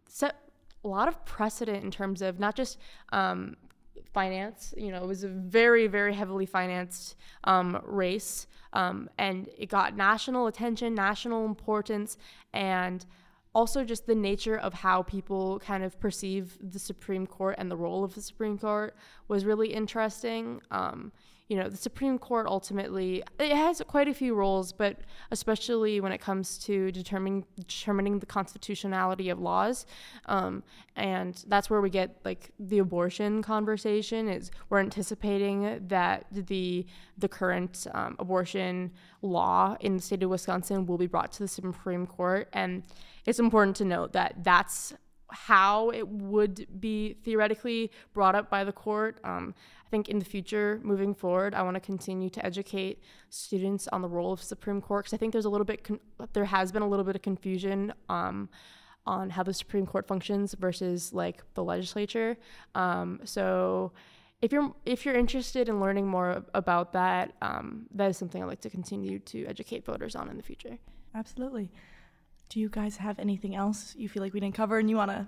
set 0.07 0.35
a 0.83 0.87
lot 0.87 1.07
of 1.07 1.25
precedent 1.25 1.83
in 1.83 1.91
terms 1.91 2.21
of 2.21 2.39
not 2.39 2.55
just 2.55 2.77
um, 3.11 3.57
finance. 4.13 4.73
You 4.77 4.91
know, 4.91 5.03
it 5.03 5.07
was 5.07 5.23
a 5.23 5.29
very, 5.29 5.87
very 5.87 6.13
heavily 6.13 6.45
financed 6.45 7.15
um, 7.43 7.79
race, 7.83 8.47
um, 8.73 9.09
and 9.17 9.49
it 9.57 9.69
got 9.69 9.95
national 9.95 10.47
attention, 10.47 10.95
national 10.95 11.45
importance, 11.45 12.17
and 12.53 13.05
also 13.53 13.83
just 13.83 14.05
the 14.05 14.15
nature 14.15 14.57
of 14.57 14.73
how 14.73 15.01
people 15.01 15.59
kind 15.59 15.83
of 15.83 15.99
perceive 15.99 16.57
the 16.61 16.79
Supreme 16.79 17.25
Court 17.25 17.55
and 17.57 17.71
the 17.71 17.77
role 17.77 18.03
of 18.03 18.13
the 18.13 18.21
Supreme 18.21 18.57
Court 18.57 18.95
was 19.27 19.45
really 19.45 19.73
interesting. 19.73 20.61
Um, 20.69 21.11
you 21.47 21.55
know, 21.55 21.69
the 21.69 21.77
Supreme 21.77 22.19
Court 22.19 22.45
ultimately 22.45 23.23
it 23.39 23.55
has 23.55 23.81
quite 23.87 24.09
a 24.09 24.13
few 24.13 24.35
roles, 24.35 24.73
but 24.73 24.97
especially 25.31 26.01
when 26.01 26.11
it 26.11 26.19
comes 26.19 26.57
to 26.59 26.91
determining 26.91 27.45
determining 27.55 28.19
the 28.19 28.25
constitutionality 28.25 29.29
of 29.29 29.39
laws, 29.39 29.85
um, 30.25 30.61
and 30.97 31.45
that's 31.47 31.69
where 31.69 31.79
we 31.79 31.89
get 31.89 32.17
like 32.25 32.51
the 32.59 32.79
abortion 32.79 33.41
conversation. 33.41 34.27
Is 34.27 34.51
we're 34.69 34.79
anticipating 34.79 35.87
that 35.87 36.25
the 36.31 36.85
the 37.17 37.29
current 37.29 37.87
um, 37.93 38.17
abortion 38.19 38.91
law 39.21 39.77
in 39.79 39.95
the 39.95 40.01
state 40.01 40.23
of 40.23 40.29
Wisconsin 40.29 40.85
will 40.85 40.97
be 40.97 41.07
brought 41.07 41.31
to 41.33 41.39
the 41.39 41.47
Supreme 41.47 42.05
Court, 42.05 42.49
and 42.51 42.83
it's 43.25 43.39
important 43.39 43.77
to 43.77 43.85
note 43.85 44.11
that 44.11 44.43
that's 44.43 44.93
how 45.29 45.89
it 45.89 46.07
would 46.07 46.67
be 46.79 47.13
theoretically 47.23 47.91
brought 48.13 48.35
up 48.35 48.49
by 48.49 48.63
the 48.63 48.71
court. 48.71 49.19
Um, 49.23 49.53
I 49.85 49.89
think 49.89 50.09
in 50.09 50.19
the 50.19 50.25
future, 50.25 50.79
moving 50.83 51.13
forward, 51.13 51.53
I 51.53 51.61
want 51.61 51.75
to 51.75 51.79
continue 51.81 52.29
to 52.31 52.45
educate 52.45 53.01
students 53.29 53.87
on 53.89 54.01
the 54.01 54.09
role 54.09 54.33
of 54.33 54.41
Supreme 54.41 54.81
Court 54.81 55.05
because 55.05 55.13
I 55.13 55.17
think 55.17 55.33
there's 55.33 55.45
a 55.45 55.49
little 55.49 55.65
bit, 55.65 55.83
con- 55.83 55.99
there 56.33 56.45
has 56.45 56.71
been 56.71 56.81
a 56.81 56.87
little 56.87 57.05
bit 57.05 57.15
of 57.15 57.21
confusion 57.21 57.93
um, 58.09 58.49
on 59.05 59.29
how 59.29 59.43
the 59.43 59.53
Supreme 59.53 59.85
Court 59.85 60.07
functions 60.07 60.53
versus 60.53 61.13
like 61.13 61.41
the 61.53 61.63
legislature. 61.63 62.37
Um, 62.75 63.21
so 63.23 63.93
if 64.41 64.51
you're 64.51 64.71
if 64.85 65.05
you're 65.05 65.15
interested 65.15 65.67
in 65.67 65.79
learning 65.79 66.07
more 66.07 66.43
about 66.53 66.93
that, 66.93 67.33
um, 67.41 67.87
that 67.95 68.09
is 68.09 68.17
something 68.17 68.41
I'd 68.43 68.47
like 68.47 68.61
to 68.61 68.69
continue 68.69 69.19
to 69.19 69.45
educate 69.45 69.85
voters 69.85 70.15
on 70.15 70.29
in 70.29 70.37
the 70.37 70.43
future. 70.43 70.77
Absolutely. 71.15 71.71
Do 72.49 72.59
you 72.59 72.69
guys 72.69 72.97
have 72.97 73.19
anything 73.19 73.55
else 73.55 73.93
you 73.97 74.07
feel 74.07 74.23
like 74.23 74.33
we 74.33 74.39
didn't 74.39 74.55
cover 74.55 74.79
and 74.79 74.89
you 74.89 74.95
want 74.95 75.11
to 75.11 75.27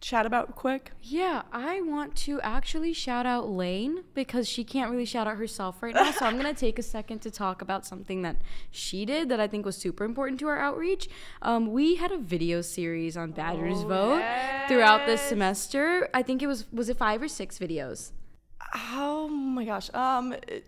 chat 0.00 0.24
about 0.24 0.56
quick? 0.56 0.92
Yeah, 1.02 1.42
I 1.52 1.80
want 1.82 2.16
to 2.16 2.40
actually 2.40 2.92
shout 2.92 3.26
out 3.26 3.50
Lane 3.50 4.04
because 4.14 4.48
she 4.48 4.64
can't 4.64 4.90
really 4.90 5.04
shout 5.04 5.26
out 5.26 5.36
herself 5.36 5.82
right 5.82 5.94
now. 5.94 6.10
so 6.12 6.24
I'm 6.24 6.38
going 6.38 6.52
to 6.52 6.58
take 6.58 6.78
a 6.78 6.82
second 6.82 7.20
to 7.20 7.30
talk 7.30 7.60
about 7.60 7.84
something 7.84 8.22
that 8.22 8.36
she 8.70 9.04
did 9.04 9.28
that 9.28 9.40
I 9.40 9.46
think 9.46 9.66
was 9.66 9.76
super 9.76 10.04
important 10.04 10.40
to 10.40 10.48
our 10.48 10.58
outreach. 10.58 11.08
Um, 11.42 11.72
we 11.72 11.96
had 11.96 12.10
a 12.10 12.18
video 12.18 12.62
series 12.62 13.16
on 13.16 13.32
Badgers 13.32 13.78
oh, 13.80 13.88
Vote 13.88 14.18
yes. 14.18 14.68
throughout 14.68 15.06
this 15.06 15.20
semester. 15.20 16.08
I 16.14 16.22
think 16.22 16.42
it 16.42 16.46
was, 16.46 16.64
was 16.72 16.88
it 16.88 16.96
five 16.96 17.22
or 17.22 17.28
six 17.28 17.58
videos? 17.58 18.12
Oh 18.74 19.28
my 19.28 19.64
gosh. 19.64 19.92
Um, 19.94 20.32
it, 20.48 20.64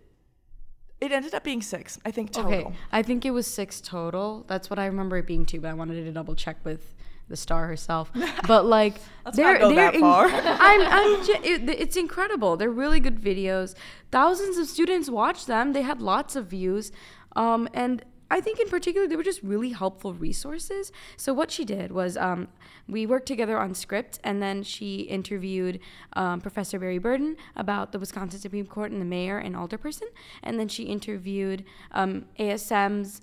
it 1.02 1.10
ended 1.10 1.34
up 1.34 1.42
being 1.42 1.62
six, 1.62 1.98
I 2.04 2.12
think 2.12 2.30
total. 2.30 2.52
Okay, 2.52 2.72
I 2.92 3.02
think 3.02 3.26
it 3.26 3.32
was 3.32 3.48
six 3.48 3.80
total. 3.80 4.44
That's 4.46 4.70
what 4.70 4.78
I 4.78 4.86
remember 4.86 5.16
it 5.16 5.26
being 5.26 5.44
too, 5.44 5.60
but 5.60 5.68
I 5.68 5.74
wanted 5.74 6.04
to 6.04 6.12
double 6.12 6.36
check 6.36 6.58
with 6.64 6.94
the 7.28 7.36
star 7.36 7.66
herself. 7.66 8.12
But 8.46 8.66
like, 8.66 8.94
they're 9.34 9.58
they're 9.68 9.90
in, 9.90 10.04
I'm 10.04 10.80
I'm 10.80 11.20
it, 11.44 11.68
it's 11.68 11.96
incredible. 11.96 12.56
They're 12.56 12.70
really 12.70 13.00
good 13.00 13.20
videos. 13.20 13.74
Thousands 14.12 14.58
of 14.58 14.68
students 14.68 15.10
watch 15.10 15.46
them. 15.46 15.72
They 15.72 15.82
had 15.82 16.00
lots 16.00 16.36
of 16.36 16.46
views. 16.46 16.92
Um, 17.34 17.68
and 17.74 18.04
I 18.32 18.40
think 18.40 18.58
in 18.58 18.68
particular 18.70 19.06
they 19.06 19.14
were 19.14 19.22
just 19.22 19.42
really 19.42 19.72
helpful 19.72 20.14
resources. 20.14 20.90
So 21.18 21.34
what 21.34 21.50
she 21.50 21.66
did 21.66 21.92
was 21.92 22.16
um, 22.16 22.48
we 22.88 23.04
worked 23.04 23.26
together 23.26 23.58
on 23.58 23.74
script, 23.74 24.18
and 24.24 24.42
then 24.42 24.62
she 24.62 25.00
interviewed 25.02 25.80
um, 26.14 26.40
Professor 26.40 26.78
Barry 26.78 26.96
Burden 26.96 27.36
about 27.54 27.92
the 27.92 27.98
Wisconsin 27.98 28.40
Supreme 28.40 28.64
Court 28.64 28.90
and 28.90 29.02
the 29.02 29.04
mayor 29.04 29.36
and 29.36 29.54
alderperson, 29.54 30.08
and 30.42 30.58
then 30.58 30.66
she 30.66 30.84
interviewed 30.84 31.62
um, 31.90 32.24
ASM's 32.38 33.20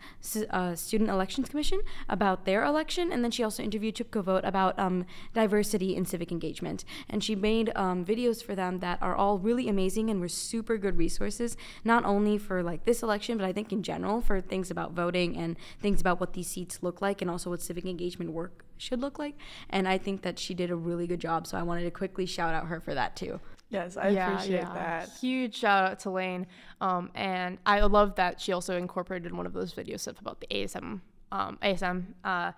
uh, 0.52 0.76
Student 0.76 1.10
Elections 1.10 1.50
Commission 1.50 1.82
about 2.08 2.46
their 2.46 2.64
election, 2.64 3.12
and 3.12 3.24
then 3.24 3.32
she 3.32 3.44
also 3.44 3.64
interviewed 3.64 3.96
Chip 3.96 4.14
Vote 4.14 4.46
about 4.46 4.78
um, 4.78 5.08
diversity 5.34 5.96
and 5.96 6.08
civic 6.08 6.32
engagement. 6.32 6.86
And 7.10 7.24
she 7.24 7.36
made 7.36 7.72
um, 7.76 8.06
videos 8.06 8.44
for 8.44 8.54
them 8.54 8.78
that 8.80 9.02
are 9.02 9.16
all 9.16 9.40
really 9.40 9.70
amazing 9.70 10.12
and 10.12 10.22
were 10.22 10.28
super 10.28 10.78
good 10.78 10.98
resources, 10.98 11.58
not 11.84 12.06
only 12.06 12.38
for 12.38 12.62
like 12.62 12.86
this 12.86 13.02
election, 13.02 13.40
but 13.40 13.46
I 13.46 13.54
think 13.54 13.74
in 13.74 13.82
general 13.82 14.22
for 14.22 14.40
things 14.40 14.70
about 14.70 14.99
voting 15.00 15.38
and 15.38 15.58
things 15.80 16.02
about 16.02 16.20
what 16.20 16.34
these 16.34 16.48
seats 16.48 16.84
look 16.84 17.02
like 17.02 17.22
and 17.22 17.32
also 17.32 17.50
what 17.50 17.62
civic 17.62 17.86
engagement 17.86 18.32
work 18.32 18.66
should 18.78 19.00
look 19.00 19.18
like. 19.18 19.36
And 19.70 19.88
I 19.88 19.98
think 19.98 20.24
that 20.24 20.38
she 20.38 20.54
did 20.54 20.70
a 20.72 20.76
really 20.76 21.08
good 21.08 21.22
job. 21.22 21.48
So 21.48 21.58
I 21.58 21.64
wanted 21.64 21.84
to 21.84 21.92
quickly 21.92 22.26
shout 22.26 22.54
out 22.54 22.68
her 22.68 22.80
for 22.80 22.94
that 22.94 23.16
too. 23.16 23.40
Yes, 23.70 23.98
I 23.98 24.10
yeah, 24.10 24.32
appreciate 24.34 24.62
yeah. 24.62 24.74
that. 24.74 25.10
Huge 25.22 25.56
shout 25.56 25.84
out 25.92 26.00
to 26.00 26.10
Lane. 26.10 26.48
Um, 26.82 27.12
and 27.16 27.60
I 27.66 27.82
love 27.82 28.16
that 28.16 28.42
she 28.42 28.52
also 28.52 28.76
incorporated 28.78 29.34
one 29.34 29.46
of 29.46 29.54
those 29.54 29.74
videos 29.74 30.02
stuff 30.02 30.20
about 30.20 30.42
the 30.42 30.48
ASM. 30.48 31.02
Um, 31.32 31.58
ASM. 31.62 32.06
Uh, 32.24 32.52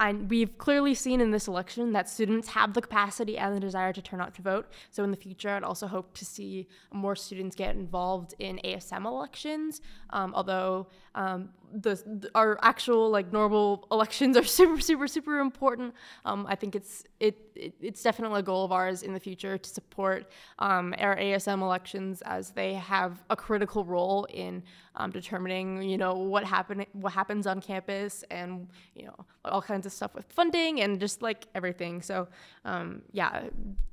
and 0.00 0.30
we've 0.30 0.56
clearly 0.56 0.94
seen 0.94 1.20
in 1.20 1.30
this 1.30 1.46
election 1.46 1.92
that 1.92 2.08
students 2.08 2.48
have 2.48 2.72
the 2.72 2.80
capacity 2.80 3.36
and 3.36 3.54
the 3.54 3.60
desire 3.60 3.92
to 3.92 4.00
turn 4.00 4.20
out 4.20 4.34
to 4.36 4.42
vote. 4.42 4.66
So 4.90 5.04
in 5.04 5.10
the 5.10 5.16
future, 5.16 5.50
I'd 5.50 5.62
also 5.62 5.86
hope 5.86 6.14
to 6.14 6.24
see 6.24 6.68
more 6.90 7.14
students 7.14 7.54
get 7.54 7.76
involved 7.76 8.34
in 8.38 8.58
ASM 8.64 9.04
elections. 9.04 9.82
Um, 10.08 10.32
although 10.34 10.86
um, 11.14 11.50
the 11.72 12.30
our 12.34 12.58
actual 12.62 13.10
like 13.10 13.32
normal 13.32 13.86
elections 13.90 14.36
are 14.36 14.44
super 14.58 14.80
super 14.80 15.06
super 15.06 15.38
important. 15.38 15.94
Um, 16.24 16.46
I 16.48 16.54
think 16.54 16.74
it's 16.74 17.04
it, 17.20 17.38
it, 17.54 17.74
it's 17.80 18.02
definitely 18.02 18.40
a 18.40 18.42
goal 18.42 18.64
of 18.64 18.72
ours 18.72 19.02
in 19.02 19.12
the 19.12 19.20
future 19.20 19.58
to 19.58 19.70
support 19.70 20.30
um, 20.58 20.94
our 20.98 21.16
ASM 21.16 21.62
elections 21.62 22.22
as 22.22 22.50
they 22.50 22.74
have 22.74 23.22
a 23.30 23.36
critical 23.36 23.84
role 23.84 24.26
in 24.30 24.62
um, 24.96 25.10
determining 25.10 25.82
you 25.82 25.98
know 25.98 26.14
what 26.14 26.44
happen 26.44 26.84
what 26.92 27.12
happens 27.12 27.46
on 27.46 27.60
campus 27.60 28.24
and 28.30 28.68
you 28.94 29.06
know 29.06 29.26
all 29.44 29.62
kinds 29.62 29.86
of 29.86 29.92
stuff 29.92 30.14
with 30.14 30.26
funding 30.32 30.80
and 30.80 31.00
just 31.00 31.22
like 31.22 31.46
everything. 31.54 32.02
So 32.02 32.28
um, 32.64 33.02
yeah, 33.12 33.44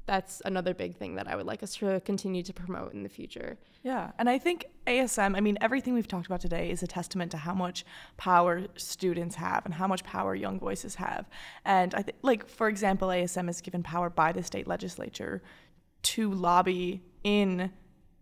that's 0.06 0.42
another 0.46 0.74
big 0.74 0.96
thing 0.96 1.16
that 1.16 1.28
I 1.28 1.36
would 1.36 1.46
like 1.46 1.64
us 1.64 1.76
to 1.76 2.00
continue 2.02 2.44
to 2.44 2.54
promote 2.54 2.94
in 2.94 3.04
the 3.04 3.10
future. 3.10 3.58
Yeah, 3.84 4.12
and 4.18 4.30
I 4.30 4.38
think 4.38 4.66
ASM, 4.86 5.38
I 5.38 5.40
mean, 5.40 5.58
everything 5.62 5.94
we've 5.94 6.08
talked 6.08 6.26
about 6.26 6.42
today 6.42 6.70
is 6.70 6.84
a 6.84 6.88
testament 6.88 7.32
to 7.32 7.38
how 7.38 7.54
much 7.54 7.86
power 8.18 8.66
students 8.76 9.36
have 9.36 9.66
and 9.66 9.74
how 9.74 9.88
much 9.88 10.04
power 10.04 10.36
young 10.36 10.60
voices 10.60 10.96
have. 10.96 11.26
And 11.64 11.94
I 11.96 12.02
think, 12.02 12.18
like, 12.22 12.48
for 12.48 12.68
example, 12.68 13.10
ASM 13.10 13.50
is 13.50 13.62
given 13.62 13.84
power 13.84 14.10
by 14.10 14.32
the 14.32 14.44
state 14.44 14.68
legislature 14.68 15.42
to 16.04 16.32
lobby 16.32 17.04
in 17.24 17.72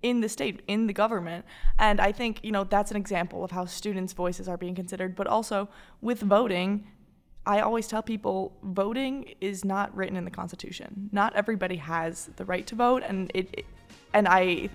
in 0.02 0.22
the 0.22 0.30
state 0.30 0.62
in 0.68 0.86
the 0.86 0.94
government 0.94 1.44
and 1.80 2.00
i 2.00 2.12
think 2.12 2.40
you 2.44 2.52
know 2.52 2.64
that's 2.64 2.92
an 2.92 2.98
example 2.98 3.44
of 3.44 3.52
how 3.52 3.66
students 3.66 4.14
voices 4.14 4.48
are 4.48 4.58
being 4.58 4.76
considered 4.76 5.16
but 5.16 5.26
also 5.26 5.68
with 6.02 6.20
voting 6.20 6.86
I 7.48 7.60
always 7.60 7.88
tell 7.88 8.02
people 8.02 8.58
voting 8.64 9.36
is 9.40 9.64
not 9.64 9.96
written 9.96 10.18
in 10.18 10.26
the 10.26 10.32
Constitution. 10.32 11.10
Not 11.12 11.36
everybody 11.36 11.76
has 11.76 12.30
the 12.38 12.46
right 12.46 12.66
to 12.68 12.76
vote, 12.76 13.04
and 13.06 13.30
it, 13.36 13.50
it, 13.54 13.66
and 14.16 14.30
I, 14.30 14.70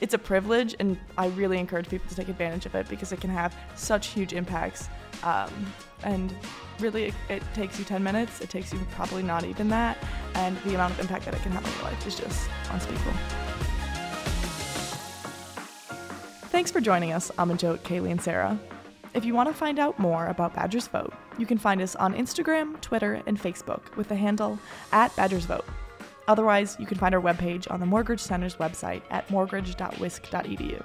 it's 0.00 0.14
a 0.14 0.18
privilege, 0.18 0.74
and 0.78 0.96
I 1.18 1.26
really 1.28 1.58
encourage 1.58 1.88
people 1.88 2.08
to 2.08 2.14
take 2.14 2.28
advantage 2.28 2.64
of 2.66 2.74
it 2.76 2.88
because 2.88 3.12
it 3.12 3.20
can 3.20 3.30
have 3.30 3.54
such 3.74 4.06
huge 4.06 4.32
impacts. 4.32 4.88
Um, 5.22 5.50
and 6.04 6.32
really, 6.78 7.06
it, 7.06 7.14
it 7.28 7.42
takes 7.52 7.78
you 7.78 7.84
10 7.84 8.02
minutes. 8.02 8.40
It 8.40 8.48
takes 8.48 8.72
you 8.72 8.78
probably 8.92 9.24
not 9.24 9.44
even 9.44 9.68
that, 9.68 9.98
and 10.34 10.56
the 10.58 10.74
amount 10.74 10.94
of 10.94 11.00
impact 11.00 11.24
that 11.24 11.34
it 11.34 11.42
can 11.42 11.52
have 11.52 11.66
on 11.66 11.72
your 11.72 11.82
life 11.82 12.06
is 12.06 12.14
just 12.14 12.48
unspeakable. 12.70 13.12
Thanks 16.50 16.70
for 16.70 16.80
joining 16.80 17.12
us, 17.12 17.30
I'm 17.36 17.50
Amanjot, 17.50 17.80
Kayley, 17.80 18.12
and 18.12 18.22
Sarah. 18.22 18.58
If 19.14 19.24
you 19.24 19.34
want 19.34 19.48
to 19.48 19.54
find 19.54 19.78
out 19.78 19.98
more 19.98 20.28
about 20.28 20.54
Badgers 20.54 20.86
Vote, 20.86 21.12
you 21.38 21.46
can 21.46 21.58
find 21.58 21.82
us 21.82 21.96
on 21.96 22.14
Instagram, 22.14 22.80
Twitter, 22.80 23.20
and 23.26 23.40
Facebook 23.40 23.96
with 23.96 24.08
the 24.08 24.16
handle 24.16 24.58
at 24.92 25.14
Badgers 25.16 25.44
Vote. 25.44 25.64
Otherwise, 26.28 26.76
you 26.80 26.86
can 26.86 26.98
find 26.98 27.14
our 27.14 27.20
webpage 27.20 27.70
on 27.70 27.80
the 27.80 27.86
Morgridge 27.86 28.20
Center's 28.20 28.56
website 28.56 29.02
at 29.10 29.26
morgridge.wisc.edu. 29.28 30.84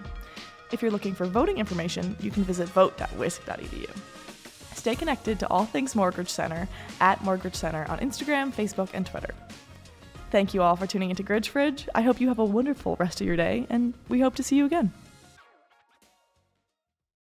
If 0.72 0.82
you're 0.82 0.92
looking 0.92 1.14
for 1.14 1.26
voting 1.26 1.58
information, 1.58 2.16
you 2.20 2.32
can 2.32 2.44
visit 2.44 2.70
vote.wisc.edu. 2.70 3.90
Stay 4.76 4.96
connected 4.96 5.40
to 5.40 5.48
all 5.50 5.66
things 5.66 5.94
Morgridge 5.94 6.30
Center 6.30 6.68
at 7.00 7.20
Morgridge 7.20 7.56
Center 7.56 7.86
on 7.90 8.00
Instagram, 8.00 8.54
Facebook, 8.54 8.90
and 8.94 9.06
Twitter. 9.06 9.34
Thank 10.32 10.54
you 10.54 10.62
all 10.62 10.78
for 10.78 10.88
tuning 10.88 11.10
into 11.10 11.24
GridgeFridge. 11.24 11.90
I 11.94 12.02
hope 12.02 12.22
you 12.22 12.30
have 12.30 12.40
a 12.40 12.46
wonderful 12.46 12.96
rest 12.98 13.20
of 13.20 13.28
your 13.28 13.36
day, 13.36 13.68
and 13.70 13.94
we 14.08 14.22
hope 14.22 14.36
to 14.36 14.44
see 14.44 14.56
you 14.56 14.66
again. 14.66 14.94